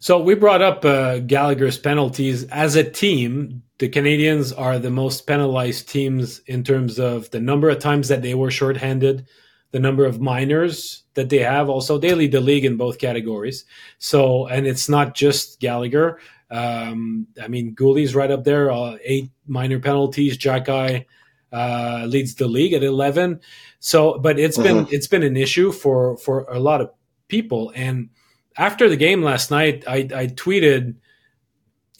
So 0.00 0.20
we 0.20 0.34
brought 0.34 0.62
up 0.62 0.84
uh, 0.84 1.18
Gallagher's 1.18 1.78
penalties 1.78 2.44
as 2.44 2.76
a 2.76 2.88
team. 2.88 3.62
The 3.78 3.88
Canadiens 3.88 4.56
are 4.56 4.78
the 4.78 4.90
most 4.90 5.26
penalized 5.26 5.88
teams 5.88 6.40
in 6.46 6.62
terms 6.62 6.98
of 6.98 7.30
the 7.30 7.40
number 7.40 7.68
of 7.68 7.80
times 7.80 8.08
that 8.08 8.22
they 8.22 8.34
were 8.34 8.50
shorthanded, 8.50 9.26
the 9.72 9.80
number 9.80 10.04
of 10.04 10.20
minors 10.20 11.02
that 11.14 11.30
they 11.30 11.38
have. 11.38 11.68
Also, 11.68 11.98
they 11.98 12.14
lead 12.14 12.32
the 12.32 12.40
league 12.40 12.64
in 12.64 12.76
both 12.76 12.98
categories. 12.98 13.64
So, 13.98 14.46
and 14.46 14.66
it's 14.66 14.88
not 14.88 15.14
just 15.14 15.60
Gallagher. 15.60 16.20
Um, 16.50 17.26
I 17.42 17.48
mean, 17.48 17.74
Guhle's 17.74 18.14
right 18.14 18.30
up 18.30 18.44
there, 18.44 18.70
uh, 18.70 18.96
eight 19.04 19.30
minor 19.46 19.80
penalties. 19.80 20.38
Xhekaj 20.38 21.04
uh, 21.52 22.04
leads 22.06 22.36
the 22.36 22.48
league 22.48 22.72
at 22.72 22.82
eleven. 22.82 23.40
So, 23.80 24.18
but 24.18 24.38
it's 24.38 24.58
been 24.58 24.84
mm-hmm. 24.84 24.94
it's 24.94 25.08
been 25.08 25.22
an 25.22 25.36
issue 25.36 25.72
for 25.72 26.16
for 26.16 26.44
a 26.44 26.58
lot 26.58 26.80
of 26.80 26.90
people. 27.28 27.72
And 27.74 28.10
after 28.56 28.88
the 28.88 28.96
game 28.96 29.22
last 29.22 29.50
night, 29.50 29.84
I, 29.86 29.96
I 29.96 30.26
tweeted 30.26 30.96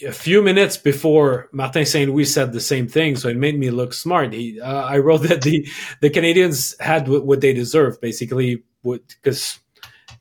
a 0.06 0.12
few 0.12 0.42
minutes 0.42 0.76
before 0.76 1.48
Martin 1.52 1.84
St. 1.84 2.10
Louis 2.10 2.24
said 2.24 2.52
the 2.52 2.60
same 2.60 2.86
thing, 2.88 3.16
so 3.16 3.28
it 3.28 3.36
made 3.36 3.58
me 3.58 3.70
look 3.70 3.92
smart. 3.92 4.32
He, 4.32 4.60
uh, 4.60 4.84
I 4.84 4.98
wrote 4.98 5.22
that 5.28 5.42
the 5.42 5.66
the 6.00 6.10
Canadiens 6.10 6.78
had 6.80 7.08
what, 7.08 7.40
they 7.40 7.52
deserved, 7.52 8.00
basically, 8.00 8.62
because 8.82 9.58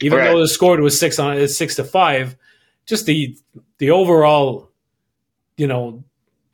even 0.01 0.19
right. 0.19 0.25
though 0.25 0.39
the 0.39 0.47
score 0.47 0.77
was 0.81 0.99
six 0.99 1.19
on 1.19 1.47
six 1.47 1.75
to 1.75 1.83
five, 1.83 2.35
just 2.85 3.05
the 3.05 3.37
the 3.77 3.91
overall, 3.91 4.71
you 5.57 5.67
know, 5.67 6.03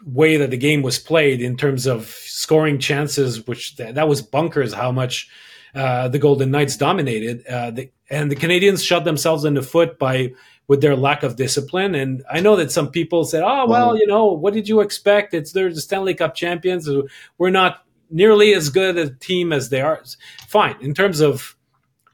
way 0.05 0.37
that 0.37 0.51
the 0.51 0.57
game 0.57 0.81
was 0.81 0.99
played 0.99 1.41
in 1.41 1.55
terms 1.55 1.85
of 1.85 2.07
scoring 2.07 2.79
chances, 2.79 3.47
which 3.47 3.77
th- 3.77 3.95
that 3.95 4.07
was 4.07 4.21
bunkers. 4.21 4.73
How 4.73 4.91
much 4.91 5.29
uh, 5.73 6.09
the 6.09 6.19
Golden 6.19 6.51
Knights 6.51 6.77
dominated, 6.77 7.45
uh, 7.47 7.71
the, 7.71 7.89
and 8.13 8.31
the 8.31 8.35
Canadiens 8.35 8.85
shot 8.85 9.05
themselves 9.05 9.43
in 9.43 9.55
the 9.55 9.63
foot 9.63 9.97
by 9.97 10.33
with 10.67 10.81
their 10.81 10.95
lack 10.95 11.23
of 11.23 11.35
discipline. 11.35 11.95
And 11.95 12.23
I 12.31 12.39
know 12.39 12.55
that 12.55 12.71
some 12.71 12.89
people 12.91 13.25
said, 13.25 13.43
"Oh, 13.43 13.65
well, 13.67 13.97
you 13.97 14.07
know, 14.07 14.25
what 14.25 14.53
did 14.53 14.67
you 14.67 14.81
expect? 14.81 15.33
It's 15.33 15.51
they're 15.51 15.73
the 15.73 15.81
Stanley 15.81 16.13
Cup 16.13 16.35
champions. 16.35 16.87
We're 17.37 17.49
not 17.49 17.83
nearly 18.09 18.53
as 18.53 18.69
good 18.69 18.97
a 18.97 19.09
team 19.09 19.51
as 19.51 19.69
they 19.69 19.81
are." 19.81 20.03
Fine 20.47 20.77
in 20.81 20.93
terms 20.93 21.19
of 21.21 21.55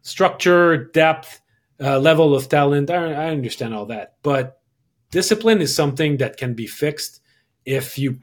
structure, 0.01 0.85
depth, 0.85 1.41
uh, 1.81 1.99
level 1.99 2.33
of 2.33 2.47
talent. 2.47 2.89
I, 2.89 3.13
I 3.13 3.29
understand 3.29 3.73
all 3.73 3.85
that, 3.87 4.15
but 4.23 4.61
discipline 5.11 5.61
is 5.61 5.75
something 5.75 6.17
that 6.17 6.37
can 6.37 6.53
be 6.53 6.65
fixed 6.65 7.21
if 7.65 7.99
you 7.99 8.19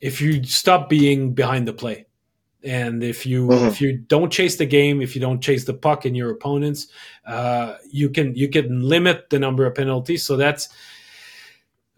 if 0.00 0.20
you 0.20 0.44
stop 0.44 0.88
being 0.88 1.34
behind 1.34 1.66
the 1.66 1.72
play 1.72 2.06
and 2.64 3.02
if 3.04 3.26
you 3.26 3.48
mm-hmm. 3.48 3.66
if 3.66 3.80
you 3.80 3.96
don't 3.96 4.32
chase 4.32 4.56
the 4.56 4.66
game 4.66 5.00
if 5.02 5.14
you 5.14 5.20
don't 5.20 5.40
chase 5.40 5.64
the 5.64 5.74
puck 5.74 6.06
in 6.06 6.14
your 6.14 6.30
opponents 6.30 6.88
uh, 7.26 7.76
you 7.90 8.08
can 8.10 8.34
you 8.34 8.48
can 8.48 8.82
limit 8.82 9.30
the 9.30 9.38
number 9.38 9.66
of 9.66 9.74
penalties 9.74 10.22
so 10.22 10.36
that's 10.36 10.68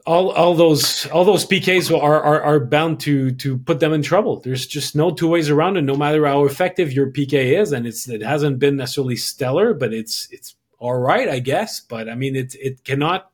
all 0.06 0.30
all 0.30 0.54
those 0.54 1.06
all 1.06 1.24
those 1.24 1.44
PKs 1.44 1.90
are, 1.90 2.22
are 2.22 2.40
are 2.40 2.60
bound 2.60 3.00
to 3.00 3.32
to 3.32 3.58
put 3.58 3.80
them 3.80 3.92
in 3.92 4.02
trouble. 4.02 4.40
There's 4.40 4.66
just 4.66 4.94
no 4.94 5.10
two 5.10 5.28
ways 5.28 5.50
around 5.50 5.76
it. 5.76 5.82
No 5.82 5.96
matter 5.96 6.24
how 6.26 6.44
effective 6.44 6.92
your 6.92 7.10
PK 7.10 7.60
is, 7.60 7.72
and 7.72 7.86
it's 7.86 8.08
it 8.08 8.22
hasn't 8.22 8.60
been 8.60 8.76
necessarily 8.76 9.16
stellar, 9.16 9.74
but 9.74 9.92
it's 9.92 10.28
it's 10.30 10.54
all 10.78 10.94
right, 10.94 11.28
I 11.28 11.40
guess. 11.40 11.80
But 11.80 12.08
I 12.08 12.14
mean, 12.14 12.36
it 12.36 12.54
it 12.54 12.84
cannot. 12.84 13.30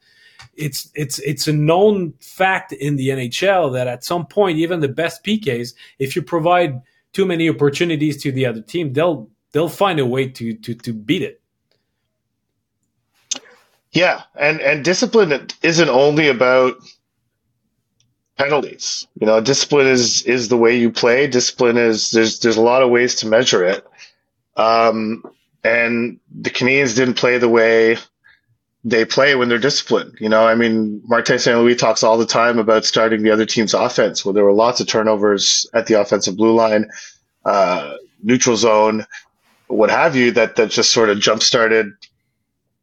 It's 0.55 0.91
it's 0.95 1.19
it's 1.21 1.47
a 1.47 1.53
known 1.53 2.15
fact 2.21 2.73
in 2.73 2.97
the 2.97 3.09
NHL 3.11 3.73
that 3.75 3.87
at 3.87 4.03
some 4.03 4.27
point, 4.27 4.59
even 4.59 4.81
the 4.81 4.89
best 4.89 5.23
PKs, 5.25 5.75
if 5.99 6.17
you 6.17 6.23
provide 6.23 6.81
too 7.13 7.27
many 7.27 7.49
opportunities 7.49 8.23
to 8.23 8.33
the 8.33 8.47
other 8.47 8.63
team, 8.63 8.93
they'll 8.93 9.29
they'll 9.53 9.69
find 9.69 10.01
a 10.01 10.07
way 10.07 10.29
to 10.29 10.55
to 10.55 10.75
to 10.75 10.93
beat 10.93 11.23
it. 11.23 11.41
Yeah, 13.93 14.23
and 14.35 14.61
and 14.61 14.85
discipline 14.85 15.49
isn't 15.63 15.89
only 15.89 16.29
about 16.29 16.77
penalties. 18.39 19.07
You 19.21 19.27
know, 19.27 19.41
discipline 19.41 19.87
is 19.87 20.23
is 20.23 20.49
the 20.49 20.57
way 20.57 20.79
you 20.79 20.91
play. 20.91 21.27
Discipline 21.27 21.77
is 21.77 22.11
there's 22.11 22.41
there's 22.41 22.57
a 22.57 22.63
lot 22.63 22.83
of 22.83 22.91
ways 22.91 23.17
to 23.17 23.27
measure 23.27 23.65
it. 23.65 23.87
Um, 24.57 25.25
and 25.65 26.21
the 26.31 26.51
Canadiens 26.51 26.97
didn't 26.97 27.15
play 27.15 27.39
the 27.39 27.49
way 27.49 27.97
they 28.85 29.05
play 29.05 29.35
when 29.35 29.49
they're 29.49 29.59
disciplined. 29.59 30.17
You 30.21 30.29
know, 30.29 30.47
I 30.47 30.55
mean, 30.55 31.03
Martin 31.05 31.39
St. 31.39 31.57
Louis 31.57 31.77
talks 31.77 32.03
all 32.03 32.19
the 32.19 32.27
time 32.27 32.59
about 32.59 32.85
starting 32.85 33.23
the 33.23 33.31
other 33.31 33.47
team's 33.47 33.75
offense. 33.75 34.25
Well, 34.25 34.35
there 34.35 34.45
were 34.45 34.53
lots 34.53 34.81
of 34.81 34.87
turnovers 34.87 35.67
at 35.73 35.87
the 35.87 36.01
offensive 36.01 36.37
blue 36.37 36.55
line, 36.55 36.91
uh, 37.45 37.95
neutral 38.23 38.57
zone, 38.57 39.07
what 39.69 39.91
have 39.91 40.17
you, 40.17 40.33
that, 40.33 40.57
that 40.57 40.71
just 40.71 40.93
sort 40.93 41.09
of 41.09 41.19
jump 41.19 41.43
started 41.43 41.93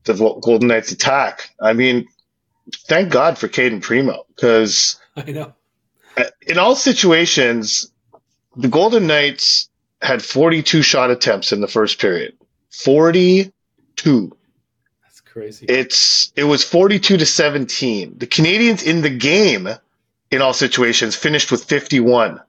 the 0.05 0.13
Golden 0.13 0.69
Knights 0.69 0.91
attack. 0.91 1.51
I 1.61 1.73
mean, 1.73 2.07
thank 2.87 3.11
God 3.11 3.37
for 3.37 3.47
Cayden 3.47 3.81
Primeau 3.81 4.25
because 4.35 4.99
I 5.15 5.31
know 5.31 5.53
in 6.47 6.57
all 6.57 6.75
situations, 6.75 7.91
the 8.55 8.67
Golden 8.67 9.07
Knights 9.07 9.69
had 10.01 10.21
42 10.23 10.81
shot 10.81 11.11
attempts 11.11 11.51
in 11.51 11.61
the 11.61 11.67
first 11.67 11.99
period. 11.99 12.35
42. 12.71 14.37
Crazy. 15.39 15.65
It's 15.69 16.33
it 16.35 16.43
was 16.43 16.65
42 16.65 17.15
to 17.15 17.25
17. 17.25 18.17
The 18.17 18.27
Canadiens 18.27 18.83
in 18.83 19.01
the 19.01 19.09
game 19.09 19.69
in 20.31 20.41
all 20.41 20.51
situations 20.51 21.15
finished 21.15 21.49
with 21.49 21.63
51. 21.63 22.41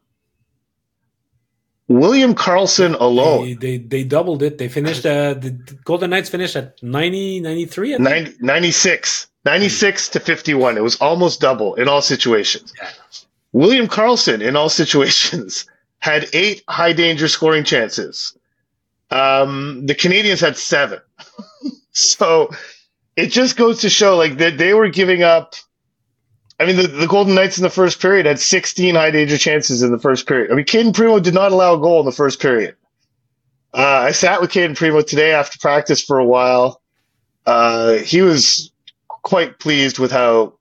William 1.86 2.34
Karlsson 2.34 2.98
alone. 2.98 3.44
They, 3.44 3.54
they, 3.54 3.78
they 3.78 4.04
doubled 4.04 4.42
it. 4.42 4.58
They 4.58 4.68
finished, 4.68 5.06
uh, 5.06 5.34
the 5.34 5.50
Golden 5.84 6.10
Knights 6.10 6.28
finished 6.28 6.56
at 6.56 6.82
90, 6.82 7.40
93? 7.40 7.98
90, 7.98 8.34
96. 8.40 9.28
96 9.44 10.08
to 10.08 10.20
51. 10.20 10.76
It 10.76 10.82
was 10.82 10.96
almost 10.96 11.40
double 11.40 11.76
in 11.76 11.86
all 11.86 12.02
situations. 12.02 12.72
Yeah. 12.76 12.90
William 13.52 13.86
Karlsson 13.86 14.40
in 14.40 14.56
all 14.56 14.68
situations 14.82 15.64
had 16.00 16.28
eight 16.32 16.64
high 16.68 16.92
danger 16.92 17.28
scoring 17.28 17.62
chances. 17.62 18.36
Um, 19.12 19.86
the 19.86 19.94
Canadiens 19.94 20.40
had 20.40 20.56
seven. 20.56 20.98
so 21.92 22.50
it 23.20 23.30
just 23.30 23.56
goes 23.56 23.82
to 23.82 23.90
show 23.90 24.16
like 24.16 24.38
that 24.38 24.58
they 24.58 24.74
were 24.74 24.88
giving 24.88 25.22
up. 25.22 25.54
I 26.58 26.66
mean, 26.66 26.76
the, 26.76 26.88
the 26.88 27.06
Golden 27.06 27.34
Knights 27.34 27.58
in 27.58 27.62
the 27.62 27.70
first 27.70 28.00
period 28.00 28.26
had 28.26 28.38
16 28.38 28.94
high 28.94 29.10
danger 29.10 29.38
chances 29.38 29.82
in 29.82 29.92
the 29.92 29.98
first 29.98 30.26
period. 30.26 30.50
I 30.50 30.54
mean, 30.54 30.66
Cayden 30.66 30.92
Primeau 30.92 31.20
did 31.20 31.34
not 31.34 31.52
allow 31.52 31.74
a 31.74 31.78
goal 31.78 32.00
in 32.00 32.06
the 32.06 32.12
first 32.12 32.40
period. 32.40 32.76
Uh, 33.72 34.04
I 34.08 34.12
sat 34.12 34.40
with 34.40 34.50
Cayden 34.50 34.74
Primeau 34.74 35.00
today 35.00 35.32
after 35.32 35.58
practice 35.58 36.02
for 36.02 36.18
a 36.18 36.24
while. 36.24 36.82
Uh, 37.46 37.94
he 37.94 38.20
was 38.20 38.72
quite 39.08 39.58
pleased 39.58 39.98
with 39.98 40.10
how 40.10 40.54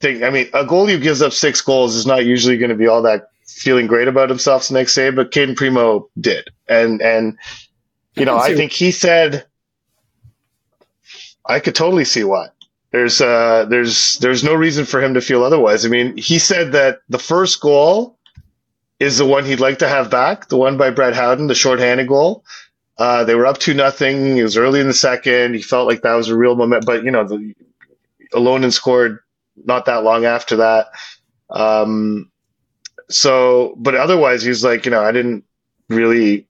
thing. 0.00 0.22
I 0.22 0.30
mean, 0.30 0.48
a 0.52 0.64
goalie 0.64 0.92
who 0.92 0.98
gives 0.98 1.22
up 1.22 1.32
six 1.32 1.60
goals 1.60 1.96
is 1.96 2.06
not 2.06 2.24
usually 2.24 2.56
going 2.56 2.70
to 2.70 2.76
be 2.76 2.86
all 2.86 3.02
that 3.02 3.28
feeling 3.46 3.86
great 3.86 4.08
about 4.08 4.28
himself 4.28 4.68
the 4.68 4.74
next 4.74 4.94
day, 4.94 5.10
but 5.10 5.32
Cayden 5.32 5.56
Primeau 5.56 6.08
did. 6.20 6.48
And, 6.68 7.02
and, 7.02 7.36
you 8.14 8.24
know, 8.24 8.38
I 8.38 8.54
think 8.54 8.72
he 8.72 8.92
said, 8.92 9.46
I 11.50 11.60
could 11.60 11.74
totally 11.74 12.04
see 12.04 12.24
why. 12.24 12.48
There's, 12.92 13.20
uh, 13.20 13.66
there's, 13.68 14.18
there's 14.18 14.42
no 14.42 14.54
reason 14.54 14.84
for 14.84 15.02
him 15.02 15.14
to 15.14 15.20
feel 15.20 15.44
otherwise. 15.44 15.84
I 15.84 15.88
mean, 15.88 16.16
he 16.16 16.38
said 16.38 16.72
that 16.72 17.00
the 17.08 17.18
first 17.18 17.60
goal 17.60 18.18
is 18.98 19.18
the 19.18 19.26
one 19.26 19.44
he'd 19.44 19.60
like 19.60 19.78
to 19.78 19.88
have 19.88 20.10
back, 20.10 20.48
the 20.48 20.56
one 20.56 20.76
by 20.76 20.90
Brett 20.90 21.14
Howden, 21.14 21.46
the 21.46 21.54
shorthanded 21.54 22.08
goal. 22.08 22.44
Uh, 22.98 23.24
they 23.24 23.34
were 23.34 23.46
up 23.46 23.58
to 23.58 23.74
nothing. 23.74 24.36
It 24.36 24.42
was 24.42 24.58
early 24.58 24.80
in 24.80 24.86
the 24.86 24.92
second. 24.92 25.54
He 25.54 25.62
felt 25.62 25.88
like 25.88 26.02
that 26.02 26.14
was 26.14 26.28
a 26.28 26.36
real 26.36 26.54
moment, 26.54 26.84
but 26.84 27.02
you 27.02 27.10
know, 27.10 27.26
the 27.26 27.54
Ylönen 28.34 28.72
scored 28.72 29.20
not 29.56 29.86
that 29.86 30.04
long 30.04 30.26
after 30.26 30.56
that. 30.56 30.88
Um, 31.48 32.30
so, 33.08 33.74
but 33.78 33.94
otherwise, 33.94 34.42
he's 34.42 34.62
like, 34.62 34.84
you 34.84 34.90
know, 34.90 35.02
I 35.02 35.12
didn't 35.12 35.44
really 35.88 36.46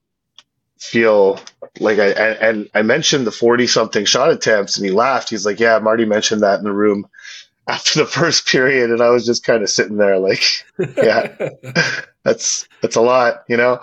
feel 0.81 1.39
like 1.79 1.99
I, 1.99 2.07
and 2.09 2.69
I 2.73 2.81
mentioned 2.81 3.27
the 3.27 3.31
40 3.31 3.67
something 3.67 4.03
shot 4.05 4.31
attempts 4.31 4.77
and 4.77 4.85
he 4.85 4.91
laughed. 4.91 5.29
He's 5.29 5.45
like, 5.45 5.59
yeah, 5.59 5.77
Marty 5.79 6.05
mentioned 6.05 6.41
that 6.41 6.57
in 6.57 6.65
the 6.65 6.73
room 6.73 7.07
after 7.67 7.99
the 7.99 8.05
first 8.05 8.47
period. 8.47 8.89
And 8.89 9.01
I 9.01 9.09
was 9.09 9.25
just 9.25 9.45
kind 9.45 9.61
of 9.61 9.69
sitting 9.69 9.97
there 9.97 10.17
like, 10.17 10.43
yeah, 10.97 11.49
that's, 12.23 12.67
that's 12.81 12.95
a 12.95 13.01
lot, 13.01 13.43
you 13.47 13.57
know? 13.57 13.79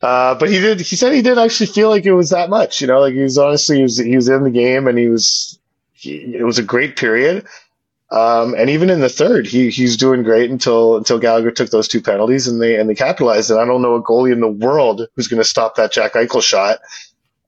Uh, 0.00 0.34
but 0.34 0.50
he 0.50 0.58
did, 0.58 0.80
he 0.80 0.96
said 0.96 1.12
he 1.12 1.22
did 1.22 1.38
actually 1.38 1.68
feel 1.68 1.88
like 1.88 2.06
it 2.06 2.12
was 2.12 2.30
that 2.30 2.50
much, 2.50 2.80
you 2.80 2.88
know, 2.88 2.98
like 2.98 3.14
he 3.14 3.22
was 3.22 3.38
honestly, 3.38 3.76
he 3.76 3.82
was, 3.84 3.98
he 3.98 4.16
was 4.16 4.28
in 4.28 4.42
the 4.42 4.50
game 4.50 4.88
and 4.88 4.98
he 4.98 5.06
was, 5.08 5.60
he, 5.92 6.34
it 6.34 6.42
was 6.44 6.58
a 6.58 6.64
great 6.64 6.96
period. 6.96 7.46
Um, 8.12 8.54
and 8.54 8.68
even 8.68 8.90
in 8.90 9.00
the 9.00 9.08
third, 9.08 9.46
he 9.46 9.70
he's 9.70 9.96
doing 9.96 10.22
great 10.22 10.50
until 10.50 10.98
until 10.98 11.18
Gallagher 11.18 11.50
took 11.50 11.70
those 11.70 11.88
two 11.88 12.02
penalties 12.02 12.46
and 12.46 12.60
they 12.60 12.78
and 12.78 12.88
they 12.88 12.94
capitalized. 12.94 13.50
And 13.50 13.58
I 13.58 13.64
don't 13.64 13.80
know 13.80 13.94
a 13.94 14.02
goalie 14.02 14.32
in 14.32 14.40
the 14.40 14.48
world 14.48 15.08
who's 15.16 15.28
going 15.28 15.40
to 15.40 15.48
stop 15.48 15.76
that 15.76 15.92
Jack 15.92 16.12
Eichel 16.12 16.42
shot. 16.42 16.80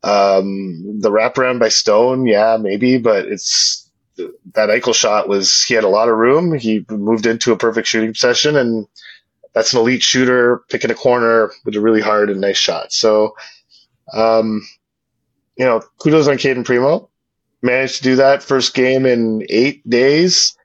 Um, 0.03 1.01
the 1.01 1.11
wraparound 1.11 1.61
by 1.61 1.69
Stone, 1.69 2.27
yeah, 2.27 2.57
maybe, 2.59 2.97
but 2.97 3.27
it's 3.27 3.91
that 4.17 4.71
Eichel 4.71 4.95
shot 4.95 5.29
was 5.29 5.63
he 5.65 5.75
had 5.75 5.85
a 5.85 5.89
lot 5.89 6.09
of 6.09 6.17
room. 6.17 6.55
He 6.55 6.87
moved 6.89 7.27
into 7.27 7.53
a 7.53 7.59
perfect 7.59 7.87
shooting 7.87 8.15
session, 8.15 8.57
and 8.57 8.87
that's 9.53 9.75
an 9.75 9.81
elite 9.81 10.03
shooter 10.03 10.63
picking 10.71 10.91
a 10.91 10.95
corner 10.95 11.51
with 11.67 11.77
a 11.77 11.81
really 11.81 12.01
hard 12.01 12.31
and 12.31 12.41
nice 12.41 12.59
shot. 12.59 12.91
So, 12.91 13.35
um, 14.15 14.67
you 15.57 15.67
know, 15.67 15.83
kudos 15.99 16.27
on 16.27 16.39
Cayden 16.39 16.65
Primeau 16.65 17.11
managed 17.65 17.97
to 17.97 18.03
do 18.03 18.17
that 18.17 18.43
first 18.43 18.75
game 18.75 19.07
in 19.07 19.45
eight 19.49 19.89
days. 19.89 20.57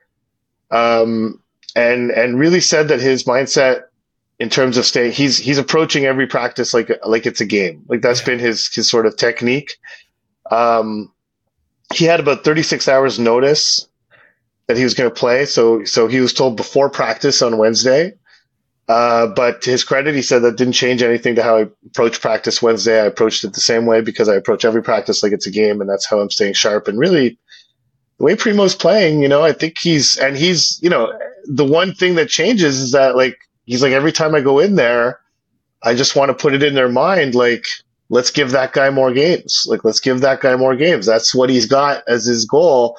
Um, 0.71 1.41
and, 1.75 2.11
and 2.11 2.37
really 2.37 2.59
said 2.61 2.89
that 2.89 2.99
his 2.99 3.23
mindset 3.23 3.83
in 4.37 4.49
terms 4.49 4.77
of 4.77 4.85
staying, 4.85 5.11
he's, 5.11 5.37
he's 5.37 5.57
approaching 5.57 6.05
every 6.05 6.27
practice 6.27 6.73
like, 6.73 6.91
like 7.05 7.25
it's 7.25 7.41
a 7.41 7.45
game. 7.45 7.83
Like 7.87 8.01
that's 8.01 8.19
yeah. 8.21 8.25
been 8.27 8.39
his, 8.39 8.67
his 8.73 8.89
sort 8.89 9.05
of 9.05 9.17
technique. 9.17 9.77
Um, 10.51 11.11
he 11.93 12.05
had 12.05 12.19
about 12.19 12.43
36 12.43 12.87
hours 12.87 13.19
notice 13.19 13.87
that 14.67 14.77
he 14.77 14.83
was 14.83 14.93
going 14.93 15.09
to 15.09 15.15
play. 15.15 15.45
So, 15.45 15.83
so 15.83 16.07
he 16.07 16.19
was 16.19 16.33
told 16.33 16.55
before 16.55 16.89
practice 16.89 17.41
on 17.41 17.57
Wednesday. 17.57 18.13
Uh, 18.89 19.27
but 19.27 19.61
to 19.61 19.69
his 19.69 19.83
credit, 19.83 20.15
he 20.15 20.21
said 20.23 20.41
that 20.41 20.57
didn't 20.57 20.73
change 20.73 21.03
anything 21.03 21.35
to 21.35 21.43
how 21.43 21.57
I 21.57 21.67
approached 21.85 22.21
practice 22.21 22.59
Wednesday. 22.59 22.99
I 22.99 23.05
approached 23.05 23.43
it 23.43 23.53
the 23.53 23.61
same 23.61 23.85
way 23.85 24.01
because 24.01 24.27
I 24.27 24.33
approach 24.33 24.65
every 24.65 24.81
practice 24.81 25.21
like 25.21 25.31
it's 25.31 25.45
a 25.45 25.51
game, 25.51 25.79
and 25.79 25.87
that's 25.87 26.07
how 26.07 26.19
I'm 26.19 26.31
staying 26.31 26.53
sharp. 26.53 26.87
And 26.87 26.97
really, 26.97 27.37
the 28.17 28.23
way 28.23 28.35
Primeau's 28.35 28.73
playing, 28.73 29.21
you 29.21 29.27
know, 29.27 29.43
I 29.43 29.53
think 29.53 29.77
he's 29.79 30.17
and 30.17 30.35
he's, 30.35 30.79
you 30.81 30.89
know, 30.89 31.13
the 31.45 31.65
one 31.65 31.93
thing 31.93 32.15
that 32.15 32.29
changes 32.29 32.79
is 32.79 32.91
that 32.93 33.15
like 33.15 33.37
he's 33.65 33.83
like 33.83 33.93
every 33.93 34.11
time 34.11 34.33
I 34.33 34.41
go 34.41 34.57
in 34.57 34.73
there, 34.75 35.19
I 35.83 35.93
just 35.93 36.15
want 36.15 36.29
to 36.29 36.33
put 36.41 36.55
it 36.55 36.63
in 36.63 36.73
their 36.73 36.89
mind 36.89 37.35
like 37.35 37.65
let's 38.09 38.31
give 38.31 38.49
that 38.51 38.73
guy 38.73 38.89
more 38.89 39.13
games. 39.13 39.65
Like 39.67 39.83
let's 39.83 39.99
give 39.99 40.21
that 40.21 40.41
guy 40.41 40.55
more 40.55 40.75
games. 40.75 41.05
That's 41.05 41.35
what 41.35 41.51
he's 41.51 41.67
got 41.67 42.03
as 42.07 42.25
his 42.25 42.43
goal. 42.45 42.97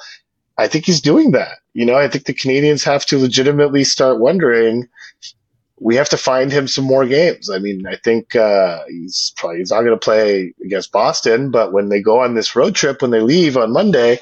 I 0.57 0.69
think 0.69 0.85
he's 0.85 1.01
doing 1.01 1.31
that. 1.31 1.57
You 1.73 1.85
know, 1.85 1.95
I 1.95 2.07
think 2.07 2.25
the 2.25 2.33
Canadiens 2.33 2.85
have 2.85 3.05
to 3.07 3.17
legitimately 3.17 3.83
start 3.83 4.21
wondering 4.21 4.87
we 5.81 5.95
have 5.95 6.09
to 6.09 6.17
find 6.17 6.51
him 6.51 6.67
some 6.67 6.85
more 6.85 7.07
games. 7.07 7.49
I 7.49 7.57
mean, 7.57 7.87
I 7.87 7.95
think 7.95 8.35
uh, 8.35 8.83
he's 8.87 9.33
probably 9.35 9.57
he's 9.57 9.71
not 9.71 9.81
going 9.81 9.97
to 9.97 9.97
play 9.97 10.53
against 10.63 10.91
Boston, 10.91 11.49
but 11.49 11.73
when 11.73 11.89
they 11.89 12.01
go 12.01 12.21
on 12.21 12.35
this 12.35 12.55
road 12.55 12.75
trip, 12.75 13.01
when 13.01 13.09
they 13.09 13.19
leave 13.19 13.57
on 13.57 13.73
Monday, 13.73 14.19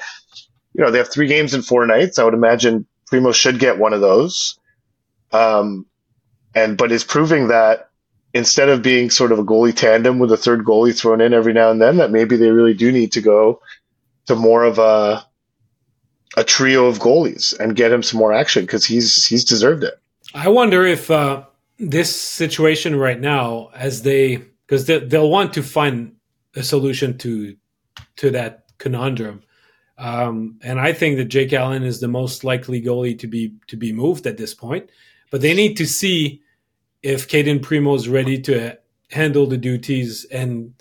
you 0.72 0.82
know 0.82 0.90
they 0.90 0.98
have 0.98 1.12
three 1.12 1.26
games 1.28 1.52
in 1.52 1.60
four 1.60 1.86
nights. 1.86 2.18
I 2.18 2.24
would 2.24 2.32
imagine 2.34 2.86
Primeau 3.08 3.32
should 3.32 3.58
get 3.58 3.78
one 3.78 3.92
of 3.92 4.00
those. 4.00 4.58
Um, 5.32 5.84
and 6.54 6.78
but 6.78 6.92
is 6.92 7.04
proving 7.04 7.48
that 7.48 7.90
instead 8.32 8.70
of 8.70 8.82
being 8.82 9.10
sort 9.10 9.30
of 9.30 9.38
a 9.38 9.44
goalie 9.44 9.74
tandem 9.74 10.18
with 10.18 10.32
a 10.32 10.38
third 10.38 10.64
goalie 10.64 10.98
thrown 10.98 11.20
in 11.20 11.34
every 11.34 11.52
now 11.52 11.70
and 11.70 11.80
then, 11.80 11.98
that 11.98 12.10
maybe 12.10 12.36
they 12.36 12.50
really 12.50 12.74
do 12.74 12.90
need 12.90 13.12
to 13.12 13.20
go 13.20 13.60
to 14.26 14.34
more 14.34 14.64
of 14.64 14.78
a 14.78 15.26
a 16.38 16.44
trio 16.44 16.86
of 16.86 17.00
goalies 17.00 17.58
and 17.58 17.76
get 17.76 17.92
him 17.92 18.02
some 18.02 18.18
more 18.18 18.32
action 18.32 18.64
because 18.64 18.86
he's 18.86 19.26
he's 19.26 19.44
deserved 19.44 19.84
it. 19.84 20.00
I 20.32 20.48
wonder 20.48 20.86
if 20.86 21.10
uh, 21.10 21.42
this 21.80 22.14
situation 22.14 22.94
right 22.96 23.18
now 23.18 23.70
as 23.74 24.02
they 24.02 24.36
because 24.66 24.86
they, 24.86 25.00
they'll 25.00 25.30
want 25.30 25.54
to 25.54 25.62
find 25.62 26.14
a 26.54 26.62
solution 26.62 27.18
to 27.18 27.56
to 28.16 28.30
that 28.30 28.64
conundrum. 28.78 29.42
Um, 29.98 30.58
and 30.62 30.80
i 30.80 30.94
think 30.94 31.18
that 31.18 31.26
jake 31.26 31.52
allen 31.52 31.82
is 31.82 32.00
the 32.00 32.08
most 32.08 32.42
likely 32.42 32.80
goalie 32.80 33.18
to 33.18 33.26
be 33.26 33.52
to 33.66 33.76
be 33.76 33.92
moved 33.92 34.26
at 34.26 34.38
this 34.38 34.54
point 34.54 34.88
but 35.30 35.42
they 35.42 35.54
need 35.54 35.76
to 35.76 35.86
see 35.86 36.42
if 37.02 37.28
Cayden 37.28 37.60
Primeau 37.60 37.94
is 37.94 38.08
ready 38.08 38.40
to 38.42 38.76
handle 39.10 39.46
the 39.46 39.56
duties 39.56 40.24
and 40.26 40.74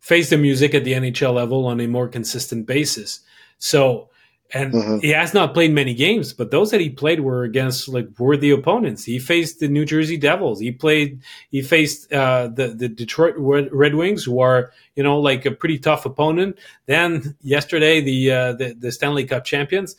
face 0.00 0.30
the 0.30 0.38
music 0.38 0.74
at 0.74 0.84
the 0.84 0.92
nhl 0.92 1.34
level 1.34 1.66
on 1.66 1.80
a 1.80 1.86
more 1.86 2.08
consistent 2.08 2.66
basis. 2.66 3.20
So 3.58 4.10
and 4.52 4.72
mm-hmm. 4.72 4.98
he 4.98 5.08
has 5.10 5.34
not 5.34 5.54
played 5.54 5.72
many 5.72 5.92
games, 5.92 6.32
but 6.32 6.50
those 6.50 6.70
that 6.70 6.80
he 6.80 6.88
played 6.88 7.20
were 7.20 7.42
against 7.42 7.88
like 7.88 8.08
worthy 8.18 8.50
opponents. 8.50 9.04
He 9.04 9.18
faced 9.18 9.58
the 9.58 9.68
New 9.68 9.84
Jersey 9.84 10.16
Devils. 10.16 10.60
He 10.60 10.70
played. 10.70 11.20
He 11.50 11.62
faced 11.62 12.12
uh, 12.12 12.48
the 12.48 12.68
the 12.68 12.88
Detroit 12.88 13.34
Red 13.38 13.94
Wings, 13.94 14.24
who 14.24 14.40
are 14.40 14.72
you 14.94 15.02
know 15.02 15.18
like 15.18 15.46
a 15.46 15.50
pretty 15.50 15.78
tough 15.78 16.06
opponent. 16.06 16.58
Then 16.86 17.36
yesterday, 17.42 18.00
the 18.00 18.30
uh, 18.30 18.52
the, 18.52 18.74
the 18.74 18.92
Stanley 18.92 19.24
Cup 19.24 19.44
champions. 19.44 19.96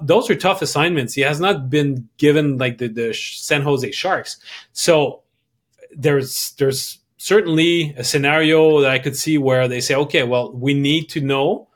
Those 0.00 0.30
are 0.30 0.34
tough 0.34 0.62
assignments. 0.62 1.12
He 1.12 1.20
has 1.20 1.38
not 1.38 1.68
been 1.68 2.08
given 2.16 2.56
like 2.56 2.78
the 2.78 2.88
the 2.88 3.12
San 3.12 3.60
Jose 3.60 3.90
Sharks. 3.90 4.38
So 4.72 5.20
there's 5.94 6.52
there's 6.52 6.98
certainly 7.18 7.94
a 7.98 8.04
scenario 8.04 8.80
that 8.80 8.90
I 8.90 8.98
could 8.98 9.16
see 9.16 9.36
where 9.36 9.68
they 9.68 9.82
say, 9.82 9.94
okay, 9.94 10.22
well, 10.22 10.50
we 10.52 10.72
need 10.72 11.10
to 11.10 11.20
know 11.20 11.68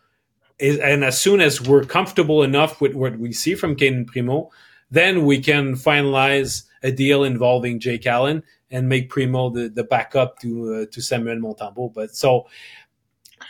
and 0.60 1.04
as 1.04 1.20
soon 1.20 1.40
as 1.40 1.60
we're 1.60 1.84
comfortable 1.84 2.42
enough 2.42 2.80
with 2.80 2.94
what 2.94 3.18
we 3.18 3.32
see 3.32 3.54
from 3.54 3.74
Cayden 3.74 4.06
Primeau, 4.06 4.50
then 4.90 5.24
we 5.24 5.40
can 5.40 5.74
finalize 5.74 6.64
a 6.82 6.92
deal 6.92 7.24
involving 7.24 7.80
Jake 7.80 8.06
Allen 8.06 8.42
and 8.70 8.88
make 8.88 9.10
Primeau 9.10 9.50
the, 9.50 9.68
the 9.68 9.84
backup 9.84 10.38
to 10.40 10.74
uh, 10.74 10.86
to 10.92 11.00
Samuel 11.00 11.36
Montembeault. 11.36 11.94
But 11.94 12.14
so 12.14 12.46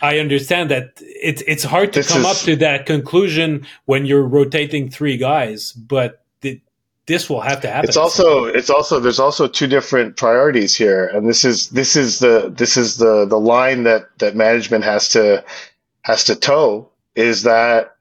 I 0.01 0.19
understand 0.19 0.71
that 0.71 0.99
it's 1.01 1.43
it's 1.47 1.63
hard 1.63 1.93
to 1.93 1.99
this 1.99 2.11
come 2.11 2.21
is, 2.21 2.27
up 2.27 2.37
to 2.45 2.55
that 2.57 2.85
conclusion 2.85 3.65
when 3.85 4.05
you're 4.05 4.27
rotating 4.27 4.89
three 4.89 5.17
guys, 5.17 5.71
but 5.73 6.21
this 7.07 7.29
will 7.29 7.41
have 7.41 7.61
to 7.61 7.69
happen. 7.69 7.87
It's 7.87 7.97
also 7.97 8.45
it's 8.45 8.69
also 8.69 8.99
there's 8.99 9.19
also 9.19 9.47
two 9.47 9.67
different 9.67 10.17
priorities 10.17 10.75
here, 10.75 11.05
and 11.07 11.29
this 11.29 11.45
is 11.45 11.69
this 11.69 11.95
is 11.95 12.19
the 12.19 12.51
this 12.55 12.77
is 12.77 12.97
the 12.97 13.25
the 13.25 13.39
line 13.39 13.83
that 13.83 14.05
that 14.19 14.35
management 14.35 14.83
has 14.83 15.09
to 15.09 15.43
has 16.01 16.23
to 16.25 16.35
toe 16.35 16.89
is 17.15 17.43
that 17.43 17.95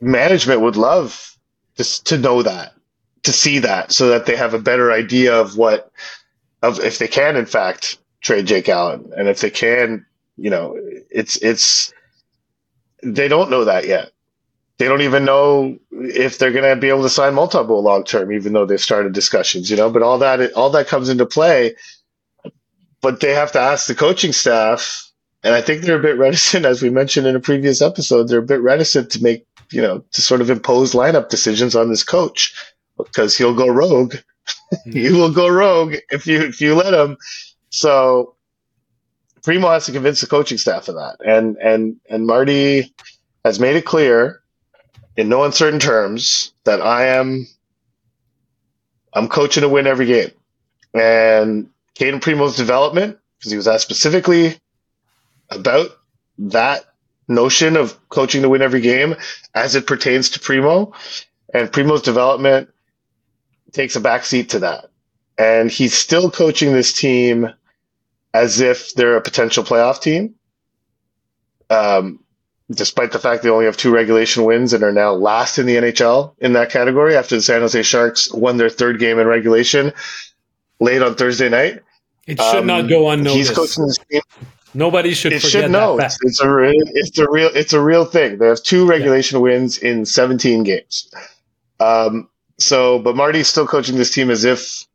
management 0.00 0.60
would 0.60 0.76
love 0.76 1.36
to, 1.76 2.04
to 2.04 2.18
know 2.18 2.42
that, 2.42 2.74
to 3.22 3.32
see 3.32 3.60
that, 3.60 3.92
so 3.92 4.08
that 4.08 4.26
they 4.26 4.36
have 4.36 4.54
a 4.54 4.58
better 4.58 4.92
idea 4.92 5.40
of 5.40 5.56
what, 5.56 5.90
of 6.62 6.80
if 6.80 6.98
they 6.98 7.08
can, 7.08 7.36
in 7.36 7.46
fact, 7.46 7.98
trade 8.20 8.46
Jake 8.46 8.68
Allen, 8.68 9.12
and 9.16 9.28
if 9.28 9.40
they 9.40 9.50
can, 9.50 10.06
you 10.36 10.50
know, 10.50 10.76
it's 11.10 11.36
it's 11.36 11.92
they 13.02 13.28
don't 13.28 13.50
know 13.50 13.64
that 13.66 13.86
yet. 13.86 14.10
They 14.78 14.88
don't 14.88 15.02
even 15.02 15.24
know 15.24 15.78
if 15.92 16.38
they're 16.38 16.50
going 16.50 16.74
to 16.74 16.80
be 16.80 16.88
able 16.88 17.02
to 17.02 17.08
sign 17.08 17.34
multiple 17.34 17.80
long 17.82 18.02
term, 18.02 18.32
even 18.32 18.52
though 18.52 18.66
they've 18.66 18.80
started 18.80 19.12
discussions. 19.12 19.70
You 19.70 19.76
know, 19.76 19.90
but 19.90 20.02
all 20.02 20.18
that 20.18 20.52
all 20.54 20.70
that 20.70 20.88
comes 20.88 21.08
into 21.08 21.26
play. 21.26 21.76
But 23.00 23.20
they 23.20 23.34
have 23.34 23.52
to 23.52 23.60
ask 23.60 23.86
the 23.86 23.94
coaching 23.94 24.32
staff 24.32 25.12
and 25.44 25.54
I 25.54 25.60
think 25.60 25.82
they're 25.82 25.98
a 25.98 26.02
bit 26.02 26.18
reticent, 26.18 26.64
as 26.64 26.82
we 26.82 26.90
mentioned 26.90 27.26
in 27.26 27.36
a 27.36 27.40
previous 27.40 27.82
episode, 27.82 28.28
they're 28.28 28.38
a 28.38 28.42
bit 28.42 28.62
reticent 28.62 29.10
to 29.10 29.22
make, 29.22 29.46
you 29.70 29.82
know, 29.82 30.02
to 30.12 30.22
sort 30.22 30.40
of 30.40 30.50
impose 30.50 30.92
lineup 30.92 31.28
decisions 31.28 31.76
on 31.76 31.90
this 31.90 32.02
coach 32.02 32.54
because 32.96 33.36
he'll 33.36 33.54
go 33.54 33.68
rogue. 33.68 34.16
he 34.84 35.12
will 35.12 35.32
go 35.32 35.48
rogue 35.48 35.96
if 36.10 36.26
you, 36.26 36.40
if 36.40 36.60
you 36.60 36.74
let 36.74 36.94
him. 36.94 37.18
So 37.68 38.34
Primeau 39.42 39.70
has 39.70 39.86
to 39.86 39.92
convince 39.92 40.22
the 40.22 40.26
coaching 40.26 40.58
staff 40.58 40.88
of 40.88 40.94
that. 40.94 41.16
And, 41.24 41.56
and, 41.58 42.00
and 42.08 42.26
Marty 42.26 42.94
has 43.44 43.60
made 43.60 43.76
it 43.76 43.84
clear 43.84 44.40
in 45.16 45.28
no 45.28 45.44
uncertain 45.44 45.78
terms 45.78 46.54
that 46.64 46.80
I 46.80 47.08
am 47.08 47.46
I'm 49.14 49.28
coaching 49.28 49.60
to 49.60 49.68
win 49.68 49.86
every 49.86 50.06
game. 50.06 50.30
And 50.92 51.70
Cayden 51.94 52.20
Primeau's 52.20 52.56
development, 52.56 53.18
because 53.38 53.52
he 53.52 53.56
was 53.56 53.68
asked 53.68 53.84
specifically 53.84 54.58
about 55.50 55.90
that 56.38 56.84
notion 57.28 57.76
of 57.76 57.96
coaching 58.08 58.42
to 58.42 58.48
win 58.48 58.62
every 58.62 58.80
game 58.80 59.16
as 59.54 59.74
it 59.74 59.86
pertains 59.86 60.30
to 60.30 60.40
Primeau. 60.40 60.92
And 61.52 61.72
Primeau's 61.72 62.02
development 62.02 62.70
takes 63.72 63.96
a 63.96 64.00
backseat 64.00 64.50
to 64.50 64.60
that. 64.60 64.86
And 65.38 65.70
he's 65.70 65.94
still 65.94 66.30
coaching 66.30 66.72
this 66.72 66.92
team 66.92 67.48
as 68.32 68.60
if 68.60 68.94
they're 68.94 69.16
a 69.16 69.22
potential 69.22 69.64
playoff 69.64 70.00
team. 70.00 70.34
Um, 71.70 72.20
despite 72.70 73.12
the 73.12 73.18
fact 73.18 73.42
they 73.42 73.50
only 73.50 73.66
have 73.66 73.76
two 73.76 73.92
regulation 73.92 74.44
wins 74.44 74.72
and 74.72 74.82
are 74.82 74.92
now 74.92 75.12
last 75.12 75.58
in 75.58 75.66
the 75.66 75.76
NHL 75.76 76.34
in 76.38 76.54
that 76.54 76.70
category 76.70 77.16
after 77.16 77.36
the 77.36 77.42
San 77.42 77.60
Jose 77.60 77.82
Sharks 77.82 78.32
won 78.32 78.56
their 78.56 78.70
third 78.70 78.98
game 78.98 79.18
in 79.18 79.26
regulation 79.26 79.92
late 80.80 81.02
on 81.02 81.14
Thursday 81.14 81.48
night. 81.48 81.80
It 82.26 82.40
should 82.40 82.60
um, 82.60 82.66
not 82.66 82.88
go 82.88 83.10
unnoticed. 83.10 83.36
He's 83.36 83.50
coaching 83.50 83.86
this 83.86 83.98
team. 84.10 84.22
Nobody 84.74 85.14
should. 85.14 85.32
It 85.32 85.42
should 85.42 85.70
know. 85.70 85.98
It's, 85.98 86.18
it's, 86.22 86.40
a 86.40 86.50
real, 86.50 86.82
it's 86.86 87.18
a 87.18 87.30
real. 87.30 87.50
It's 87.54 87.72
a 87.72 87.80
real 87.80 88.04
thing. 88.04 88.38
They 88.38 88.48
have 88.48 88.62
two 88.62 88.86
regulation 88.86 89.38
yeah. 89.38 89.42
wins 89.42 89.78
in 89.78 90.04
17 90.04 90.64
games. 90.64 91.10
Um. 91.80 92.28
So, 92.58 92.98
but 92.98 93.16
Marty's 93.16 93.48
still 93.48 93.66
coaching 93.66 93.96
this 93.96 94.12
team 94.12 94.30
as 94.30 94.44
if 94.44 94.86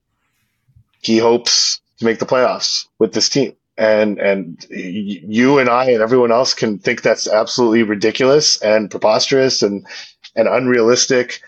he 1.01 1.17
hopes 1.17 1.81
to 1.97 2.05
make 2.05 2.19
the 2.19 2.25
playoffs 2.25 2.85
with 2.99 3.13
this 3.13 3.29
team 3.29 3.55
and 3.79 4.19
and 4.19 4.65
you 4.69 5.57
and 5.57 5.69
I 5.69 5.91
and 5.91 6.01
everyone 6.01 6.33
else 6.33 6.53
can 6.53 6.79
think 6.79 7.01
that's 7.01 7.27
absolutely 7.27 7.83
ridiculous 7.83 8.61
and 8.61 8.91
preposterous 8.91 9.61
and 9.63 9.87
and 10.35 10.47
unrealistic, 10.49 11.41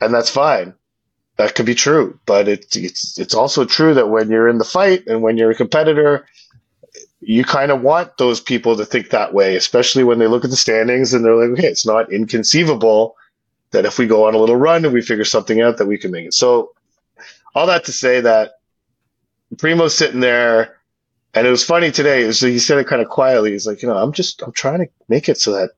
and 0.00 0.12
that's 0.12 0.30
fine. 0.30 0.74
That 1.36 1.54
could 1.54 1.66
be 1.66 1.74
true, 1.74 2.18
but 2.24 2.48
it's 2.48 2.76
it's 2.76 3.18
it's 3.18 3.34
also 3.34 3.66
true 3.66 3.92
that 3.92 4.08
when 4.08 4.30
you're 4.30 4.48
in 4.48 4.56
the 4.56 4.64
fight 4.64 5.06
and 5.06 5.20
when 5.20 5.36
you're 5.36 5.50
a 5.50 5.54
competitor, 5.54 6.26
you 7.20 7.44
kind 7.44 7.70
of 7.70 7.80
want 7.80 8.16
those 8.18 8.40
people 8.40 8.76
to 8.76 8.84
think 8.84 9.10
that 9.10 9.32
way, 9.32 9.56
especially 9.56 10.04
when 10.04 10.18
they 10.18 10.26
look 10.26 10.44
at 10.44 10.50
the 10.50 10.56
standings 10.56 11.14
and 11.14 11.24
they're 11.24 11.34
like, 11.34 11.58
okay, 11.58 11.68
it's 11.68 11.86
not 11.86 12.12
inconceivable 12.12 13.16
that 13.70 13.84
if 13.84 13.98
we 13.98 14.06
go 14.06 14.26
on 14.26 14.34
a 14.34 14.38
little 14.38 14.56
run 14.56 14.84
and 14.84 14.94
we 14.94 15.02
figure 15.02 15.24
something 15.24 15.60
out 15.60 15.78
that 15.78 15.86
we 15.86 15.98
can 15.98 16.10
make 16.10 16.26
it. 16.26 16.34
So 16.34 16.72
all 17.54 17.66
that 17.66 17.84
to 17.84 17.92
say 17.92 18.20
that 18.20 18.52
Primeau's 19.56 19.96
sitting 19.96 20.20
there 20.20 20.76
and 21.34 21.46
it 21.46 21.50
was 21.50 21.64
funny 21.64 21.90
today. 21.90 22.30
So 22.32 22.46
he 22.46 22.58
said 22.58 22.78
it 22.78 22.86
kind 22.86 23.02
of 23.02 23.08
quietly. 23.08 23.52
He's 23.52 23.66
like, 23.66 23.82
you 23.82 23.88
know, 23.88 23.96
I'm 23.96 24.12
just, 24.12 24.42
I'm 24.42 24.52
trying 24.52 24.80
to 24.80 24.88
make 25.08 25.28
it 25.28 25.38
so 25.38 25.52
that 25.52 25.70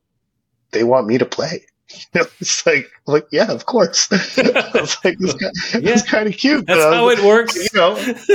they 0.70 0.84
want 0.84 1.07
me 1.07 1.18
to 1.18 1.26
play. 1.26 1.64
You 1.91 2.20
know, 2.20 2.26
it's 2.41 2.66
like, 2.66 2.91
like, 3.07 3.26
yeah, 3.32 3.51
of 3.51 3.66
course. 3.66 4.09
it's 4.12 5.05
like, 5.05 5.18
this, 5.18 5.34
guy, 5.34 5.51
yeah. 5.80 6.01
kind 6.03 6.28
of 6.28 6.36
cute. 6.36 6.66
That's 6.66 6.82
how 6.82 7.07
like, 7.07 7.18
it 7.18 7.24
works. 7.24 7.57
You 7.57 7.68
know, 7.74 7.95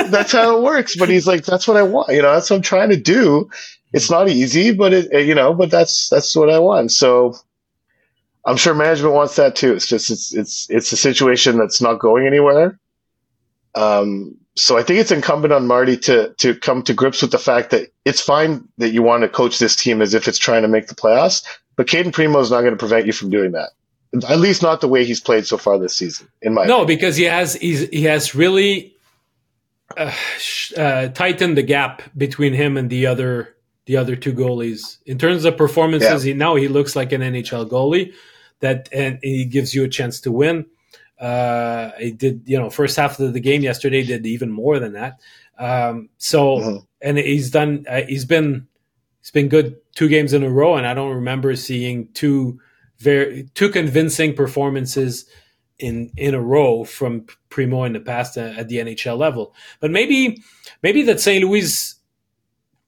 that's 0.09 0.31
how 0.31 0.57
it 0.57 0.63
works. 0.63 0.95
But 0.97 1.09
he's 1.09 1.27
like, 1.27 1.45
that's 1.45 1.67
what 1.67 1.77
I 1.77 1.83
want. 1.83 2.09
You 2.09 2.21
know, 2.21 2.33
that's 2.33 2.49
what 2.49 2.57
I'm 2.57 2.61
trying 2.63 2.89
to 2.89 2.97
do. 2.97 3.49
It's 3.93 4.09
not 4.09 4.27
easy, 4.27 4.73
but 4.73 4.91
it, 4.91 5.27
you 5.27 5.35
know, 5.35 5.53
but 5.53 5.69
that's, 5.69 6.09
that's 6.09 6.35
what 6.35 6.49
I 6.49 6.57
want. 6.57 6.91
So 6.91 7.35
I'm 8.43 8.57
sure 8.57 8.73
management 8.73 9.13
wants 9.13 9.35
that 9.35 9.55
too. 9.55 9.73
It's 9.73 9.87
just, 9.87 10.09
it's, 10.09 10.33
it's, 10.33 10.67
it's 10.69 10.91
a 10.91 10.97
situation 10.97 11.57
that's 11.57 11.81
not 11.81 11.99
going 11.99 12.25
anywhere. 12.25 12.79
Um, 13.75 14.37
so 14.55 14.77
I 14.77 14.83
think 14.83 14.99
it's 14.99 15.11
incumbent 15.11 15.53
on 15.53 15.65
Marty 15.65 15.97
to 15.97 16.33
to 16.37 16.55
come 16.55 16.83
to 16.83 16.93
grips 16.93 17.21
with 17.21 17.31
the 17.31 17.39
fact 17.39 17.71
that 17.71 17.89
it's 18.05 18.21
fine 18.21 18.67
that 18.77 18.91
you 18.91 19.01
want 19.01 19.23
to 19.23 19.29
coach 19.29 19.57
this 19.57 19.75
team 19.75 20.01
as 20.01 20.13
if 20.13 20.27
it's 20.27 20.37
trying 20.37 20.61
to 20.61 20.67
make 20.67 20.87
the 20.87 20.95
playoffs, 20.95 21.43
but 21.75 21.87
Cayden 21.87 22.11
Primeau 22.11 22.39
is 22.39 22.51
not 22.51 22.61
going 22.61 22.73
to 22.73 22.77
prevent 22.77 23.05
you 23.05 23.13
from 23.13 23.29
doing 23.29 23.51
that. 23.53 23.69
At 24.29 24.39
least 24.39 24.61
not 24.61 24.81
the 24.81 24.87
way 24.87 25.05
he's 25.05 25.19
played 25.19 25.47
so 25.47 25.57
far 25.57 25.79
this 25.79 25.95
season, 25.95 26.27
in 26.41 26.53
my 26.53 26.65
no, 26.65 26.83
opinion. 26.83 26.87
because 26.87 27.15
he 27.15 27.23
has 27.23 27.55
he's, 27.55 27.89
he 27.89 28.03
has 28.03 28.35
really 28.35 28.95
uh, 29.97 30.13
uh, 30.77 31.07
tightened 31.09 31.57
the 31.57 31.63
gap 31.63 32.03
between 32.15 32.53
him 32.53 32.77
and 32.77 32.89
the 32.89 33.07
other 33.07 33.55
the 33.85 33.97
other 33.97 34.15
two 34.15 34.33
goalies 34.33 34.97
in 35.05 35.17
terms 35.17 35.45
of 35.45 35.57
performances. 35.57 36.25
Yeah. 36.25 36.33
He 36.33 36.37
now 36.37 36.55
he 36.55 36.67
looks 36.67 36.95
like 36.95 37.11
an 37.11 37.21
NHL 37.21 37.67
goalie 37.69 38.13
that 38.59 38.87
and 38.91 39.17
he 39.23 39.45
gives 39.45 39.73
you 39.73 39.83
a 39.83 39.89
chance 39.89 40.21
to 40.21 40.31
win. 40.31 40.67
Uh, 41.19 41.91
he 41.99 42.11
did, 42.11 42.43
you 42.45 42.57
know, 42.57 42.69
first 42.69 42.97
half 42.97 43.19
of 43.19 43.33
the 43.33 43.39
game 43.39 43.61
yesterday 43.61 44.03
did 44.03 44.25
even 44.25 44.51
more 44.51 44.79
than 44.79 44.93
that. 44.93 45.19
Um, 45.57 46.09
so, 46.17 46.57
mm-hmm. 46.57 46.77
and 47.01 47.17
he's 47.17 47.51
done, 47.51 47.85
uh, 47.87 48.01
he's 48.07 48.25
been, 48.25 48.67
he's 49.23 49.31
been 49.31 49.47
good 49.47 49.77
two 49.95 50.09
games 50.09 50.33
in 50.33 50.43
a 50.43 50.49
row, 50.49 50.75
and 50.75 50.85
I 50.85 50.93
don't 50.93 51.15
remember 51.15 51.55
seeing 51.55 52.09
two 52.13 52.59
very 52.99 53.49
two 53.55 53.69
convincing 53.69 54.35
performances 54.35 55.25
in 55.79 56.11
in 56.17 56.35
a 56.35 56.41
row 56.41 56.83
from 56.83 57.25
Primeau 57.49 57.85
in 57.85 57.93
the 57.93 57.99
past 57.99 58.37
at 58.37 58.67
the 58.67 58.77
NHL 58.77 59.17
level. 59.17 59.55
But 59.79 59.91
maybe 59.91 60.43
maybe 60.83 61.03
that 61.03 61.21
St. 61.21 61.43
Louis 61.43 61.95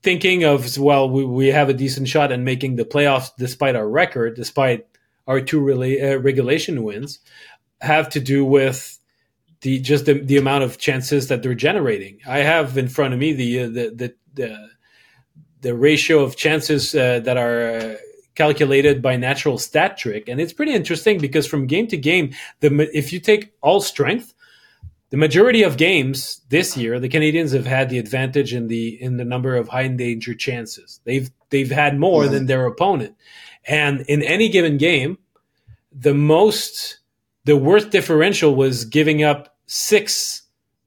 thinking 0.04 0.44
of 0.44 0.78
well, 0.78 1.10
we, 1.10 1.26
we 1.26 1.48
have 1.48 1.70
a 1.70 1.74
decent 1.74 2.10
shot 2.10 2.32
at 2.32 2.40
making 2.40 2.76
the 2.76 2.86
playoffs 2.86 3.32
despite 3.38 3.76
our 3.76 3.88
record, 3.88 4.36
despite 4.36 4.86
our 5.28 5.42
two 5.42 5.60
really 5.60 6.02
uh, 6.02 6.18
regulation 6.18 6.84
wins 6.84 7.20
have 7.82 8.10
to 8.10 8.20
do 8.20 8.44
with 8.44 9.00
the 9.62 9.80
just 9.80 10.06
the, 10.06 10.20
the 10.20 10.38
amount 10.38 10.64
of 10.66 10.78
chances 10.78 11.30
that 11.30 11.42
they're 11.42 11.56
generating. 11.56 12.20
I 12.28 12.40
have 12.40 12.78
in 12.78 12.90
front 12.90 13.14
of 13.14 13.20
me 13.20 13.32
the 13.32 13.60
uh, 13.62 13.68
the, 13.68 13.94
the 13.96 14.16
the 14.34 14.70
the 15.66 15.74
ratio 15.74 16.20
of 16.20 16.36
chances 16.36 16.94
uh, 16.94 17.20
that 17.22 17.38
are 17.38 17.72
uh, 17.72 17.96
calculated 18.36 19.02
by 19.02 19.16
natural 19.16 19.58
stat 19.58 19.98
trick, 19.98 20.30
and 20.30 20.40
it's 20.40 20.54
pretty 20.54 20.74
interesting 20.74 21.18
because 21.20 21.48
from 21.48 21.66
game 21.66 21.88
to 21.88 21.98
game, 21.98 22.32
the 22.60 22.88
if 22.96 23.12
you 23.12 23.20
take 23.20 23.52
all 23.62 23.82
strength, 23.82 24.36
the 25.10 25.18
majority 25.18 25.64
of 25.64 25.78
games 25.78 26.42
this 26.50 26.78
year, 26.78 27.00
the 27.00 27.10
Canadiens 27.10 27.52
have 27.52 27.66
had 27.66 27.90
the 27.90 27.98
advantage 27.98 28.54
in 28.54 28.68
the 28.68 29.02
in 29.02 29.18
the 29.18 29.26
number 29.26 29.56
of 29.56 29.68
high 29.68 29.88
danger 29.88 30.36
chances. 30.36 31.02
They've 31.04 31.32
they've 31.50 31.72
had 31.72 31.98
more 31.98 32.24
mm-hmm. 32.24 32.34
than 32.34 32.46
their 32.46 32.68
opponent, 32.68 33.16
and 33.68 34.02
in 34.02 34.22
any 34.22 34.50
given 34.50 34.78
game, 34.78 35.18
the 35.92 36.14
most 36.14 37.00
the 37.46 37.58
worst 37.58 37.90
differential 37.90 38.54
was 38.54 38.86
giving 38.86 39.24
up 39.24 39.56
six 39.66 40.44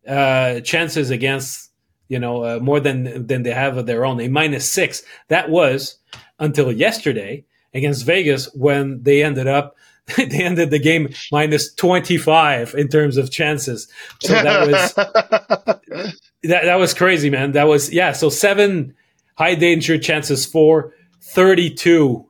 uh, 0.07 0.61
chances 0.61 1.11
against 1.11 1.68
you 2.09 2.19
know 2.19 2.45
uh, 2.45 2.59
more 2.61 2.81
than 2.81 3.27
than 3.27 3.43
they 3.43 3.53
have 3.53 3.77
of 3.77 3.87
their 3.87 4.05
own. 4.05 4.21
A 4.21 4.29
minus 4.29 4.71
six 4.71 5.03
that 5.29 5.51
was 5.51 5.97
until 6.39 6.73
yesterday 6.73 7.45
against 7.75 8.07
vegas 8.07 8.53
when 8.55 9.03
they 9.03 9.23
ended 9.23 9.47
up 9.47 9.77
they 10.17 10.43
ended 10.43 10.71
the 10.71 10.79
game 10.79 11.13
minus 11.31 11.73
25 11.75 12.75
in 12.75 12.89
terms 12.89 13.17
of 13.17 13.31
chances. 13.31 13.89
So 14.21 14.33
that 14.33 14.67
was 14.67 14.95
that, 16.43 16.65
that 16.65 16.77
was 16.77 16.95
crazy 16.95 17.31
man. 17.31 17.53
That 17.53 17.69
was 17.69 17.93
yeah 17.93 18.13
so 18.13 18.31
seven 18.31 18.95
high 19.37 19.55
danger 19.55 19.99
chances 19.99 20.47
for 20.47 20.95
32 21.21 22.27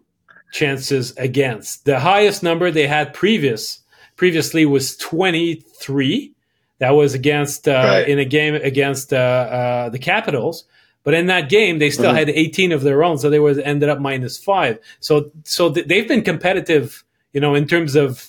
chances 0.52 1.16
against. 1.16 1.84
The 1.84 2.00
highest 2.00 2.42
number 2.42 2.70
they 2.70 2.86
had 2.86 3.14
previous 3.14 3.80
previously 4.16 4.66
was 4.66 4.96
23. 4.96 6.34
That 6.78 6.90
was 6.90 7.14
against 7.14 7.68
uh, 7.68 7.72
right. 7.72 8.08
in 8.08 8.18
a 8.18 8.24
game 8.24 8.54
against 8.54 9.12
uh, 9.12 9.16
uh, 9.16 9.88
the 9.88 9.98
Capitals. 9.98 10.64
But 11.04 11.14
in 11.14 11.26
that 11.26 11.48
game, 11.48 11.78
they 11.78 11.90
still 11.90 12.10
mm-hmm. 12.10 12.16
had 12.16 12.28
18 12.28 12.72
of 12.72 12.82
their 12.82 13.02
own, 13.02 13.18
so 13.18 13.30
they 13.30 13.38
was 13.38 13.58
ended 13.58 13.88
up 13.88 13.98
minus 13.98 14.36
five. 14.36 14.78
So 15.00 15.30
so 15.44 15.72
th- 15.72 15.86
they've 15.86 16.06
been 16.06 16.22
competitive, 16.22 17.04
you 17.32 17.40
know, 17.40 17.54
in 17.54 17.66
terms 17.66 17.94
of 17.94 18.28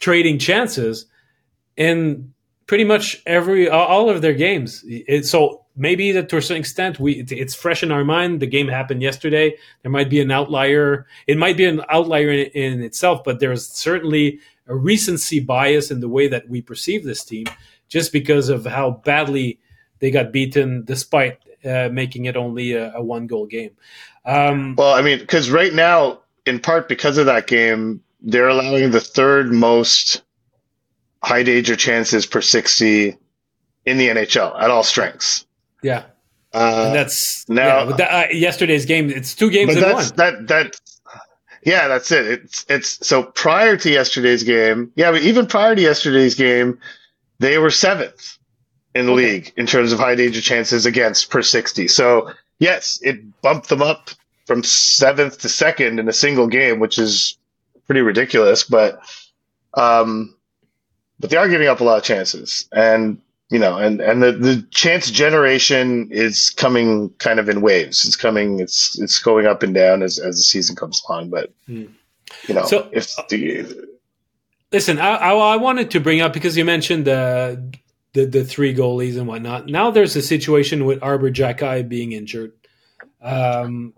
trading 0.00 0.38
chances 0.38 1.06
in 1.76 2.32
pretty 2.66 2.84
much 2.84 3.22
every 3.26 3.68
all 3.68 4.10
of 4.10 4.22
their 4.22 4.34
games. 4.34 4.84
It, 4.86 5.26
so 5.26 5.64
maybe 5.76 6.12
that 6.12 6.28
to 6.28 6.36
a 6.36 6.42
certain 6.42 6.60
extent 6.60 7.00
we 7.00 7.20
it, 7.20 7.32
it's 7.32 7.54
fresh 7.54 7.82
in 7.82 7.90
our 7.90 8.04
mind. 8.04 8.40
The 8.40 8.46
game 8.46 8.68
happened 8.68 9.02
yesterday. 9.02 9.56
There 9.82 9.90
might 9.90 10.10
be 10.10 10.20
an 10.20 10.30
outlier. 10.30 11.06
It 11.26 11.38
might 11.38 11.56
be 11.56 11.64
an 11.64 11.82
outlier 11.88 12.30
in, 12.30 12.46
in 12.48 12.82
itself, 12.82 13.24
but 13.24 13.40
there's 13.40 13.66
certainly 13.66 14.40
a 14.66 14.74
recency 14.74 15.40
bias 15.40 15.90
in 15.90 16.00
the 16.00 16.08
way 16.08 16.28
that 16.28 16.48
we 16.48 16.62
perceive 16.62 17.04
this 17.04 17.24
team, 17.24 17.46
just 17.88 18.12
because 18.12 18.48
of 18.48 18.64
how 18.64 19.02
badly 19.04 19.58
they 19.98 20.10
got 20.10 20.32
beaten, 20.32 20.84
despite 20.84 21.38
uh, 21.64 21.88
making 21.90 22.26
it 22.26 22.36
only 22.36 22.72
a, 22.72 22.92
a 22.94 23.02
one 23.02 23.26
goal 23.26 23.46
game. 23.46 23.70
Um, 24.24 24.74
well, 24.76 24.94
I 24.94 25.02
mean, 25.02 25.18
because 25.18 25.50
right 25.50 25.72
now, 25.72 26.20
in 26.46 26.60
part 26.60 26.88
because 26.88 27.18
of 27.18 27.26
that 27.26 27.46
game, 27.46 28.02
they're 28.20 28.48
allowing 28.48 28.90
the 28.90 29.00
third 29.00 29.52
most 29.52 30.22
high 31.22 31.42
danger 31.42 31.76
chances 31.76 32.26
per 32.26 32.40
60 32.40 33.16
in 33.86 33.98
the 33.98 34.08
NHL 34.08 34.60
at 34.60 34.70
all 34.70 34.82
strengths. 34.82 35.46
Yeah. 35.82 36.04
Uh, 36.52 36.84
and 36.86 36.94
that's 36.94 37.48
now 37.48 37.88
yeah, 37.88 37.96
that, 37.96 38.12
uh, 38.12 38.32
yesterday's 38.32 38.86
game. 38.86 39.10
It's 39.10 39.34
two 39.34 39.50
games 39.50 39.76
in 39.76 39.82
one. 39.82 40.04
That 40.16 40.46
that 40.46 40.80
yeah, 41.64 41.88
that's 41.88 42.12
it. 42.12 42.26
It's 42.26 42.66
it's 42.68 43.06
so 43.06 43.22
prior 43.22 43.76
to 43.76 43.90
yesterday's 43.90 44.42
game. 44.42 44.92
Yeah, 44.96 45.12
but 45.12 45.22
even 45.22 45.46
prior 45.46 45.74
to 45.74 45.80
yesterday's 45.80 46.34
game, 46.34 46.78
they 47.38 47.58
were 47.58 47.70
seventh 47.70 48.38
in 48.94 49.06
the 49.06 49.12
okay. 49.12 49.32
league 49.32 49.52
in 49.56 49.66
terms 49.66 49.92
of 49.92 49.98
high 49.98 50.14
danger 50.14 50.40
chances 50.40 50.86
against 50.86 51.30
per 51.30 51.42
sixty. 51.42 51.88
So 51.88 52.30
yes, 52.58 53.00
it 53.02 53.40
bumped 53.40 53.68
them 53.68 53.82
up 53.82 54.10
from 54.46 54.62
seventh 54.62 55.40
to 55.40 55.48
second 55.48 55.98
in 55.98 56.08
a 56.08 56.12
single 56.12 56.46
game, 56.46 56.80
which 56.80 56.98
is 56.98 57.38
pretty 57.86 58.02
ridiculous. 58.02 58.64
But 58.64 59.00
um, 59.72 60.36
but 61.18 61.30
they 61.30 61.36
are 61.36 61.48
giving 61.48 61.68
up 61.68 61.80
a 61.80 61.84
lot 61.84 61.98
of 61.98 62.04
chances. 62.04 62.68
And 62.72 63.20
you 63.50 63.58
know, 63.58 63.76
and 63.76 64.00
and 64.00 64.22
the 64.22 64.32
the 64.32 64.66
chance 64.70 65.10
generation 65.10 66.08
is 66.10 66.50
coming 66.50 67.10
kind 67.18 67.38
of 67.38 67.48
in 67.48 67.60
waves. 67.60 68.04
It's 68.06 68.16
coming. 68.16 68.60
It's 68.60 68.98
it's 68.98 69.18
going 69.18 69.46
up 69.46 69.62
and 69.62 69.74
down 69.74 70.02
as 70.02 70.18
as 70.18 70.36
the 70.36 70.42
season 70.42 70.76
comes 70.76 71.02
along. 71.08 71.30
But 71.30 71.52
hmm. 71.66 71.86
you 72.48 72.54
know, 72.54 72.64
so, 72.64 72.88
if 72.92 73.14
the 73.28 73.88
listen, 74.72 74.98
I, 74.98 75.16
I, 75.16 75.34
I 75.34 75.56
wanted 75.56 75.90
to 75.92 76.00
bring 76.00 76.20
up 76.20 76.32
because 76.32 76.56
you 76.56 76.64
mentioned 76.64 77.04
the 77.04 77.74
the 78.14 78.24
the 78.24 78.44
three 78.44 78.74
goalies 78.74 79.18
and 79.18 79.28
whatnot. 79.28 79.66
Now 79.66 79.90
there's 79.90 80.16
a 80.16 80.22
situation 80.22 80.86
with 80.86 81.02
Arber 81.02 81.30
Xhekaj 81.30 81.88
being 81.88 82.12
injured. 82.12 82.52
Um, 83.20 83.92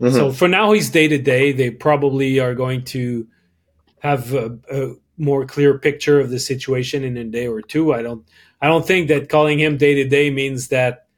mm-hmm. 0.00 0.10
So 0.10 0.32
for 0.32 0.46
now, 0.46 0.72
he's 0.72 0.90
day 0.90 1.08
to 1.08 1.18
day. 1.18 1.52
They 1.52 1.70
probably 1.70 2.38
are 2.38 2.54
going 2.54 2.84
to 2.86 3.26
have 3.98 4.32
a, 4.32 4.58
a, 4.70 4.94
more 5.18 5.44
clear 5.44 5.78
picture 5.78 6.18
of 6.18 6.30
the 6.30 6.38
situation 6.38 7.04
in 7.04 7.16
a 7.16 7.24
day 7.24 7.46
or 7.46 7.60
two. 7.60 7.92
I 7.92 8.02
don't 8.02 8.26
I 8.62 8.68
don't 8.68 8.86
think 8.86 9.08
that 9.08 9.28
calling 9.28 9.58
him 9.58 9.76
day 9.76 9.94
to 9.94 10.08
day 10.08 10.30
means 10.30 10.68
that 10.68 11.08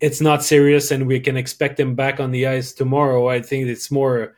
it's 0.00 0.22
not 0.22 0.42
serious 0.42 0.90
and 0.90 1.06
we 1.06 1.20
can 1.20 1.36
expect 1.36 1.78
him 1.78 1.94
back 1.94 2.18
on 2.18 2.30
the 2.30 2.46
ice 2.46 2.72
tomorrow. 2.72 3.28
I 3.28 3.42
think 3.42 3.68
it's 3.68 3.90
more 3.90 4.34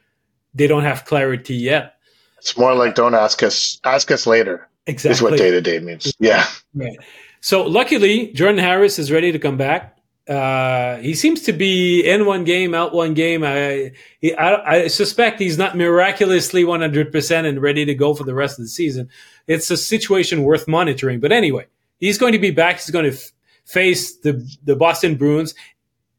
they 0.53 0.67
don't 0.67 0.83
have 0.83 1.05
clarity 1.05 1.55
yet. 1.55 1.95
It's 2.39 2.59
more 2.59 2.75
like 2.75 2.97
don't 2.97 3.15
ask 3.15 3.43
us 3.45 3.81
ask 3.85 4.11
us 4.11 4.27
later. 4.27 4.69
Exactly. 4.87 5.13
Is 5.13 5.23
what 5.23 5.39
day 5.39 5.51
to 5.53 5.61
day 5.61 5.79
means. 5.79 6.13
Yeah. 6.19 6.45
Right. 6.75 6.99
So 7.41 7.63
luckily 7.63 8.33
Jordan 8.33 8.59
Harris 8.59 8.99
is 8.99 9.13
ready 9.13 9.31
to 9.33 9.39
come 9.39 9.57
back. 9.57 9.97
Uh, 10.29 10.97
he 10.97 11.15
seems 11.15 11.43
to 11.43 11.53
be 11.53 12.01
in 12.01 12.27
one 12.27 12.43
game, 12.43 12.75
out 12.75 12.93
one 12.93 13.15
game. 13.15 13.45
I, 13.45 13.93
he, 14.21 14.35
I, 14.35 14.73
I 14.73 14.87
suspect 14.89 15.39
he's 15.39 15.57
not 15.57 15.77
miraculously 15.77 16.65
100% 16.65 17.47
and 17.47 17.63
ready 17.63 17.85
to 17.85 17.95
go 17.95 18.13
for 18.13 18.25
the 18.25 18.35
rest 18.35 18.59
of 18.59 18.65
the 18.65 18.69
season. 18.69 19.09
It's 19.47 19.71
a 19.71 19.77
situation 19.77 20.43
worth 20.43 20.67
monitoring. 20.67 21.21
But 21.21 21.31
anyway, 21.31 21.67
He's 21.99 22.19
going 22.19 22.33
to 22.33 22.39
be 22.39 22.51
back. 22.51 22.77
He's 22.77 22.91
going 22.91 23.11
to 23.11 23.17
f- 23.17 23.33
face 23.65 24.17
the 24.19 24.47
the 24.65 24.77
Boston 24.77 25.17
Bruins 25.17 25.55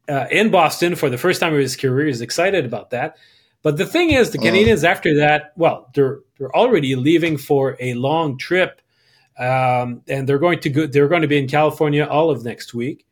uh, 0.10 0.26
in 0.32 0.50
Boston 0.52 0.96
for 0.96 1.10
the 1.10 1.18
first 1.18 1.40
time 1.40 1.54
of 1.54 1.60
his 1.60 1.76
career. 1.76 2.08
He's 2.08 2.22
excited 2.22 2.66
about 2.66 2.92
that. 2.92 3.18
But 3.62 3.78
the 3.78 3.86
thing 3.86 4.12
is, 4.12 4.32
the 4.32 4.38
Canadiens 4.38 4.84
uh. 4.84 4.88
after 4.88 5.18
that, 5.18 5.54
well, 5.56 5.90
they're 5.94 6.20
they're 6.38 6.56
already 6.56 6.96
leaving 6.96 7.38
for 7.38 7.76
a 7.80 7.94
long 7.96 8.38
trip, 8.38 8.82
um, 9.38 10.02
and 10.08 10.28
they're 10.28 10.40
going 10.40 10.60
to 10.62 10.70
go. 10.70 10.88
They're 10.88 11.08
going 11.08 11.24
to 11.24 11.28
be 11.28 11.38
in 11.38 11.48
California 11.48 12.06
all 12.06 12.30
of 12.30 12.44
next 12.44 12.74
week. 12.74 13.06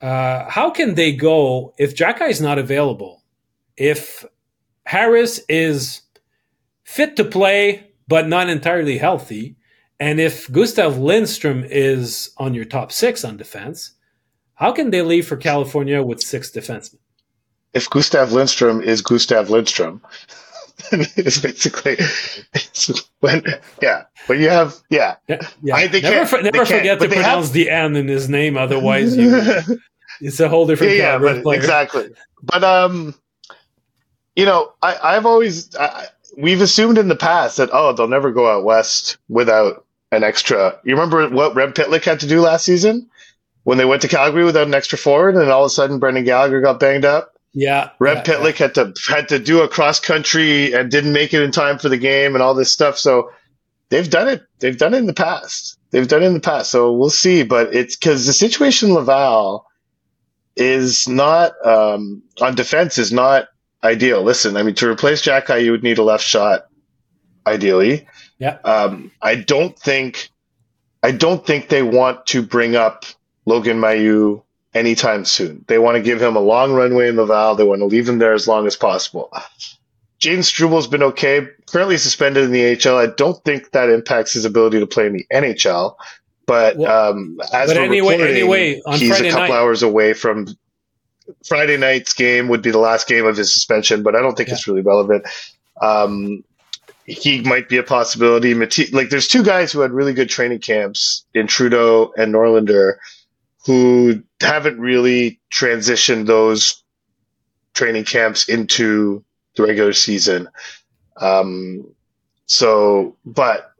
Uh, 0.00 0.50
how 0.50 0.70
can 0.70 0.94
they 0.94 1.12
go 1.12 1.72
if 1.78 1.96
Xhekaj 1.96 2.28
is 2.30 2.40
not 2.40 2.58
available? 2.58 3.22
If 3.76 4.24
Harris 4.84 5.40
is 5.48 6.02
fit 6.82 7.16
to 7.16 7.24
play 7.24 7.90
but 8.06 8.28
not 8.28 8.50
entirely 8.50 8.98
healthy, 8.98 9.56
and 10.00 10.20
if 10.20 10.50
Gustav 10.50 10.98
Lindstrom 10.98 11.64
is 11.64 12.30
on 12.36 12.54
your 12.54 12.64
top 12.64 12.92
six 12.92 13.24
on 13.24 13.36
defense, 13.36 13.92
how 14.54 14.72
can 14.72 14.90
they 14.90 15.02
leave 15.02 15.26
for 15.26 15.36
California 15.36 16.02
with 16.02 16.20
six 16.20 16.50
defensemen? 16.50 16.98
If 17.72 17.90
Gustav 17.90 18.32
Lindstrom 18.32 18.80
is 18.80 19.02
Gustav 19.02 19.50
Lindstrom, 19.50 20.00
it's 20.92 21.40
basically 21.40 21.96
it's 22.54 23.08
when 23.20 23.44
yeah. 23.82 24.04
But 24.26 24.38
you 24.38 24.48
have 24.48 24.76
yeah. 24.90 25.16
yeah, 25.28 25.48
yeah. 25.62 25.76
I, 25.76 25.86
never 25.86 26.26
for, 26.26 26.42
never 26.42 26.64
forget 26.64 27.00
to 27.00 27.08
pronounce 27.08 27.46
have, 27.46 27.52
the 27.52 27.70
N 27.70 27.96
in 27.96 28.08
his 28.08 28.28
name, 28.28 28.56
otherwise 28.56 29.16
you, 29.16 29.40
it's 30.20 30.40
a 30.40 30.48
whole 30.48 30.66
different 30.66 30.94
yeah, 30.94 31.20
yeah 31.20 31.42
but, 31.42 31.56
exactly. 31.56 32.10
But 32.42 32.64
um, 32.64 33.14
you 34.34 34.44
know, 34.44 34.72
I 34.82 35.16
I've 35.16 35.26
always 35.26 35.74
I, 35.76 36.06
we've 36.36 36.60
assumed 36.60 36.98
in 36.98 37.08
the 37.08 37.16
past 37.16 37.56
that 37.58 37.70
oh 37.72 37.92
they'll 37.92 38.08
never 38.08 38.32
go 38.32 38.50
out 38.50 38.64
west 38.64 39.18
without 39.28 39.84
an 40.12 40.22
extra. 40.22 40.78
You 40.84 40.94
remember 40.94 41.28
what 41.28 41.54
Rem 41.54 41.72
Pitlick 41.72 42.04
had 42.04 42.20
to 42.20 42.26
do 42.26 42.40
last 42.40 42.64
season 42.64 43.10
when 43.64 43.78
they 43.78 43.84
went 43.84 44.02
to 44.02 44.08
Calgary 44.08 44.44
without 44.44 44.66
an 44.66 44.74
extra 44.74 44.98
forward, 44.98 45.36
and 45.36 45.50
all 45.50 45.64
of 45.64 45.66
a 45.66 45.70
sudden 45.70 45.98
Brendan 45.98 46.24
Gallagher 46.24 46.60
got 46.60 46.80
banged 46.80 47.04
up. 47.04 47.32
Yeah, 47.52 47.90
Rem 47.98 48.18
yeah, 48.18 48.22
Pitlick 48.22 48.58
yeah. 48.58 48.66
had 48.66 48.74
to 48.74 48.94
had 49.08 49.28
to 49.28 49.38
do 49.38 49.62
a 49.62 49.68
cross 49.68 50.00
country 50.00 50.72
and 50.72 50.90
didn't 50.90 51.12
make 51.12 51.34
it 51.34 51.42
in 51.42 51.52
time 51.52 51.78
for 51.78 51.88
the 51.88 51.98
game 51.98 52.34
and 52.34 52.42
all 52.42 52.54
this 52.54 52.72
stuff. 52.72 52.98
So 52.98 53.30
they've 53.88 54.08
done 54.08 54.28
it. 54.28 54.42
They've 54.58 54.76
done 54.76 54.94
it 54.94 54.98
in 54.98 55.06
the 55.06 55.14
past. 55.14 55.78
They've 55.90 56.08
done 56.08 56.22
it 56.22 56.26
in 56.26 56.34
the 56.34 56.40
past. 56.40 56.70
So 56.70 56.92
we'll 56.92 57.10
see. 57.10 57.44
But 57.44 57.74
it's 57.74 57.96
because 57.96 58.26
the 58.26 58.32
situation 58.32 58.92
Laval 58.92 59.66
is 60.56 61.08
not 61.08 61.52
um, 61.64 62.22
on 62.40 62.54
defense 62.54 62.98
is 62.98 63.12
not 63.12 63.48
ideal. 63.84 64.22
Listen, 64.22 64.56
I 64.56 64.62
mean, 64.62 64.74
to 64.76 64.88
replace 64.88 65.22
Xhekaj, 65.22 65.64
you 65.64 65.70
would 65.72 65.82
need 65.82 65.98
a 65.98 66.02
left 66.02 66.24
shot, 66.24 66.66
ideally. 67.46 68.06
Yeah. 68.38 68.58
Um, 68.64 69.12
I 69.22 69.36
don't 69.36 69.78
think, 69.78 70.30
I 71.02 71.10
don't 71.10 71.46
think 71.46 71.68
they 71.68 71.82
want 71.82 72.26
to 72.28 72.42
bring 72.42 72.74
up 72.74 73.04
Logan 73.46 73.78
Mailloux 73.78 74.42
anytime 74.72 75.24
soon. 75.24 75.64
They 75.68 75.78
want 75.78 75.96
to 75.96 76.02
give 76.02 76.20
him 76.20 76.36
a 76.36 76.40
long 76.40 76.72
runway 76.72 77.08
in 77.08 77.16
Laval. 77.16 77.54
They 77.54 77.64
want 77.64 77.80
to 77.80 77.86
leave 77.86 78.08
him 78.08 78.18
there 78.18 78.32
as 78.32 78.48
long 78.48 78.66
as 78.66 78.76
possible. 78.76 79.30
Jayden 80.20 80.44
Struble's 80.44 80.86
been 80.86 81.02
okay. 81.02 81.46
Currently 81.66 81.98
suspended 81.98 82.44
in 82.44 82.52
the 82.52 82.88
AHL. 82.88 82.96
I 82.96 83.06
don't 83.06 83.42
think 83.44 83.70
that 83.72 83.90
impacts 83.90 84.32
his 84.32 84.44
ability 84.44 84.80
to 84.80 84.86
play 84.86 85.06
in 85.06 85.12
the 85.12 85.26
NHL. 85.32 85.96
But 86.46 86.76
well, 86.76 87.10
um, 87.10 87.38
as 87.52 87.70
but 87.72 87.76
anyway, 87.78 88.20
anyway, 88.20 88.80
he's 88.92 89.08
Friday 89.08 89.28
a 89.28 89.32
couple 89.32 89.48
night. 89.48 89.54
hours 89.54 89.82
away 89.82 90.12
from 90.12 90.46
Friday 91.46 91.76
night's 91.76 92.12
game 92.12 92.48
would 92.48 92.62
be 92.62 92.70
the 92.70 92.78
last 92.78 93.06
game 93.06 93.26
of 93.26 93.36
his 93.36 93.52
suspension, 93.52 94.02
but 94.02 94.14
I 94.14 94.20
don't 94.20 94.36
think 94.36 94.48
yeah. 94.48 94.54
it's 94.54 94.66
really 94.66 94.82
relevant. 94.82 95.26
Um, 95.80 96.44
he 97.06 97.42
might 97.42 97.68
be 97.68 97.76
a 97.76 97.82
possibility. 97.82 98.54
Like, 98.54 99.10
there's 99.10 99.28
two 99.28 99.42
guys 99.42 99.72
who 99.72 99.80
had 99.80 99.92
really 99.92 100.14
good 100.14 100.30
training 100.30 100.60
camps 100.60 101.24
in 101.34 101.46
Trudeau 101.46 102.12
and 102.16 102.34
Norlinder 102.34 102.94
who 103.66 104.22
haven't 104.40 104.78
really 104.78 105.40
transitioned 105.52 106.26
those 106.26 106.82
training 107.74 108.04
camps 108.04 108.48
into 108.48 109.24
the 109.56 109.62
regular 109.62 109.92
season. 109.92 110.48
Um, 111.16 111.94
so, 112.46 113.16
but 113.24 113.72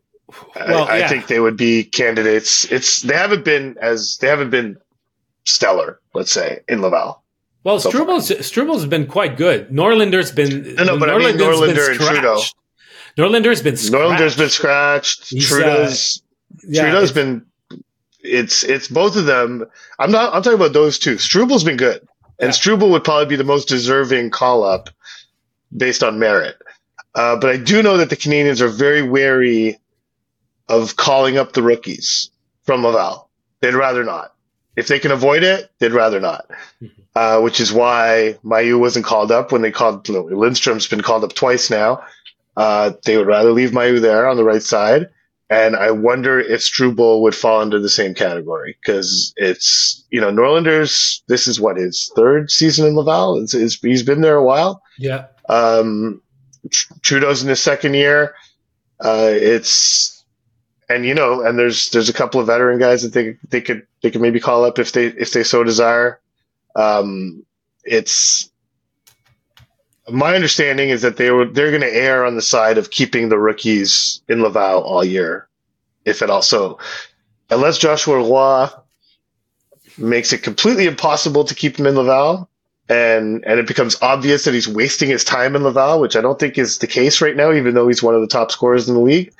well, 0.56 0.88
I, 0.88 0.98
yeah. 0.98 1.04
I, 1.04 1.08
think 1.08 1.26
they 1.26 1.40
would 1.40 1.56
be 1.56 1.84
candidates. 1.84 2.70
It's 2.70 3.02
they 3.02 3.14
haven't 3.14 3.44
been 3.44 3.76
as 3.80 4.16
they 4.18 4.28
haven't 4.28 4.50
been 4.50 4.78
stellar, 5.44 6.00
let's 6.14 6.32
say, 6.32 6.60
in 6.68 6.80
Laval. 6.80 7.22
Well, 7.64 7.80
so 7.80 7.88
Struble's 7.88 8.46
Struble's 8.46 8.86
been 8.86 9.06
quite 9.06 9.38
good. 9.38 9.70
Norlinder's 9.70 10.30
been 10.30 10.74
no, 10.74 10.84
no, 10.84 10.98
but 10.98 11.08
Norlinder's 11.08 11.60
I 11.60 11.66
mean 11.66 11.76
Norlinder 11.76 11.90
and 11.90 12.00
Trudeau. 12.00 12.40
Norlinder's 13.16 13.62
been 13.62 13.76
scratched. 13.76 14.02
Norlinder's 14.02 14.36
been 14.36 14.48
scratched. 14.50 15.30
He's, 15.30 15.48
Trudeau's 15.48 16.22
uh, 16.22 16.58
yeah, 16.68 16.82
Trudeau's 16.82 17.12
been. 17.12 17.46
It's 18.20 18.64
it's 18.64 18.88
both 18.88 19.16
of 19.16 19.24
them. 19.24 19.64
I'm 19.98 20.10
not. 20.10 20.34
I'm 20.34 20.42
talking 20.42 20.58
about 20.58 20.74
those 20.74 20.98
two. 20.98 21.16
Struble's 21.16 21.64
been 21.64 21.78
good, 21.78 22.06
and 22.38 22.48
yeah. 22.48 22.50
Struble 22.50 22.90
would 22.90 23.02
probably 23.02 23.26
be 23.26 23.36
the 23.36 23.44
most 23.44 23.66
deserving 23.66 24.30
call 24.30 24.62
up 24.62 24.90
based 25.74 26.02
on 26.02 26.18
merit. 26.18 26.56
Uh, 27.14 27.36
but 27.36 27.48
I 27.48 27.56
do 27.56 27.82
know 27.82 27.96
that 27.96 28.10
the 28.10 28.16
Canadiens 28.16 28.60
are 28.60 28.68
very 28.68 29.02
wary 29.02 29.78
of 30.68 30.96
calling 30.96 31.38
up 31.38 31.52
the 31.52 31.62
rookies 31.62 32.30
from 32.64 32.82
Laval. 32.82 33.30
They'd 33.60 33.74
rather 33.74 34.04
not. 34.04 34.34
If 34.76 34.88
they 34.88 34.98
can 34.98 35.12
avoid 35.12 35.44
it, 35.44 35.70
they'd 35.78 35.92
rather 35.92 36.20
not. 36.20 36.50
Mm-hmm 36.82 37.03
uh, 37.16 37.40
which 37.40 37.60
is 37.60 37.72
why 37.72 38.36
Mailloux 38.44 38.78
wasn't 38.78 39.04
called 39.04 39.30
up 39.30 39.52
when 39.52 39.62
they 39.62 39.70
called 39.70 40.04
Lindstrom's 40.06 40.88
been 40.88 41.02
called 41.02 41.24
up 41.24 41.34
twice 41.34 41.70
now. 41.70 42.02
Uh, 42.56 42.92
they 43.04 43.16
would 43.16 43.26
rather 43.26 43.52
leave 43.52 43.70
Mailloux 43.70 44.00
there 44.00 44.28
on 44.28 44.36
the 44.36 44.44
right 44.44 44.62
side. 44.62 45.08
And 45.50 45.76
I 45.76 45.90
wonder 45.90 46.40
if 46.40 46.62
Struble 46.62 47.22
would 47.22 47.34
fall 47.34 47.60
under 47.60 47.78
the 47.78 47.88
same 47.88 48.14
category 48.14 48.76
because 48.80 49.34
it's, 49.36 50.02
you 50.10 50.20
know, 50.20 50.32
Norlinder's, 50.32 51.22
this 51.28 51.46
is 51.46 51.60
what 51.60 51.76
his 51.76 52.10
third 52.16 52.50
season 52.50 52.86
in 52.86 52.96
Laval. 52.96 53.38
It's, 53.42 53.54
it's, 53.54 53.78
he's 53.80 54.02
been 54.02 54.22
there 54.22 54.36
a 54.36 54.44
while. 54.44 54.82
Yeah. 54.98 55.26
Um, 55.48 56.22
Trudeau's 57.02 57.42
in 57.42 57.50
his 57.50 57.62
second 57.62 57.94
year. 57.94 58.34
Uh, 58.98 59.30
it's, 59.30 60.24
and 60.88 61.04
you 61.04 61.14
know, 61.14 61.42
and 61.42 61.58
there's, 61.58 61.90
there's 61.90 62.08
a 62.08 62.14
couple 62.14 62.40
of 62.40 62.46
veteran 62.46 62.78
guys 62.78 63.02
that 63.02 63.12
they, 63.12 63.36
they 63.50 63.60
could, 63.60 63.86
they 64.02 64.10
could 64.10 64.22
maybe 64.22 64.40
call 64.40 64.64
up 64.64 64.78
if 64.78 64.92
they, 64.92 65.06
if 65.06 65.32
they 65.32 65.44
so 65.44 65.62
desire. 65.62 66.20
Um, 66.74 67.44
it's 67.84 68.50
my 70.08 70.34
understanding 70.34 70.90
is 70.90 71.02
that 71.02 71.16
they 71.16 71.30
were 71.30 71.46
they're 71.46 71.70
going 71.70 71.82
to 71.82 71.94
err 71.94 72.24
on 72.24 72.36
the 72.36 72.42
side 72.42 72.78
of 72.78 72.90
keeping 72.90 73.28
the 73.28 73.38
rookies 73.38 74.22
in 74.28 74.42
Laval 74.42 74.82
all 74.82 75.04
year, 75.04 75.48
if 76.04 76.22
at 76.22 76.30
all. 76.30 76.42
So 76.42 76.78
unless 77.50 77.78
Joshua 77.78 78.16
Roy 78.16 78.68
makes 79.98 80.32
it 80.32 80.42
completely 80.42 80.86
impossible 80.86 81.44
to 81.44 81.54
keep 81.54 81.78
him 81.78 81.86
in 81.86 81.96
Laval. 81.96 82.48
And, 82.88 83.44
and 83.46 83.58
it 83.58 83.66
becomes 83.66 83.96
obvious 84.02 84.44
that 84.44 84.52
he's 84.52 84.68
wasting 84.68 85.08
his 85.08 85.24
time 85.24 85.56
in 85.56 85.62
Laval, 85.62 86.00
which 86.00 86.16
I 86.16 86.20
don't 86.20 86.38
think 86.38 86.58
is 86.58 86.78
the 86.78 86.86
case 86.86 87.22
right 87.22 87.36
now, 87.36 87.52
even 87.52 87.74
though 87.74 87.88
he's 87.88 88.02
one 88.02 88.14
of 88.14 88.20
the 88.20 88.26
top 88.26 88.50
scorers 88.50 88.88
in 88.88 88.94
the 88.94 89.00
league. 89.00 89.32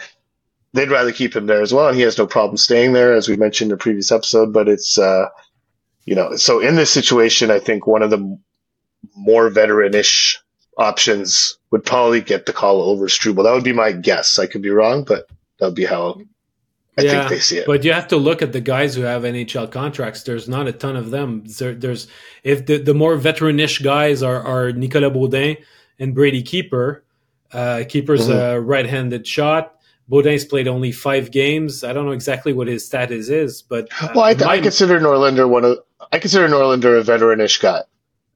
They'd 0.73 0.91
rather 0.91 1.13
keep 1.13 1.37
him 1.37 1.47
there 1.47 1.61
as 1.61 1.73
well. 1.73 1.89
And 1.89 1.97
he 1.97 2.03
has 2.03 2.17
no 2.17 2.27
problem 2.27 2.57
staying 2.57 2.95
there, 2.95 3.13
as 3.13 3.29
we 3.29 3.37
mentioned 3.37 3.71
in 3.71 3.77
the 3.77 3.83
previous 3.83 4.11
episode, 4.11 4.53
but 4.53 4.69
it's, 4.69 4.99
uh, 4.99 5.27
you 6.05 6.15
know, 6.15 6.37
so 6.37 6.61
in 6.61 6.77
this 6.77 6.91
situation, 6.91 7.51
I 7.51 7.59
think 7.59 7.87
one 7.87 8.03
of 8.03 8.11
the 8.11 8.39
more 9.17 9.51
veteranish 9.51 10.37
options 10.77 11.59
would 11.71 11.85
probably 11.85 12.21
get 12.21 12.47
the 12.47 12.53
call 12.53 12.83
over 12.83 13.09
Struble. 13.09 13.45
That 13.45 13.53
would 13.53 13.65
be 13.65 13.73
my 13.73 13.93
guess. 13.93 14.39
I 14.39 14.47
could 14.47 14.63
be 14.63 14.71
wrong, 14.71 15.05
but 15.05 15.29
that 15.59 15.67
would 15.67 15.75
be 15.75 15.85
how 15.85 16.21
I 16.97 17.03
yeah, 17.03 17.11
think 17.11 17.31
they 17.31 17.39
see 17.41 17.59
it. 17.59 17.67
But 17.67 17.85
you 17.85 17.93
have 17.93 18.09
to 18.09 18.17
look 18.17 18.43
at 18.43 18.53
the 18.53 18.61
guys 18.61 18.95
who 18.95 19.03
have 19.03 19.23
NHL 19.23 19.71
contracts. 19.71 20.23
There's 20.23 20.49
not 20.49 20.69
a 20.69 20.73
ton 20.73 20.97
of 20.97 21.11
them. 21.11 21.45
There, 21.59 21.75
there's 21.75 22.07
if 22.43 22.67
the, 22.67 22.79
the 22.79 22.95
more 22.95 23.17
veteranish 23.17 23.83
guys 23.83 24.23
are, 24.23 24.41
are 24.43 24.73
Nicolas 24.73 25.13
Beaudin 25.13 25.63
and 25.99 26.15
Brady 26.15 26.43
Keeper. 26.43 27.03
Uh, 27.53 27.85
Keeper's 27.89 28.29
mm-hmm. 28.29 28.57
a 28.57 28.61
right-handed 28.61 29.27
shot. 29.27 29.74
Beaudin's 30.09 30.45
played 30.45 30.69
only 30.69 30.93
five 30.93 31.31
games. 31.31 31.83
I 31.83 31.93
don't 31.93 32.05
know 32.05 32.13
exactly 32.13 32.53
what 32.53 32.69
his 32.69 32.85
status 32.85 33.29
is, 33.29 33.63
but 33.63 33.89
uh, 34.01 34.09
well, 34.15 34.25
I, 34.25 34.35
th- 34.35 34.47
my, 34.47 34.53
I 34.53 34.61
consider 34.61 35.01
Norlinder 35.01 35.49
one 35.49 35.65
of 35.65 35.79
I 36.13 36.19
consider 36.19 36.49
Norlinder 36.49 37.01
a 37.01 37.03
veteranish 37.03 37.61
guy. 37.61 37.83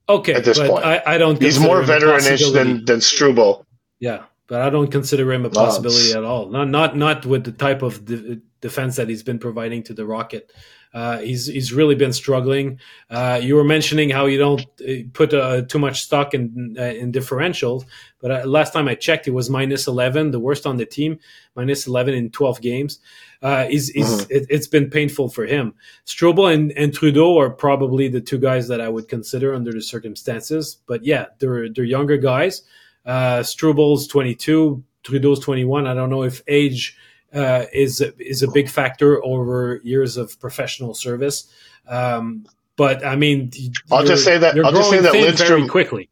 Okay, 0.08 0.32
at 0.32 0.44
this 0.44 0.58
point, 0.58 0.84
I, 0.84 1.02
I 1.04 1.18
don't. 1.18 1.40
He's 1.40 1.60
more 1.60 1.82
veteranish 1.82 2.52
than 2.54 2.84
than 2.86 3.00
Struble. 3.02 3.66
Yeah, 4.00 4.24
but 4.46 4.62
I 4.62 4.70
don't 4.70 4.90
consider 4.90 5.30
him 5.30 5.44
a 5.44 5.50
possibility 5.50 6.12
at 6.12 6.24
all. 6.24 6.48
Not 6.48 6.68
not 6.68 6.96
not 6.96 7.26
with 7.26 7.44
the 7.44 7.52
type 7.52 7.82
of 7.82 8.04
de- 8.06 8.40
defense 8.62 8.96
that 8.96 9.08
he's 9.08 9.22
been 9.22 9.38
providing 9.38 9.82
to 9.84 9.94
the 9.94 10.06
Rocket. 10.06 10.50
Uh, 10.94 11.18
he's 11.18 11.46
he's 11.46 11.72
really 11.72 11.94
been 11.94 12.12
struggling. 12.12 12.80
Uh, 13.10 13.38
you 13.42 13.54
were 13.54 13.64
mentioning 13.64 14.08
how 14.10 14.26
you 14.26 14.38
don't 14.38 14.66
uh, 14.88 15.02
put 15.12 15.34
uh, 15.34 15.62
too 15.62 15.78
much 15.78 16.02
stock 16.02 16.34
in 16.34 16.76
uh, 16.78 16.82
in 16.82 17.12
differentials, 17.12 17.84
but 18.20 18.30
uh, 18.30 18.46
last 18.46 18.72
time 18.72 18.88
I 18.88 18.94
checked, 18.94 19.26
he 19.26 19.30
was 19.30 19.50
minus 19.50 19.86
eleven, 19.86 20.30
the 20.30 20.40
worst 20.40 20.66
on 20.66 20.76
the 20.76 20.86
team, 20.86 21.18
minus 21.54 21.86
eleven 21.86 22.14
in 22.14 22.30
twelve 22.30 22.60
games. 22.60 23.00
he's, 23.42 23.90
he's 23.90 24.06
mm-hmm. 24.06 24.26
it, 24.30 24.50
has 24.50 24.66
been 24.66 24.88
painful 24.88 25.28
for 25.28 25.44
him. 25.44 25.74
Struble 26.04 26.46
and, 26.46 26.72
and 26.72 26.94
Trudeau 26.94 27.38
are 27.38 27.50
probably 27.50 28.08
the 28.08 28.20
two 28.20 28.38
guys 28.38 28.66
that 28.68 28.80
I 28.80 28.88
would 28.88 29.08
consider 29.08 29.54
under 29.54 29.72
the 29.72 29.82
circumstances. 29.82 30.78
But 30.86 31.04
yeah, 31.04 31.26
they're 31.38 31.68
they're 31.68 31.84
younger 31.84 32.16
guys. 32.16 32.62
Uh, 33.04 33.42
Struble's 33.42 34.06
22, 34.06 34.84
Trudeau's 35.02 35.40
21. 35.40 35.86
I 35.86 35.94
don't 35.94 36.10
know 36.10 36.24
if 36.24 36.42
age 36.46 36.96
uh, 37.32 37.66
is 37.72 38.00
is 38.18 38.42
a 38.42 38.50
big 38.50 38.68
factor 38.68 39.22
over 39.24 39.80
years 39.84 40.16
of 40.16 40.38
professional 40.40 40.94
service. 40.94 41.50
Um, 41.86 42.46
but 42.76 43.04
I 43.04 43.16
mean, 43.16 43.50
I'll 43.90 44.04
just 44.04 44.24
say 44.24 44.38
that 44.38 44.58
I'll 44.58 44.72
just 44.72 44.90
say 44.90 45.00
that 45.00 45.12
Lindstrom 45.12 45.68
quickly. 45.68 46.08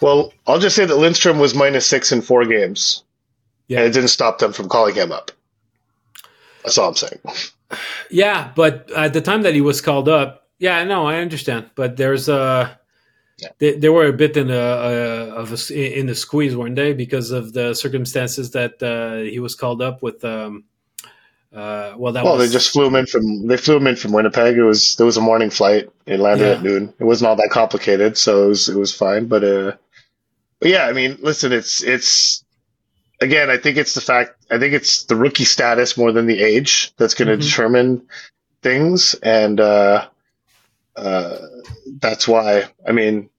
Well, 0.00 0.32
I'll 0.46 0.58
just 0.58 0.76
say 0.76 0.84
that 0.86 0.96
Lindstrom 0.96 1.38
was 1.38 1.54
minus 1.54 1.86
six 1.86 2.12
in 2.12 2.20
four 2.20 2.44
games, 2.44 3.04
yeah. 3.68 3.78
and 3.78 3.86
it 3.86 3.92
didn't 3.92 4.08
stop 4.08 4.38
them 4.38 4.52
from 4.52 4.68
calling 4.68 4.94
him 4.94 5.12
up. 5.12 5.30
That's 6.62 6.78
all 6.78 6.88
I'm 6.88 6.96
saying. 6.96 7.20
Yeah, 8.08 8.52
but 8.54 8.88
at 8.92 9.14
the 9.14 9.20
time 9.20 9.42
that 9.42 9.54
he 9.54 9.60
was 9.60 9.80
called 9.80 10.08
up, 10.08 10.46
yeah, 10.58 10.84
no, 10.84 11.06
I 11.06 11.16
understand. 11.16 11.70
But 11.74 11.96
there's 11.96 12.28
a 12.28 12.78
yeah. 13.38 13.48
They, 13.58 13.76
they 13.76 13.88
were 13.88 14.06
a 14.06 14.12
bit 14.12 14.36
in 14.36 14.50
a, 14.50 14.54
a 14.54 15.30
of 15.34 15.52
a, 15.52 15.98
in 15.98 16.06
the 16.06 16.14
squeeze, 16.14 16.56
weren't 16.56 16.76
they? 16.76 16.92
Because 16.92 17.30
of 17.30 17.52
the 17.52 17.74
circumstances 17.74 18.52
that 18.52 18.82
uh, 18.82 19.28
he 19.28 19.40
was 19.40 19.54
called 19.54 19.82
up 19.82 20.02
with. 20.02 20.24
Um, 20.24 20.64
uh, 21.52 21.94
well, 21.96 22.12
that 22.12 22.24
well, 22.24 22.36
was... 22.36 22.48
they 22.48 22.52
just 22.52 22.72
flew 22.72 22.86
him 22.86 22.96
in 22.96 23.06
from 23.06 23.46
they 23.46 23.56
flew 23.56 23.76
him 23.76 23.86
in 23.86 23.96
from 23.96 24.12
Winnipeg. 24.12 24.56
It 24.56 24.62
was 24.62 24.96
there 24.96 25.06
was 25.06 25.16
a 25.16 25.20
morning 25.20 25.50
flight. 25.50 25.88
It 26.06 26.20
landed 26.20 26.46
yeah. 26.46 26.52
at 26.52 26.62
noon. 26.62 26.92
It 26.98 27.04
wasn't 27.04 27.28
all 27.28 27.36
that 27.36 27.50
complicated, 27.50 28.18
so 28.18 28.44
it 28.44 28.48
was 28.48 28.68
it 28.68 28.76
was 28.76 28.94
fine. 28.94 29.26
But 29.26 29.44
uh, 29.44 29.72
but 30.60 30.70
yeah, 30.70 30.86
I 30.86 30.92
mean, 30.92 31.18
listen, 31.20 31.52
it's 31.52 31.82
it's 31.82 32.44
again, 33.20 33.50
I 33.50 33.56
think 33.56 33.76
it's 33.76 33.94
the 33.94 34.00
fact. 34.00 34.44
I 34.50 34.58
think 34.58 34.74
it's 34.74 35.04
the 35.04 35.16
rookie 35.16 35.44
status 35.44 35.96
more 35.96 36.12
than 36.12 36.26
the 36.26 36.42
age 36.42 36.92
that's 36.96 37.14
going 37.14 37.28
to 37.28 37.34
mm-hmm. 37.34 37.42
determine 37.42 38.06
things, 38.62 39.14
and 39.14 39.60
uh, 39.60 40.08
uh, 40.96 41.36
that's 42.00 42.28
why, 42.28 42.64
I 42.86 42.92
mean, 42.92 43.30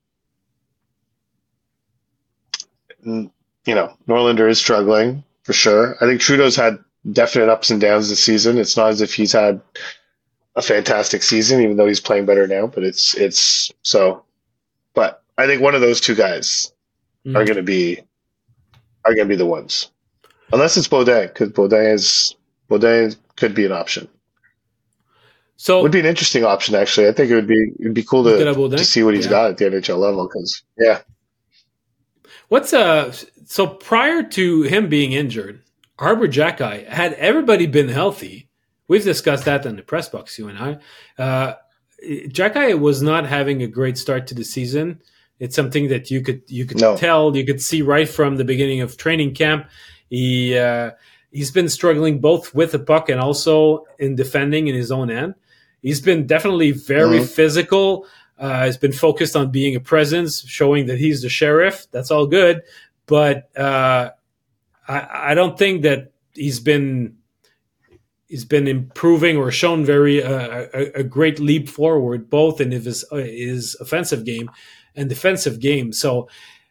you 3.04 3.32
know, 3.66 3.96
Norlinder 4.08 4.50
is 4.50 4.60
struggling 4.60 5.24
for 5.44 5.54
sure. 5.54 5.96
I 6.02 6.06
think 6.06 6.22
Trudeau's 6.22 6.56
had 6.56 6.80
definite 7.12 7.50
ups 7.50 7.70
and 7.70 7.80
downs 7.80 8.10
this 8.10 8.24
season. 8.24 8.58
It's 8.58 8.78
not 8.78 8.90
as 8.90 9.02
if 9.02 9.14
he's 9.14 9.32
had 9.32 9.62
a 10.56 10.62
fantastic 10.62 11.24
season, 11.24 11.62
even 11.62 11.78
though 11.78 11.88
he's 11.88 12.00
playing 12.00 12.26
better 12.26 12.48
now. 12.48 12.68
But 12.68 12.84
it's 12.84 13.16
it's 13.16 13.72
so. 13.84 14.24
But 14.94 15.22
I 15.38 15.46
think 15.46 15.62
one 15.62 15.76
of 15.76 15.82
those 15.82 16.02
two 16.02 16.16
guys 16.16 16.74
mm. 17.26 17.36
are 17.36 17.46
going 17.46 17.58
to 17.58 17.64
be 17.64 18.00
are 19.06 19.14
going 19.14 19.28
to 19.28 19.34
be 19.34 19.36
the 19.36 19.46
ones, 19.46 19.92
unless 20.52 20.78
it's 20.78 20.88
Beaudin, 20.88 21.28
because 21.28 21.50
Beaudin 21.50 21.94
is 21.94 22.36
Beaudin 22.70 23.16
could 23.36 23.54
be 23.54 23.66
an 23.66 23.72
option. 23.72 24.08
So 25.58 25.80
it 25.80 25.84
would 25.84 25.92
be 25.92 26.00
an 26.00 26.06
interesting 26.06 26.44
option, 26.44 26.76
actually. 26.76 27.08
I 27.08 27.14
think 27.14 27.32
it 27.32 27.36
would 27.36 27.48
be 27.48 27.72
it'd 27.80 27.94
be 27.94 28.04
cool 28.04 28.24
to, 28.26 28.70
to 28.70 28.86
see 28.86 29.04
what 29.04 29.14
he's 29.14 29.26
yeah. 29.26 29.32
got 29.32 29.52
at 29.52 29.58
the 29.58 29.66
NHL 29.66 29.98
level. 29.98 30.28
Because 30.28 30.64
yeah, 30.78 31.02
what's 32.50 32.74
uh 32.74 33.14
so 33.46 33.68
prior 33.68 34.24
to 34.24 34.64
him 34.64 34.90
being 34.90 35.14
injured, 35.14 35.62
Arber 35.98 36.28
Xhekaj 36.28 36.88
had 36.88 37.14
everybody 37.14 37.68
been 37.68 37.90
healthy. 37.90 38.50
We've 38.88 39.04
discussed 39.04 39.46
that 39.46 39.66
in 39.66 39.78
the 39.78 39.82
press 39.82 40.10
box, 40.10 40.38
you 40.38 40.48
and 40.48 40.60
I. 40.60 40.78
Uh, 41.22 41.54
Xhekaj 42.04 42.80
was 42.80 43.02
not 43.02 43.26
having 43.26 43.64
a 43.64 43.68
great 43.68 43.98
start 43.98 44.28
to 44.28 44.36
the 44.36 44.44
season. 44.44 45.02
It's 45.40 45.56
something 45.56 45.88
that 45.88 46.12
you 46.12 46.22
could 46.22 46.42
you 46.48 46.66
could 46.66 46.80
no. 46.82 46.98
tell, 46.98 47.36
you 47.36 47.46
could 47.46 47.62
see 47.62 47.82
right 47.82 48.08
from 48.08 48.36
the 48.36 48.46
beginning 48.46 48.82
of 48.82 48.98
training 48.98 49.36
camp. 49.36 49.70
He 50.10 50.58
uh, 50.58 50.92
he's 51.32 51.52
been 51.52 51.70
struggling 51.70 52.20
both 52.20 52.54
with 52.54 52.72
the 52.72 52.80
puck 52.80 53.10
and 53.10 53.20
also 53.20 53.86
in 54.00 54.16
defending 54.16 54.68
in 54.68 54.76
his 54.76 54.92
own 54.92 55.10
end. 55.10 55.36
He's 55.86 56.02
been 56.02 56.26
definitely 56.26 56.72
very 56.72 57.20
mm-hmm. 57.20 57.28
physical. 57.28 58.08
Uh, 58.40 58.66
he's 58.66 58.76
been 58.76 58.92
focused 58.92 59.36
on 59.36 59.52
being 59.52 59.76
a 59.76 59.80
presence, 59.80 60.42
showing 60.42 60.88
that 60.88 60.98
he's 60.98 61.22
the 61.22 61.30
sheriff. 61.30 61.86
That's 61.92 62.10
all 62.10 62.26
good, 62.26 62.64
but 63.06 63.56
uh, 63.56 64.10
I, 64.88 65.32
I, 65.32 65.34
don't 65.36 65.60
think 65.60 65.84
that 65.84 66.12
he's 66.34 66.60
been 66.60 67.18
he's 68.28 68.46
been 68.46 68.68
improving 68.68 69.38
or 69.38 69.52
shown 69.52 69.86
very 69.86 70.24
uh, 70.24 70.66
a, 70.74 70.92
a, 70.96 71.04
great 71.04 71.40
leap 71.40 71.70
forward, 71.70 72.32
both 72.32 72.60
in 72.60 72.72
his 72.72 73.06
uh, 73.12 73.18
his 73.18 73.78
offensive 73.80 74.26
game 74.26 74.50
and 74.96 75.08
defensive 75.08 75.60
game. 75.60 75.94
So 75.94 76.30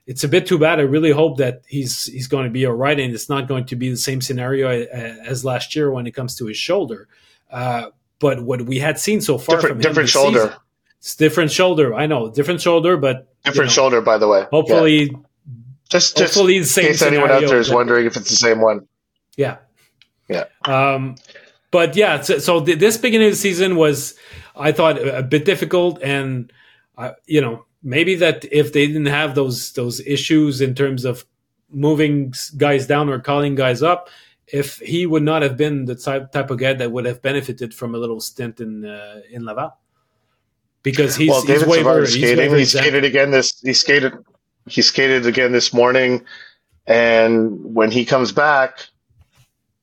it's 0.08 0.24
a 0.24 0.28
bit 0.28 0.48
too 0.48 0.58
bad. 0.58 0.80
I 0.80 0.82
really 0.82 1.12
hope 1.12 1.38
that 1.38 1.62
he's 1.68 2.06
he's 2.06 2.26
going 2.26 2.46
to 2.46 2.50
be 2.50 2.66
all 2.66 2.74
right, 2.74 2.98
and 2.98 3.14
it's 3.14 3.28
not 3.28 3.46
going 3.46 3.66
to 3.66 3.76
be 3.76 3.90
the 3.90 3.96
same 3.96 4.20
scenario 4.20 4.82
uh, 4.82 5.22
as 5.24 5.44
last 5.44 5.76
year 5.76 5.92
when 5.92 6.08
it 6.08 6.16
comes 6.16 6.34
to 6.38 6.46
his 6.46 6.56
shoulder. 6.56 7.06
Uh, 7.48 7.90
but 8.24 8.40
what 8.42 8.62
we 8.62 8.78
had 8.78 8.98
seen 8.98 9.20
so 9.20 9.36
far 9.36 9.56
different, 9.56 9.74
from 9.74 9.82
different 9.82 10.08
shoulder. 10.08 10.44
Season, 10.44 10.58
it's 10.98 11.14
different 11.14 11.50
shoulder. 11.52 11.92
I 11.92 12.06
know 12.06 12.30
different 12.30 12.62
shoulder, 12.62 12.96
but 12.96 13.28
different 13.44 13.56
you 13.56 13.62
know, 13.64 13.68
shoulder. 13.68 14.00
By 14.00 14.16
the 14.16 14.26
way, 14.26 14.46
hopefully, 14.50 15.10
yeah. 15.10 15.18
just 15.90 16.16
just 16.16 16.34
hopefully 16.34 16.58
the 16.58 16.64
same 16.64 16.86
in 16.86 16.92
case 16.92 17.02
anyone 17.02 17.30
out 17.30 17.42
there 17.42 17.58
is 17.58 17.70
wondering 17.70 18.06
if 18.06 18.16
it's 18.16 18.30
the 18.30 18.36
same 18.36 18.62
one. 18.62 18.88
Yeah, 19.36 19.58
yeah. 20.30 20.44
Um, 20.64 21.16
but 21.70 21.96
yeah, 21.96 22.22
so, 22.22 22.38
so 22.38 22.60
this 22.60 22.96
beginning 22.96 23.26
of 23.26 23.34
the 23.34 23.36
season 23.36 23.76
was, 23.76 24.14
I 24.56 24.72
thought, 24.72 24.96
a 24.96 25.22
bit 25.22 25.44
difficult, 25.44 26.00
and 26.02 26.50
uh, 26.96 27.12
you 27.26 27.42
know, 27.42 27.66
maybe 27.82 28.14
that 28.14 28.46
if 28.50 28.72
they 28.72 28.86
didn't 28.86 29.12
have 29.12 29.34
those 29.34 29.74
those 29.74 30.00
issues 30.00 30.62
in 30.62 30.74
terms 30.74 31.04
of 31.04 31.26
moving 31.70 32.32
guys 32.56 32.86
down 32.86 33.10
or 33.10 33.20
calling 33.20 33.54
guys 33.54 33.82
up, 33.82 34.08
if 34.54 34.78
he 34.78 35.04
would 35.04 35.24
not 35.24 35.42
have 35.42 35.56
been 35.56 35.84
the 35.84 35.96
type 35.96 36.30
type 36.30 36.48
of 36.48 36.58
guy 36.58 36.72
that 36.74 36.92
would 36.92 37.06
have 37.06 37.20
benefited 37.20 37.74
from 37.74 37.92
a 37.92 37.98
little 37.98 38.20
stint 38.20 38.60
in 38.60 38.84
uh, 38.84 39.20
in 39.28 39.44
Laval, 39.44 39.76
because 40.84 41.16
he's 41.16 41.30
well, 41.30 41.40
he's 41.40 41.48
David 41.48 41.68
waiver, 41.68 42.06
skating. 42.06 42.54
he 42.54 42.64
skated 42.64 43.04
again 43.04 43.32
this. 43.32 43.60
He 43.60 43.72
skated. 43.72 44.12
He 44.66 44.80
skated 44.80 45.26
again 45.26 45.50
this 45.50 45.74
morning, 45.74 46.24
and 46.86 47.74
when 47.74 47.90
he 47.90 48.04
comes 48.04 48.30
back, 48.30 48.86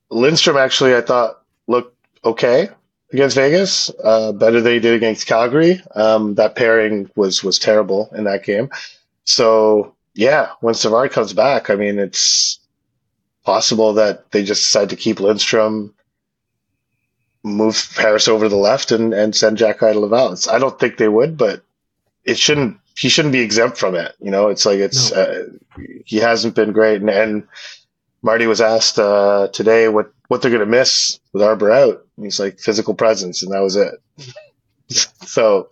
Lindstrom 0.09 0.55
actually 0.55 0.95
I 0.95 1.01
thought 1.01 1.41
looked 1.67 1.97
okay 2.23 2.69
against 3.11 3.35
Vegas, 3.35 3.91
uh, 4.01 4.31
better 4.31 4.61
than 4.61 4.71
he 4.71 4.79
did 4.79 4.95
against 4.95 5.27
Calgary. 5.27 5.81
Um, 5.95 6.35
that 6.35 6.55
pairing 6.55 7.11
was 7.17 7.43
was 7.43 7.59
terrible 7.59 8.09
in 8.15 8.23
that 8.23 8.45
game. 8.45 8.69
So 9.25 9.95
yeah, 10.13 10.51
when 10.61 10.75
Savard 10.75 11.11
comes 11.11 11.33
back, 11.33 11.69
I 11.69 11.75
mean 11.75 11.99
it's 11.99 12.60
possible 13.43 13.93
that 13.93 14.31
they 14.31 14.43
just 14.43 14.63
decide 14.63 14.89
to 14.89 14.95
keep 14.95 15.19
Lindstrom, 15.19 15.93
move 17.43 17.95
Harris 17.97 18.27
over 18.27 18.45
to 18.45 18.49
the 18.49 18.55
left, 18.55 18.91
and, 18.91 19.13
and 19.13 19.35
send 19.35 19.57
Xhekaj 19.57 19.93
to 19.93 19.99
Laval. 19.99 20.33
It's, 20.33 20.47
I 20.47 20.59
don't 20.59 20.79
think 20.79 20.97
they 20.97 21.09
would, 21.09 21.37
but 21.37 21.63
it 22.23 22.37
shouldn't. 22.37 22.77
He 22.97 23.09
shouldn't 23.09 23.31
be 23.31 23.39
exempt 23.39 23.77
from 23.77 23.95
it. 23.95 24.13
You 24.19 24.31
know, 24.31 24.49
it's 24.49 24.65
like 24.65 24.79
it's 24.79 25.11
no. 25.11 25.21
uh, 25.21 25.43
he 26.05 26.17
hasn't 26.17 26.55
been 26.55 26.71
great, 26.71 27.01
and, 27.01 27.09
and 27.09 27.47
Marty 28.21 28.47
was 28.47 28.61
asked 28.61 28.99
uh, 28.99 29.47
today 29.53 29.87
what 29.87 30.13
what 30.27 30.41
they're 30.41 30.51
going 30.51 30.59
to 30.59 30.65
miss 30.65 31.19
with 31.33 31.41
Arber 31.41 31.71
out. 31.71 32.05
And 32.15 32.25
he's 32.25 32.39
like 32.39 32.59
physical 32.59 32.93
presence, 32.93 33.43
and 33.43 33.51
that 33.51 33.61
was 33.61 33.75
it. 33.75 34.01
so 35.25 35.69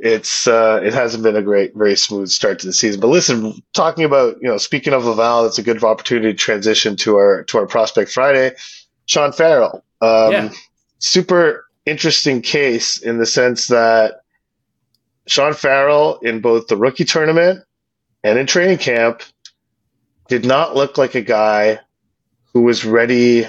it's 0.00 0.46
uh, 0.46 0.80
it 0.82 0.92
hasn't 0.92 1.22
been 1.22 1.36
a 1.36 1.42
great, 1.42 1.74
very 1.74 1.96
smooth 1.96 2.28
start 2.28 2.58
to 2.60 2.66
the 2.66 2.72
season. 2.72 3.00
But 3.00 3.08
listen, 3.08 3.62
talking 3.72 4.04
about 4.04 4.36
you 4.40 4.48
know, 4.48 4.58
speaking 4.58 4.92
of 4.92 5.04
Laval, 5.04 5.46
it's 5.46 5.58
a 5.58 5.62
good 5.62 5.82
opportunity 5.82 6.32
to 6.32 6.38
transition 6.38 6.96
to 6.96 7.16
our 7.16 7.44
to 7.44 7.58
our 7.58 7.66
prospect 7.66 8.10
Friday. 8.10 8.52
Sean 9.06 9.32
Farrell, 9.32 9.84
um, 10.00 10.32
yeah. 10.32 10.52
super 10.98 11.66
interesting 11.84 12.42
case 12.42 12.98
in 12.98 13.18
the 13.18 13.26
sense 13.26 13.68
that 13.68 14.20
Sean 15.26 15.54
Farrell 15.54 16.18
in 16.18 16.40
both 16.40 16.66
the 16.66 16.76
rookie 16.76 17.04
tournament 17.04 17.64
and 18.22 18.38
in 18.38 18.46
training 18.46 18.78
camp 18.78 19.22
did 20.28 20.44
not 20.44 20.74
look 20.74 20.98
like 20.98 21.14
a 21.14 21.20
guy 21.22 21.78
who 22.52 22.62
was 22.62 22.84
ready 22.84 23.46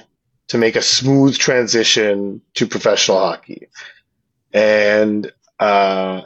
to 0.48 0.58
make 0.58 0.76
a 0.76 0.82
smooth 0.82 1.38
transition 1.38 2.42
to 2.54 2.68
professional 2.68 3.20
hockey. 3.20 3.68
And, 4.54 5.32
uh, 5.60 6.22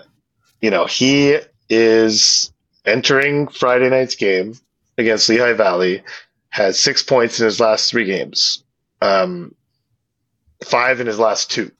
you 0.61 0.69
know, 0.69 0.85
he 0.85 1.37
is 1.69 2.53
entering 2.85 3.47
Friday 3.47 3.89
night's 3.89 4.15
game 4.15 4.55
against 4.97 5.27
Lehigh 5.27 5.53
Valley, 5.53 6.03
has 6.49 6.79
six 6.79 7.01
points 7.03 7.39
in 7.39 7.45
his 7.45 7.59
last 7.59 7.89
three 7.89 8.05
games, 8.05 8.63
um, 9.01 9.55
five 10.63 10.99
in 10.99 11.07
his 11.07 11.19
last 11.19 11.51
two. 11.51 11.71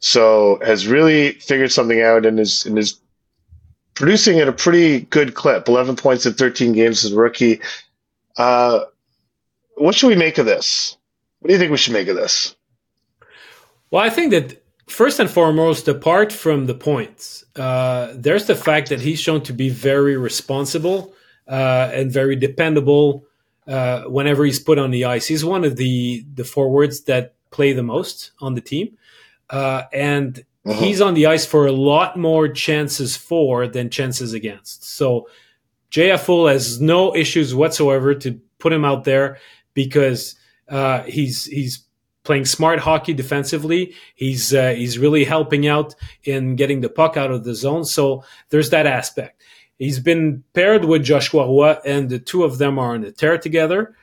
So 0.00 0.58
has 0.62 0.86
really 0.86 1.32
figured 1.32 1.72
something 1.72 2.02
out 2.02 2.26
and 2.26 2.38
is 2.38 2.66
and 2.66 2.78
is 2.78 3.00
producing 3.94 4.40
at 4.40 4.48
a 4.48 4.52
pretty 4.52 5.00
good 5.00 5.34
clip. 5.34 5.68
Eleven 5.68 5.96
points 5.96 6.26
in 6.26 6.34
thirteen 6.34 6.72
games 6.72 7.04
as 7.04 7.12
a 7.12 7.16
rookie. 7.16 7.60
Uh, 8.36 8.80
what 9.76 9.94
should 9.94 10.08
we 10.08 10.16
make 10.16 10.38
of 10.38 10.46
this? 10.46 10.96
What 11.38 11.48
do 11.48 11.54
you 11.54 11.58
think 11.58 11.70
we 11.70 11.76
should 11.76 11.92
make 11.92 12.08
of 12.08 12.16
this? 12.16 12.56
Well, 13.90 14.02
I 14.02 14.10
think 14.10 14.32
that 14.32 14.63
first 14.86 15.20
and 15.20 15.30
foremost, 15.30 15.88
apart 15.88 16.32
from 16.32 16.66
the 16.66 16.74
points, 16.74 17.44
uh, 17.56 18.12
there's 18.14 18.46
the 18.46 18.54
fact 18.54 18.88
that 18.88 19.00
he's 19.00 19.20
shown 19.20 19.42
to 19.42 19.52
be 19.52 19.68
very 19.68 20.16
responsible 20.16 21.14
uh, 21.48 21.90
and 21.92 22.10
very 22.10 22.36
dependable 22.36 23.24
uh, 23.66 24.02
whenever 24.02 24.44
he's 24.44 24.58
put 24.58 24.78
on 24.78 24.90
the 24.90 25.04
ice. 25.04 25.26
He's 25.26 25.44
one 25.44 25.64
of 25.64 25.76
the 25.76 26.24
the 26.34 26.44
forwards 26.44 27.02
that 27.04 27.34
play 27.50 27.72
the 27.72 27.82
most 27.82 28.32
on 28.40 28.54
the 28.54 28.60
team, 28.60 28.96
uh, 29.50 29.84
and 29.92 30.44
uh-huh. 30.66 30.80
he's 30.80 31.00
on 31.00 31.14
the 31.14 31.26
ice 31.26 31.46
for 31.46 31.66
a 31.66 31.72
lot 31.72 32.18
more 32.18 32.48
chances 32.48 33.16
for 33.16 33.66
than 33.66 33.90
chances 33.90 34.32
against. 34.32 34.84
So 34.84 35.28
JF 35.90 36.50
has 36.50 36.80
no 36.80 37.14
issues 37.14 37.54
whatsoever 37.54 38.14
to 38.16 38.40
put 38.58 38.72
him 38.72 38.84
out 38.84 39.04
there 39.04 39.38
because 39.74 40.34
uh, 40.68 41.02
he's 41.04 41.44
he's 41.44 41.84
playing 42.24 42.46
smart 42.46 42.80
hockey 42.80 43.14
defensively. 43.14 43.94
He's 44.14 44.52
uh, 44.52 44.70
he's 44.70 44.98
really 44.98 45.24
helping 45.24 45.68
out 45.68 45.94
in 46.24 46.56
getting 46.56 46.80
the 46.80 46.88
puck 46.88 47.16
out 47.16 47.30
of 47.30 47.44
the 47.44 47.54
zone. 47.54 47.84
So 47.84 48.24
there's 48.48 48.70
that 48.70 48.86
aspect. 48.86 49.42
He's 49.78 50.00
been 50.00 50.44
paired 50.52 50.84
with 50.84 51.04
Joshua 51.04 51.46
Roy, 51.46 51.76
and 51.84 52.08
the 52.08 52.18
two 52.18 52.44
of 52.44 52.58
them 52.58 52.78
are 52.78 52.94
on 52.94 53.02
the 53.02 53.12
tear 53.12 53.38
together. 53.38 53.94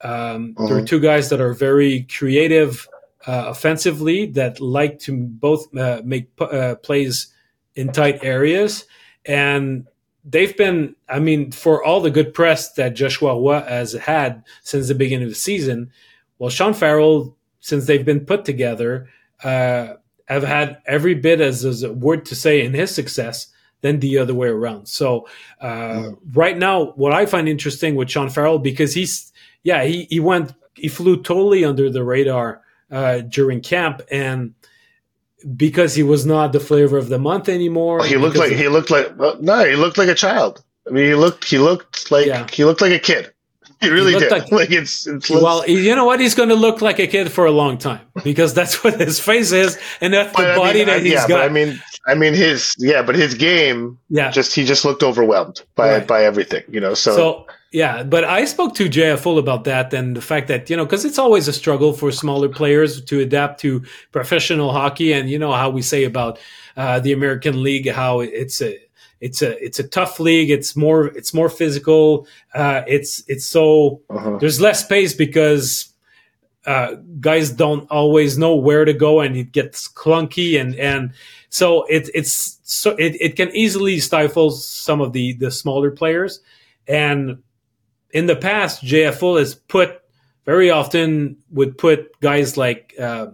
Um, 0.00 0.54
uh-huh. 0.56 0.68
They're 0.68 0.84
two 0.84 1.00
guys 1.00 1.30
that 1.30 1.40
are 1.40 1.52
very 1.52 2.02
creative 2.02 2.88
uh, 3.26 3.46
offensively, 3.48 4.26
that 4.26 4.60
like 4.60 4.98
to 5.00 5.16
both 5.16 5.76
uh, 5.76 6.02
make 6.04 6.30
uh, 6.40 6.76
plays 6.76 7.32
in 7.74 7.92
tight 7.92 8.22
areas, 8.22 8.84
and 9.24 9.86
they've 10.24 10.56
been. 10.56 10.94
I 11.08 11.18
mean, 11.18 11.50
for 11.50 11.84
all 11.84 12.00
the 12.00 12.10
good 12.10 12.32
press 12.32 12.72
that 12.74 12.94
Joshua 12.94 13.34
Roy 13.34 13.60
has 13.60 13.92
had 13.92 14.44
since 14.62 14.88
the 14.88 14.94
beginning 14.94 15.24
of 15.24 15.30
the 15.30 15.34
season, 15.34 15.90
well, 16.38 16.50
Sean 16.50 16.72
Farrell, 16.72 17.36
since 17.66 17.86
they've 17.86 18.04
been 18.04 18.24
put 18.24 18.44
together, 18.44 19.08
uh, 19.42 19.94
have 20.28 20.44
had 20.44 20.80
every 20.86 21.14
bit 21.14 21.40
as, 21.40 21.64
as 21.64 21.82
a 21.82 21.92
word 21.92 22.24
to 22.26 22.36
say 22.36 22.64
in 22.64 22.74
his 22.74 22.94
success 22.94 23.48
than 23.80 23.98
the 23.98 24.18
other 24.18 24.34
way 24.34 24.46
around. 24.46 24.86
So 24.86 25.26
uh, 25.60 25.66
mm. 25.66 26.18
right 26.32 26.56
now, 26.56 26.92
what 26.92 27.12
I 27.12 27.26
find 27.26 27.48
interesting 27.48 27.96
with 27.96 28.08
Sean 28.08 28.30
Farrell 28.30 28.60
because 28.60 28.94
he's 28.94 29.32
yeah 29.64 29.82
he 29.82 30.06
he 30.08 30.20
went 30.20 30.54
he 30.74 30.86
flew 30.86 31.20
totally 31.20 31.64
under 31.64 31.90
the 31.90 32.04
radar 32.04 32.62
uh, 32.88 33.18
during 33.18 33.60
camp 33.60 34.00
and 34.12 34.54
because 35.56 35.96
he 35.96 36.04
was 36.04 36.24
not 36.24 36.52
the 36.52 36.60
flavor 36.60 36.98
of 36.98 37.08
the 37.08 37.18
month 37.18 37.48
anymore. 37.48 38.04
He 38.04 38.16
looked 38.16 38.36
like 38.36 38.52
he 38.52 38.68
looked 38.68 38.92
like 38.92 39.18
well, 39.18 39.36
no, 39.40 39.64
he 39.64 39.74
looked 39.74 39.98
like 39.98 40.08
a 40.08 40.14
child. 40.14 40.62
I 40.86 40.92
mean, 40.92 41.06
he 41.06 41.14
looked 41.16 41.44
he 41.44 41.58
looked 41.58 42.12
like 42.12 42.26
yeah. 42.26 42.46
he 42.52 42.64
looked 42.64 42.80
like 42.80 42.92
a 42.92 43.00
kid. 43.00 43.32
He 43.80 43.90
really 43.90 44.14
he 44.14 44.18
did. 44.18 44.30
Like, 44.30 44.50
like 44.50 44.70
it's, 44.70 45.06
it's 45.06 45.28
well, 45.28 45.68
you 45.68 45.94
know 45.94 46.06
what? 46.06 46.18
He's 46.18 46.34
going 46.34 46.48
to 46.48 46.54
look 46.54 46.80
like 46.80 46.98
a 46.98 47.06
kid 47.06 47.30
for 47.30 47.44
a 47.44 47.50
long 47.50 47.76
time 47.76 48.00
because 48.24 48.54
that's 48.54 48.82
what 48.82 48.98
his 48.98 49.20
face 49.20 49.52
is, 49.52 49.78
and 50.00 50.14
that's 50.14 50.34
the 50.34 50.54
body 50.56 50.80
mean, 50.80 50.86
that 50.86 51.02
he's 51.02 51.12
yeah, 51.12 51.28
got. 51.28 51.42
I 51.42 51.50
mean, 51.50 51.80
I 52.06 52.14
mean 52.14 52.32
his 52.32 52.74
yeah, 52.78 53.02
but 53.02 53.16
his 53.16 53.34
game, 53.34 53.98
yeah, 54.08 54.30
just 54.30 54.54
he 54.54 54.64
just 54.64 54.86
looked 54.86 55.02
overwhelmed 55.02 55.62
by 55.74 55.98
right. 55.98 56.06
by 56.06 56.24
everything, 56.24 56.62
you 56.68 56.80
know. 56.80 56.94
So, 56.94 57.16
so 57.16 57.46
yeah, 57.70 58.02
but 58.02 58.24
I 58.24 58.46
spoke 58.46 58.74
to 58.76 58.88
JFL 58.88 59.38
about 59.38 59.64
that 59.64 59.92
and 59.92 60.16
the 60.16 60.22
fact 60.22 60.48
that 60.48 60.70
you 60.70 60.76
know 60.78 60.86
because 60.86 61.04
it's 61.04 61.18
always 61.18 61.46
a 61.46 61.52
struggle 61.52 61.92
for 61.92 62.10
smaller 62.10 62.48
players 62.48 63.02
to 63.02 63.20
adapt 63.20 63.60
to 63.60 63.84
professional 64.10 64.72
hockey, 64.72 65.12
and 65.12 65.28
you 65.28 65.38
know 65.38 65.52
how 65.52 65.68
we 65.68 65.82
say 65.82 66.04
about 66.04 66.38
uh, 66.78 67.00
the 67.00 67.12
American 67.12 67.62
League, 67.62 67.90
how 67.90 68.20
it's 68.20 68.62
a 68.62 68.78
it's 69.20 69.42
a 69.42 69.62
it's 69.64 69.78
a 69.78 69.88
tough 69.88 70.20
league. 70.20 70.50
It's 70.50 70.76
more 70.76 71.06
it's 71.06 71.32
more 71.32 71.48
physical. 71.48 72.26
Uh, 72.54 72.82
it's 72.86 73.22
it's 73.28 73.44
so 73.44 74.02
uh-huh. 74.10 74.38
there's 74.38 74.60
less 74.60 74.84
space 74.84 75.14
because 75.14 75.92
uh, 76.66 76.96
guys 77.20 77.50
don't 77.50 77.88
always 77.90 78.36
know 78.36 78.56
where 78.56 78.84
to 78.84 78.92
go 78.92 79.20
and 79.20 79.36
it 79.36 79.52
gets 79.52 79.88
clunky 79.88 80.60
and 80.60 80.74
and 80.74 81.12
so 81.48 81.84
it, 81.84 82.10
it's 82.12 82.58
so 82.64 82.90
it, 82.98 83.16
it 83.20 83.36
can 83.36 83.54
easily 83.54 84.00
stifle 84.00 84.50
some 84.50 85.00
of 85.00 85.12
the 85.12 85.34
the 85.34 85.50
smaller 85.50 85.90
players 85.92 86.40
and 86.88 87.40
in 88.10 88.26
the 88.26 88.34
past 88.34 88.84
JFL 88.84 89.38
has 89.38 89.54
put 89.54 90.02
very 90.44 90.70
often 90.70 91.36
would 91.50 91.78
put 91.78 92.18
guys 92.20 92.56
like 92.56 92.94
uh, 92.98 93.28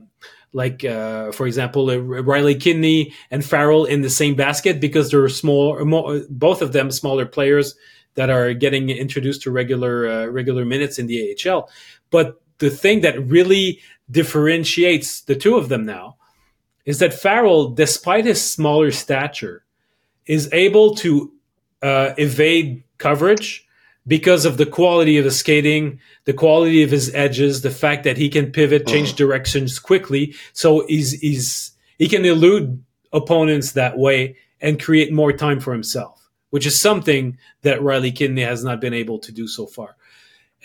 like 0.52 0.84
uh, 0.84 1.32
for 1.32 1.46
example 1.46 1.90
uh, 1.90 1.96
Riley 1.96 2.54
Kidney 2.54 3.12
and 3.30 3.44
Farrell 3.44 3.84
in 3.84 4.02
the 4.02 4.10
same 4.10 4.34
basket 4.34 4.80
because 4.80 5.10
they're 5.10 5.28
small 5.28 5.84
more, 5.84 6.22
both 6.28 6.62
of 6.62 6.72
them 6.72 6.90
smaller 6.90 7.26
players 7.26 7.74
that 8.14 8.28
are 8.28 8.52
getting 8.52 8.90
introduced 8.90 9.42
to 9.42 9.50
regular 9.50 10.08
uh, 10.08 10.26
regular 10.26 10.64
minutes 10.64 10.98
in 10.98 11.06
the 11.06 11.36
AHL 11.46 11.68
but 12.10 12.40
the 12.58 12.70
thing 12.70 13.00
that 13.00 13.18
really 13.26 13.80
differentiates 14.10 15.22
the 15.22 15.34
two 15.34 15.56
of 15.56 15.68
them 15.68 15.84
now 15.84 16.16
is 16.84 16.98
that 16.98 17.14
Farrell, 17.14 17.70
despite 17.70 18.24
his 18.24 18.44
smaller 18.44 18.90
stature, 18.90 19.64
is 20.26 20.48
able 20.52 20.94
to 20.96 21.32
uh, 21.82 22.14
evade 22.16 22.84
coverage 22.98 23.66
because 24.06 24.44
of 24.44 24.56
the 24.56 24.66
quality 24.66 25.18
of 25.18 25.24
his 25.24 25.38
skating, 25.38 26.00
the 26.24 26.32
quality 26.32 26.82
of 26.82 26.90
his 26.90 27.14
edges, 27.14 27.62
the 27.62 27.70
fact 27.70 28.04
that 28.04 28.16
he 28.16 28.28
can 28.28 28.50
pivot, 28.50 28.86
change 28.86 29.10
uh-huh. 29.10 29.18
directions 29.18 29.78
quickly. 29.78 30.34
So 30.52 30.86
he's 30.86 31.12
he's 31.12 31.72
he 31.98 32.08
can 32.08 32.24
elude 32.24 32.82
opponents 33.12 33.72
that 33.72 33.98
way 33.98 34.36
and 34.60 34.82
create 34.82 35.12
more 35.12 35.32
time 35.32 35.60
for 35.60 35.72
himself, 35.72 36.28
which 36.50 36.66
is 36.66 36.80
something 36.80 37.38
that 37.62 37.82
Riley 37.82 38.12
Kidney 38.12 38.42
has 38.42 38.64
not 38.64 38.80
been 38.80 38.94
able 38.94 39.18
to 39.20 39.32
do 39.32 39.46
so 39.46 39.66
far. 39.66 39.96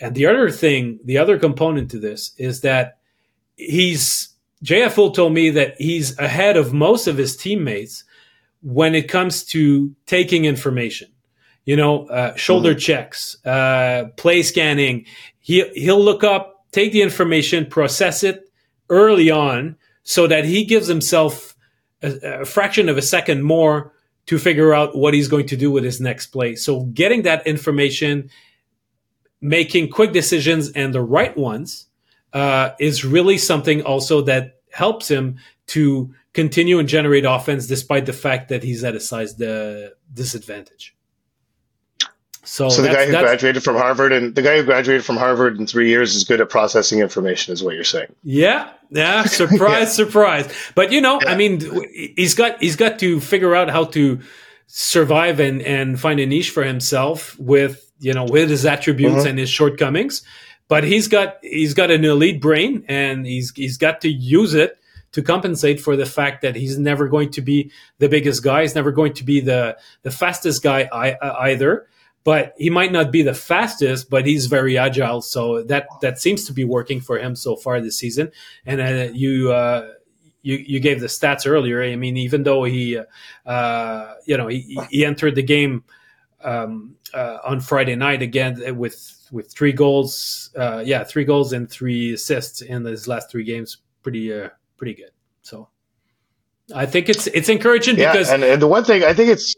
And 0.00 0.14
the 0.14 0.26
other 0.26 0.50
thing, 0.50 1.00
the 1.04 1.18
other 1.18 1.38
component 1.38 1.90
to 1.90 1.98
this 1.98 2.32
is 2.38 2.60
that 2.62 2.98
he's 3.56 4.30
JFL 4.64 5.14
told 5.14 5.32
me 5.32 5.50
that 5.50 5.80
he's 5.80 6.18
ahead 6.18 6.56
of 6.56 6.72
most 6.72 7.06
of 7.06 7.16
his 7.16 7.36
teammates 7.36 8.04
when 8.62 8.94
it 8.94 9.08
comes 9.08 9.44
to 9.44 9.94
taking 10.06 10.44
information. 10.44 11.08
You 11.68 11.76
know, 11.76 12.06
uh, 12.06 12.34
shoulder 12.34 12.70
mm-hmm. 12.70 12.78
checks, 12.78 13.36
uh, 13.44 14.04
play 14.16 14.42
scanning. 14.42 15.04
He 15.38 15.68
he'll 15.74 16.02
look 16.02 16.24
up, 16.24 16.64
take 16.72 16.92
the 16.92 17.02
information, 17.02 17.66
process 17.66 18.22
it 18.22 18.50
early 18.88 19.30
on, 19.30 19.76
so 20.02 20.26
that 20.26 20.46
he 20.46 20.64
gives 20.64 20.86
himself 20.86 21.54
a, 22.02 22.40
a 22.40 22.44
fraction 22.46 22.88
of 22.88 22.96
a 22.96 23.02
second 23.02 23.42
more 23.42 23.92
to 24.24 24.38
figure 24.38 24.72
out 24.72 24.96
what 24.96 25.12
he's 25.12 25.28
going 25.28 25.46
to 25.48 25.58
do 25.58 25.70
with 25.70 25.84
his 25.84 26.00
next 26.00 26.28
play. 26.28 26.54
So 26.54 26.84
getting 26.84 27.24
that 27.24 27.46
information 27.46 28.30
making 29.42 29.90
quick 29.90 30.14
decisions 30.14 30.70
and 30.70 30.94
the 30.94 31.02
right 31.02 31.36
ones 31.36 31.86
uh, 32.32 32.70
is 32.80 33.04
really 33.04 33.36
something 33.36 33.82
also 33.82 34.22
that 34.22 34.60
helps 34.72 35.10
him 35.10 35.36
to 35.66 36.14
continue 36.32 36.78
and 36.78 36.88
generate 36.88 37.26
offense 37.26 37.66
despite 37.66 38.06
the 38.06 38.14
fact 38.14 38.48
that 38.48 38.62
he's 38.62 38.84
at 38.84 38.94
a 38.94 39.00
size 39.00 39.38
uh, 39.38 39.90
disadvantage. 40.14 40.94
So, 42.48 42.70
so 42.70 42.80
the 42.80 42.88
guy 42.88 43.04
who 43.04 43.12
graduated 43.12 43.62
from 43.62 43.76
Harvard 43.76 44.10
and 44.10 44.34
the 44.34 44.40
guy 44.40 44.56
who 44.56 44.64
graduated 44.64 45.04
from 45.04 45.18
Harvard 45.18 45.58
in 45.58 45.66
three 45.66 45.90
years 45.90 46.16
is 46.16 46.24
good 46.24 46.40
at 46.40 46.48
processing 46.48 47.00
information, 47.00 47.52
is 47.52 47.62
what 47.62 47.74
you're 47.74 47.84
saying. 47.84 48.14
Yeah, 48.24 48.72
yeah. 48.90 49.24
Surprise, 49.26 49.80
yeah. 49.80 49.84
surprise. 49.84 50.72
But 50.74 50.90
you 50.90 51.02
know, 51.02 51.20
yeah. 51.22 51.32
I 51.32 51.36
mean, 51.36 51.60
he's 52.16 52.34
got 52.34 52.58
he's 52.62 52.74
got 52.74 52.98
to 53.00 53.20
figure 53.20 53.54
out 53.54 53.68
how 53.68 53.84
to 53.84 54.20
survive 54.66 55.40
and 55.40 55.60
and 55.60 56.00
find 56.00 56.20
a 56.20 56.26
niche 56.26 56.50
for 56.50 56.64
himself 56.64 57.38
with 57.38 57.88
you 58.00 58.14
know, 58.14 58.24
with 58.24 58.48
his 58.48 58.64
attributes 58.64 59.18
uh-huh. 59.18 59.28
and 59.28 59.38
his 59.38 59.50
shortcomings. 59.50 60.22
But 60.68 60.84
he's 60.84 61.06
got 61.06 61.38
he's 61.42 61.74
got 61.74 61.90
an 61.90 62.04
elite 62.04 62.40
brain, 62.40 62.84
and 62.88 63.26
he's 63.26 63.52
he's 63.54 63.76
got 63.76 64.00
to 64.02 64.08
use 64.08 64.54
it 64.54 64.78
to 65.12 65.22
compensate 65.22 65.80
for 65.80 65.96
the 65.96 66.06
fact 66.06 66.42
that 66.42 66.56
he's 66.56 66.78
never 66.78 67.08
going 67.08 67.30
to 67.32 67.42
be 67.42 67.70
the 67.98 68.08
biggest 68.08 68.42
guy. 68.42 68.62
He's 68.62 68.74
never 68.74 68.92
going 68.92 69.12
to 69.14 69.24
be 69.24 69.40
the 69.40 69.76
the 70.02 70.10
fastest 70.10 70.62
guy 70.62 70.88
either. 71.22 71.86
But 72.28 72.52
he 72.58 72.68
might 72.68 72.92
not 72.92 73.10
be 73.10 73.22
the 73.22 73.32
fastest, 73.32 74.10
but 74.10 74.26
he's 74.26 74.44
very 74.46 74.76
agile. 74.76 75.22
So 75.22 75.62
that 75.62 75.86
that 76.02 76.20
seems 76.20 76.44
to 76.44 76.52
be 76.52 76.64
working 76.76 77.00
for 77.00 77.16
him 77.18 77.34
so 77.34 77.56
far 77.56 77.80
this 77.80 77.98
season. 77.98 78.26
And 78.66 78.80
uh, 78.80 79.12
you. 79.24 79.52
Uh, 79.52 79.92
you, 80.40 80.54
you 80.54 80.80
gave 80.80 81.00
the 81.00 81.08
stats 81.08 81.46
earlier. 81.46 81.82
I 81.82 81.96
mean, 81.96 82.16
even 82.16 82.44
though 82.44 82.62
he, 82.64 82.96
uh, 83.44 84.14
you 84.24 84.36
know, 84.36 84.46
he, 84.46 84.80
he 84.88 85.04
entered 85.04 85.34
the 85.34 85.42
game 85.42 85.82
um, 86.42 86.94
uh, 87.12 87.38
on 87.44 87.60
Friday 87.60 87.96
night 87.96 88.22
again 88.22 88.76
with 88.76 88.96
with 89.32 89.50
three 89.52 89.72
goals. 89.72 90.50
Uh, 90.56 90.82
yeah, 90.86 91.04
three 91.04 91.24
goals 91.24 91.52
and 91.52 91.68
three 91.68 92.14
assists 92.14 92.62
in 92.62 92.84
his 92.84 93.08
last 93.08 93.30
three 93.30 93.44
games. 93.44 93.78
Pretty 94.02 94.32
uh, 94.32 94.50
pretty 94.76 94.94
good. 94.94 95.10
So 95.42 95.68
I 96.74 96.86
think 96.86 97.08
it's 97.08 97.26
it's 97.26 97.48
encouraging 97.48 97.98
yeah, 97.98 98.12
because 98.12 98.30
and, 98.30 98.44
and 98.44 98.62
the 98.62 98.68
one 98.68 98.84
thing 98.84 99.02
I 99.04 99.14
think 99.14 99.30
it's 99.30 99.54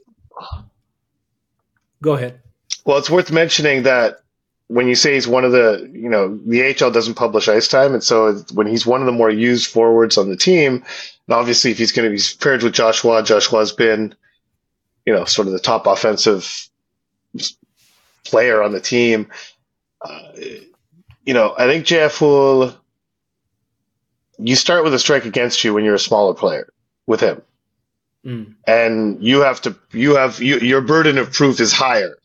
go 2.02 2.14
ahead. 2.14 2.40
Well, 2.84 2.98
it's 2.98 3.10
worth 3.10 3.30
mentioning 3.30 3.82
that 3.84 4.20
when 4.68 4.86
you 4.86 4.94
say 4.94 5.14
he's 5.14 5.26
one 5.26 5.44
of 5.44 5.50
the, 5.50 5.90
you 5.92 6.08
know, 6.08 6.36
the 6.46 6.60
HL 6.60 6.92
doesn't 6.92 7.14
publish 7.14 7.48
ice 7.48 7.66
time, 7.66 7.92
and 7.92 8.04
so 8.04 8.34
when 8.54 8.68
he's 8.68 8.86
one 8.86 9.00
of 9.00 9.06
the 9.06 9.12
more 9.12 9.28
used 9.28 9.68
forwards 9.68 10.16
on 10.16 10.28
the 10.28 10.36
team, 10.36 10.84
and 11.26 11.34
obviously 11.34 11.72
if 11.72 11.78
he's 11.78 11.90
going 11.90 12.08
to 12.08 12.16
be 12.16 12.22
paired 12.38 12.62
with 12.62 12.72
Joshua, 12.72 13.24
Joshua's 13.24 13.72
been, 13.72 14.14
you 15.04 15.12
know, 15.12 15.24
sort 15.24 15.48
of 15.48 15.52
the 15.52 15.58
top 15.58 15.86
offensive 15.86 16.68
player 18.24 18.62
on 18.62 18.70
the 18.70 18.80
team. 18.80 19.28
Uh, 20.00 20.32
you 21.24 21.34
know, 21.34 21.52
I 21.58 21.66
think 21.66 21.84
JF 21.84 22.20
will. 22.20 22.76
You 24.38 24.54
start 24.54 24.84
with 24.84 24.94
a 24.94 24.98
strike 24.98 25.26
against 25.26 25.64
you 25.64 25.74
when 25.74 25.84
you're 25.84 25.96
a 25.96 25.98
smaller 25.98 26.32
player 26.32 26.72
with 27.06 27.20
him, 27.20 27.42
mm. 28.24 28.54
and 28.68 29.22
you 29.22 29.40
have 29.40 29.60
to. 29.62 29.76
You 29.92 30.14
have 30.14 30.40
you, 30.40 30.58
your 30.60 30.80
burden 30.80 31.18
of 31.18 31.32
proof 31.32 31.60
is 31.60 31.72
higher 31.72 32.16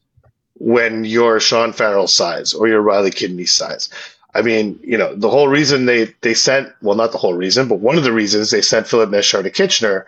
when 0.55 1.05
you're 1.05 1.39
Sean 1.39 1.73
Farrell 1.73 2.07
size 2.07 2.53
or 2.53 2.67
you're 2.67 2.81
Riley 2.81 3.11
Kidney 3.11 3.45
size. 3.45 3.89
I 4.33 4.41
mean, 4.41 4.79
you 4.83 4.97
know, 4.97 5.15
the 5.15 5.29
whole 5.29 5.47
reason 5.47 5.85
they, 5.85 6.13
they 6.21 6.33
sent, 6.33 6.73
well, 6.81 6.95
not 6.95 7.11
the 7.11 7.17
whole 7.17 7.33
reason, 7.33 7.67
but 7.67 7.79
one 7.79 7.97
of 7.97 8.03
the 8.03 8.11
reasons 8.11 8.51
they 8.51 8.61
sent 8.61 8.87
Filip 8.87 9.09
Mesar 9.09 9.43
to 9.43 9.49
Kitchener 9.49 10.05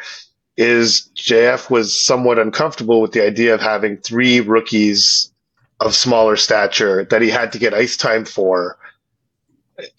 is 0.58 1.10
JF 1.16 1.70
was 1.70 2.06
somewhat 2.06 2.40
uncomfortable 2.40 3.02
with 3.02 3.12
the 3.12 3.26
idea 3.26 3.54
of 3.54 3.62
having 3.62 3.98
three 3.98 4.42
rookies 4.42 5.32
of 5.80 5.96
smaller 5.96 6.36
stature 6.36 7.06
that 7.06 7.22
he 7.22 7.30
had 7.30 7.52
to 7.54 7.60
get 7.60 7.74
ice 7.74 7.96
time 7.96 8.26
for 8.26 8.78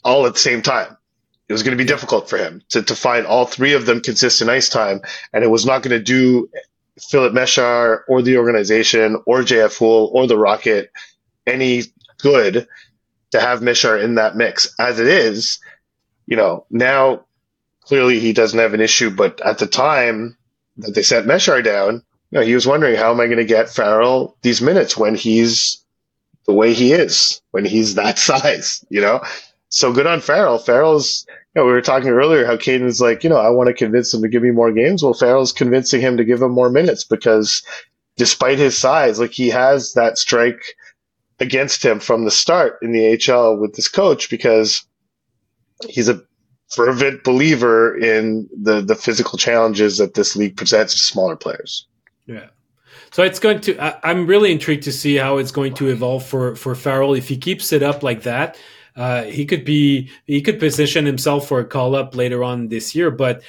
all 0.05 0.26
at 0.26 0.34
the 0.34 0.40
same 0.40 0.61
time. 0.61 0.96
It 1.49 1.53
was 1.53 1.62
going 1.62 1.76
to 1.76 1.82
be 1.82 1.88
difficult 1.88 2.28
for 2.28 2.36
him 2.36 2.62
to, 2.70 2.82
to 2.82 2.94
find 2.94 3.24
all 3.24 3.46
three 3.46 3.72
of 3.72 3.86
them 3.86 4.01
consistent 4.01 4.51
ice 4.51 4.68
time, 4.68 5.01
and 5.32 5.44
it 5.44 5.49
was 5.49 5.64
not 5.64 5.82
going 5.82 5.96
to 5.96 6.03
do 6.03 6.51
Filip 7.01 7.32
Mesar 7.32 8.01
or 8.09 8.22
the 8.22 8.38
organization 8.38 9.22
or 9.26 9.40
JF 9.40 9.78
Houle 9.78 10.11
or 10.12 10.26
the 10.26 10.38
Rocket 10.38 10.90
any 11.46 11.82
good 12.18 12.68
to 13.30 13.40
have 13.40 13.61
Mesar 13.61 14.03
in 14.03 14.16
that 14.16 14.36
mix. 14.36 14.74
As 14.78 14.99
it 14.99 15.07
is, 15.07 15.61
you 16.26 16.36
know, 16.36 16.66
now 16.70 17.24
clearly 17.82 18.20
he 18.20 18.32
doesn't 18.32 18.59
have 18.59 18.74
an 18.74 18.80
issue, 18.80 19.11
but 19.11 19.40
at 19.40 19.59
the 19.59 19.66
time 19.66 20.36
that 20.78 20.94
they 20.94 21.03
sent 21.03 21.26
Mesar 21.26 21.62
down, 21.64 22.03
you 22.30 22.38
know, 22.38 22.44
he 22.44 22.55
was 22.55 22.66
wondering 22.66 22.96
how 22.96 23.11
am 23.11 23.20
I 23.20 23.26
going 23.26 23.38
to 23.38 23.44
get 23.44 23.70
Farrell 23.70 24.36
these 24.42 24.61
minutes 24.61 24.96
when 24.96 25.14
he's 25.14 25.82
the 26.46 26.53
way 26.53 26.74
he 26.74 26.92
is, 26.92 27.40
when 27.51 27.64
he's 27.64 27.94
that 27.94 28.18
size, 28.18 28.84
you 28.90 29.01
know? 29.01 29.22
So 29.70 29.92
good 29.92 30.07
on 30.07 30.20
Farrell. 30.20 30.59
Farrell's 30.59 31.26
know, 31.59 31.66
we 31.66 31.72
were 31.72 31.82
talking 31.82 32.11
earlier 32.11 32.46
how 32.46 32.56
Cayden's 32.56 33.00
like, 33.00 33.22
you 33.22 33.30
know, 33.30 33.36
I 33.36 33.50
want 33.50 33.68
to 33.68 33.74
convince 33.74 34.12
him 34.12 34.22
to 34.22 34.28
give 34.28 34.42
me 34.42 34.50
more 34.50 34.72
games. 34.72 35.02
Well, 35.02 35.14
Farrell's 35.14 35.52
convincing 35.52 36.00
him 36.00 36.16
to 36.16 36.24
give 36.24 36.40
him 36.40 36.52
more 36.52 36.70
minutes 36.70 37.04
because 37.04 37.62
despite 38.16 38.59
his 38.59 38.76
size, 38.76 39.20
like 39.20 39.32
he 39.32 39.48
has 39.48 39.92
that 39.92 40.18
strike 40.18 40.76
against 41.40 41.84
him 41.84 42.00
from 42.00 42.24
the 42.24 42.30
start 42.30 42.78
in 42.82 42.92
the 42.92 43.16
HL 43.16 43.61
with 43.61 43.74
this 43.74 43.88
coach 43.88 44.30
because 44.30 44.84
he's 45.88 46.09
a 46.09 46.20
fervent 46.70 47.24
believer 47.24 47.96
in 47.96 48.48
the 48.52 48.80
the 48.80 48.94
physical 48.94 49.38
challenges 49.38 49.96
that 49.98 50.14
this 50.14 50.36
league 50.36 50.56
presents 50.56 50.94
to 50.94 51.00
smaller 51.00 51.36
players. 51.36 51.86
Yeah. 52.26 52.48
So 53.11 53.22
it's 53.22 53.38
going 53.38 53.61
to. 53.62 53.78
I, 53.78 54.11
am 54.11 54.26
really 54.26 54.52
intrigued 54.52 54.82
to 54.82 54.92
see 54.92 55.16
how 55.16 55.38
it's 55.38 55.52
going 55.52 55.74
to 55.74 55.88
evolve 55.88 56.26
for 56.26 56.54
for 56.56 56.74
Farrell 56.74 57.14
if 57.14 57.28
he 57.28 57.36
keeps 57.36 57.72
it 57.72 57.82
up 57.82 58.02
like 58.02 58.22
that. 58.22 58.59
Uh, 58.99 59.22
he 59.22 59.46
could 59.46 59.64
be 59.64 60.11
he 60.26 60.42
could 60.42 60.59
position 60.59 61.07
himself 61.07 61.46
for 61.46 61.61
a 61.61 61.64
call 61.64 61.94
up 61.94 62.16
later 62.16 62.42
on 62.42 62.66
this 62.66 62.96
year. 62.96 63.12
But 63.12 63.42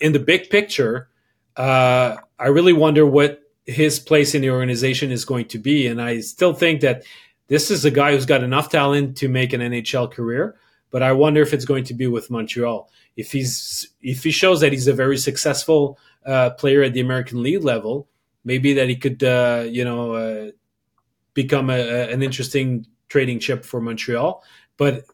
in 0.00 0.12
the 0.12 0.20
big 0.20 0.48
picture, 0.48 1.08
uh, 1.56 2.16
I 2.38 2.46
really 2.46 2.72
wonder 2.72 3.04
what 3.04 3.42
his 3.66 3.98
place 3.98 4.32
in 4.32 4.42
the 4.42 4.50
organization 4.50 5.10
is 5.10 5.24
going 5.24 5.46
to 5.46 5.58
be. 5.58 5.88
And 5.88 6.00
I 6.00 6.20
still 6.20 6.54
think 6.54 6.82
that 6.82 7.02
this 7.48 7.68
is 7.68 7.84
a 7.84 7.90
guy 7.90 8.12
who's 8.12 8.26
got 8.26 8.44
enough 8.44 8.70
talent 8.70 9.16
to 9.18 9.28
make 9.28 9.52
an 9.52 9.60
NHL 9.60 10.10
career. 10.12 10.54
But 10.92 11.02
I 11.02 11.12
wonder 11.12 11.42
if 11.42 11.52
it's 11.52 11.64
going 11.64 11.84
to 11.84 11.94
be 11.94 12.06
with 12.06 12.30
Montreal. 12.30 12.88
If 13.16 13.32
he's 13.32 13.88
if 14.02 14.22
he 14.22 14.30
shows 14.30 14.60
that 14.60 14.72
he's 14.72 14.86
a 14.86 14.92
very 14.92 15.18
successful 15.18 15.98
uh, 16.24 16.50
player 16.50 16.82
at 16.82 16.92
the 16.92 17.00
American 17.00 17.42
League 17.42 17.64
level, 17.64 18.08
maybe 18.44 18.74
that 18.74 18.88
he 18.88 18.94
could 18.94 19.24
uh, 19.24 19.64
you 19.68 19.84
know 19.84 20.12
uh, 20.12 20.50
become 21.34 21.70
a, 21.70 21.80
a, 21.80 22.12
an 22.12 22.22
interesting 22.22 22.86
trading 23.08 23.38
chip 23.38 23.64
for 23.64 23.80
Montreal. 23.80 24.42
But 24.76 25.04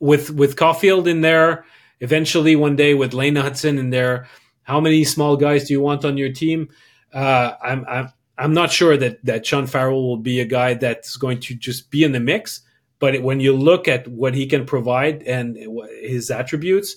with 0.00 0.30
with 0.30 0.56
Caufield 0.56 1.06
in 1.06 1.20
there, 1.20 1.64
eventually 2.00 2.56
one 2.56 2.76
day 2.76 2.94
with 2.94 3.14
Lane 3.14 3.34
Hutson 3.34 3.78
in 3.78 3.90
there, 3.90 4.28
how 4.62 4.80
many 4.80 5.04
small 5.04 5.36
guys 5.36 5.68
do 5.68 5.74
you 5.74 5.80
want 5.80 6.04
on 6.04 6.16
your 6.16 6.32
team? 6.32 6.68
Uh, 7.12 7.52
I'm 7.62 7.84
I'm 7.88 8.12
I'm 8.38 8.54
not 8.54 8.70
sure 8.70 8.96
that 8.96 9.24
that 9.24 9.46
Sean 9.46 9.66
Farrell 9.66 10.06
will 10.06 10.16
be 10.16 10.40
a 10.40 10.44
guy 10.44 10.74
that's 10.74 11.16
going 11.16 11.40
to 11.40 11.54
just 11.54 11.90
be 11.90 12.04
in 12.04 12.12
the 12.12 12.20
mix. 12.20 12.60
But 12.98 13.22
when 13.22 13.40
you 13.40 13.54
look 13.54 13.88
at 13.88 14.08
what 14.08 14.34
he 14.34 14.46
can 14.46 14.64
provide 14.64 15.22
and 15.24 15.56
his 16.00 16.30
attributes, 16.30 16.96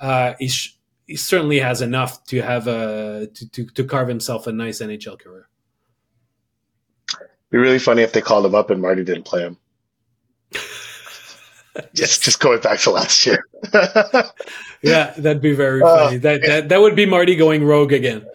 uh, 0.00 0.34
he 0.38 1.16
certainly 1.16 1.58
has 1.58 1.82
enough 1.82 2.24
to 2.24 2.40
have 2.40 2.66
a 2.66 3.28
to, 3.32 3.50
to, 3.50 3.66
to 3.66 3.84
carve 3.84 4.08
himself 4.08 4.46
a 4.46 4.52
nice 4.52 4.80
NHL 4.80 5.18
career. 5.18 5.48
Be 7.50 7.58
really 7.58 7.78
funny 7.78 8.02
if 8.02 8.12
they 8.12 8.20
called 8.20 8.46
him 8.46 8.54
up 8.54 8.70
and 8.70 8.80
Marty 8.82 9.04
didn't 9.04 9.24
play 9.24 9.42
him. 9.42 9.58
just 11.94 12.22
just 12.22 12.40
going 12.40 12.60
back 12.60 12.78
to 12.80 12.90
last 12.90 13.26
year. 13.26 13.46
yeah, 14.82 15.12
that'd 15.16 15.42
be 15.42 15.54
very 15.54 15.82
uh, 15.82 15.86
funny. 15.86 16.16
Uh, 16.16 16.20
that, 16.20 16.42
that 16.42 16.68
that 16.68 16.80
would 16.80 16.96
be 16.96 17.06
Marty 17.06 17.36
going 17.36 17.64
rogue 17.64 17.92
again. 17.92 18.26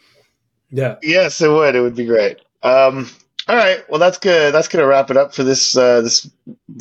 Yeah. 0.72 0.98
Yes, 1.02 1.42
it 1.42 1.50
would. 1.50 1.76
It 1.76 1.82
would 1.82 1.96
be 1.96 2.06
great. 2.06 2.40
Um, 2.62 3.10
all 3.48 3.56
right. 3.56 3.84
Well, 3.90 4.00
that's 4.00 4.20
good. 4.20 4.54
That's 4.54 4.68
going 4.68 4.84
to 4.84 4.88
wrap 4.88 5.10
it 5.10 5.18
up 5.18 5.34
for 5.34 5.44
this 5.44 5.76
uh, 5.76 6.02
this 6.02 6.30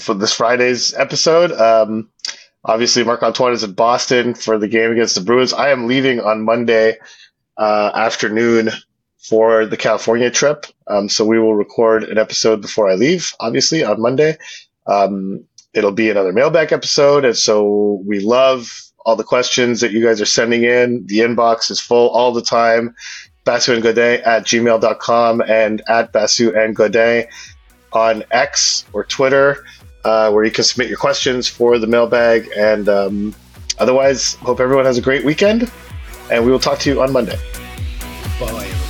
for 0.01 0.15
this 0.15 0.35
Friday's 0.35 0.95
episode. 0.95 1.53
Um, 1.53 2.11
obviously, 2.65 3.05
Marc 3.05 3.23
Antoine 3.23 3.53
is 3.53 3.65
in 3.65 3.73
Boston 3.73 4.35
for 4.35 4.59
the 4.59 4.69
game 4.69 4.93
against 4.93 5.15
the 5.15 5.23
Bruins. 5.23 5.53
I 5.53 5.71
am 5.71 5.87
leaving 5.87 6.21
on 6.21 6.45
Monday 6.45 6.99
uh, 7.57 7.91
afternoon 7.95 8.71
for 9.19 9.67
the 9.67 9.77
California 9.77 10.31
trip. 10.31 10.67
Um, 10.87 11.09
so 11.09 11.25
we 11.25 11.39
will 11.39 11.55
record 11.55 12.05
an 12.05 12.19
episode 12.19 12.61
before 12.61 12.89
I 12.89 12.95
leave, 12.95 13.33
obviously 13.41 13.83
on 13.85 14.01
Monday. 14.01 14.37
Um, 14.87 15.45
it'll 15.75 15.93
be 15.93 16.11
another 16.11 16.33
mailbag 16.33 16.73
episode. 16.73 17.25
And 17.25 17.37
so 17.37 18.03
we 18.07 18.21
love 18.21 18.83
all 19.05 19.17
the 19.17 19.25
questions 19.25 19.81
that 19.81 19.93
you 19.93 20.03
guys 20.03 20.21
are 20.21 20.27
sending 20.27 20.65
in. 20.65 21.07
The 21.07 21.21
inbox 21.21 21.71
is 21.71 21.81
full 21.81 22.09
all 22.11 22.33
the 22.33 22.43
time. 22.43 22.95
Basu 23.45 23.73
and 23.73 23.83
Godin 23.83 24.21
at 24.27 24.45
gmail.com 24.45 25.41
and 25.43 25.83
at 25.89 26.13
Basu 26.13 26.55
and 26.55 26.77
Godin 26.77 27.27
on 27.93 28.23
X 28.31 28.85
or 28.93 29.05
Twitter, 29.05 29.65
uh, 30.05 30.31
where 30.31 30.45
you 30.45 30.51
can 30.51 30.65
submit 30.65 30.89
your 30.89 30.99
questions 30.99 31.49
for 31.49 31.79
the 31.79 31.87
mailbag. 31.87 32.51
And 32.57 32.89
um, 32.89 33.35
otherwise, 33.79 34.35
hope 34.35 34.61
everyone 34.61 34.85
has 34.85 34.99
a 34.99 35.03
great 35.03 35.25
weekend. 35.25 35.71
And 36.31 36.45
we 36.45 36.51
will 36.51 36.59
talk 36.59 36.79
to 36.81 36.91
you 36.91 37.01
on 37.01 37.11
Monday. 37.11 37.39
Bye. 38.39 38.88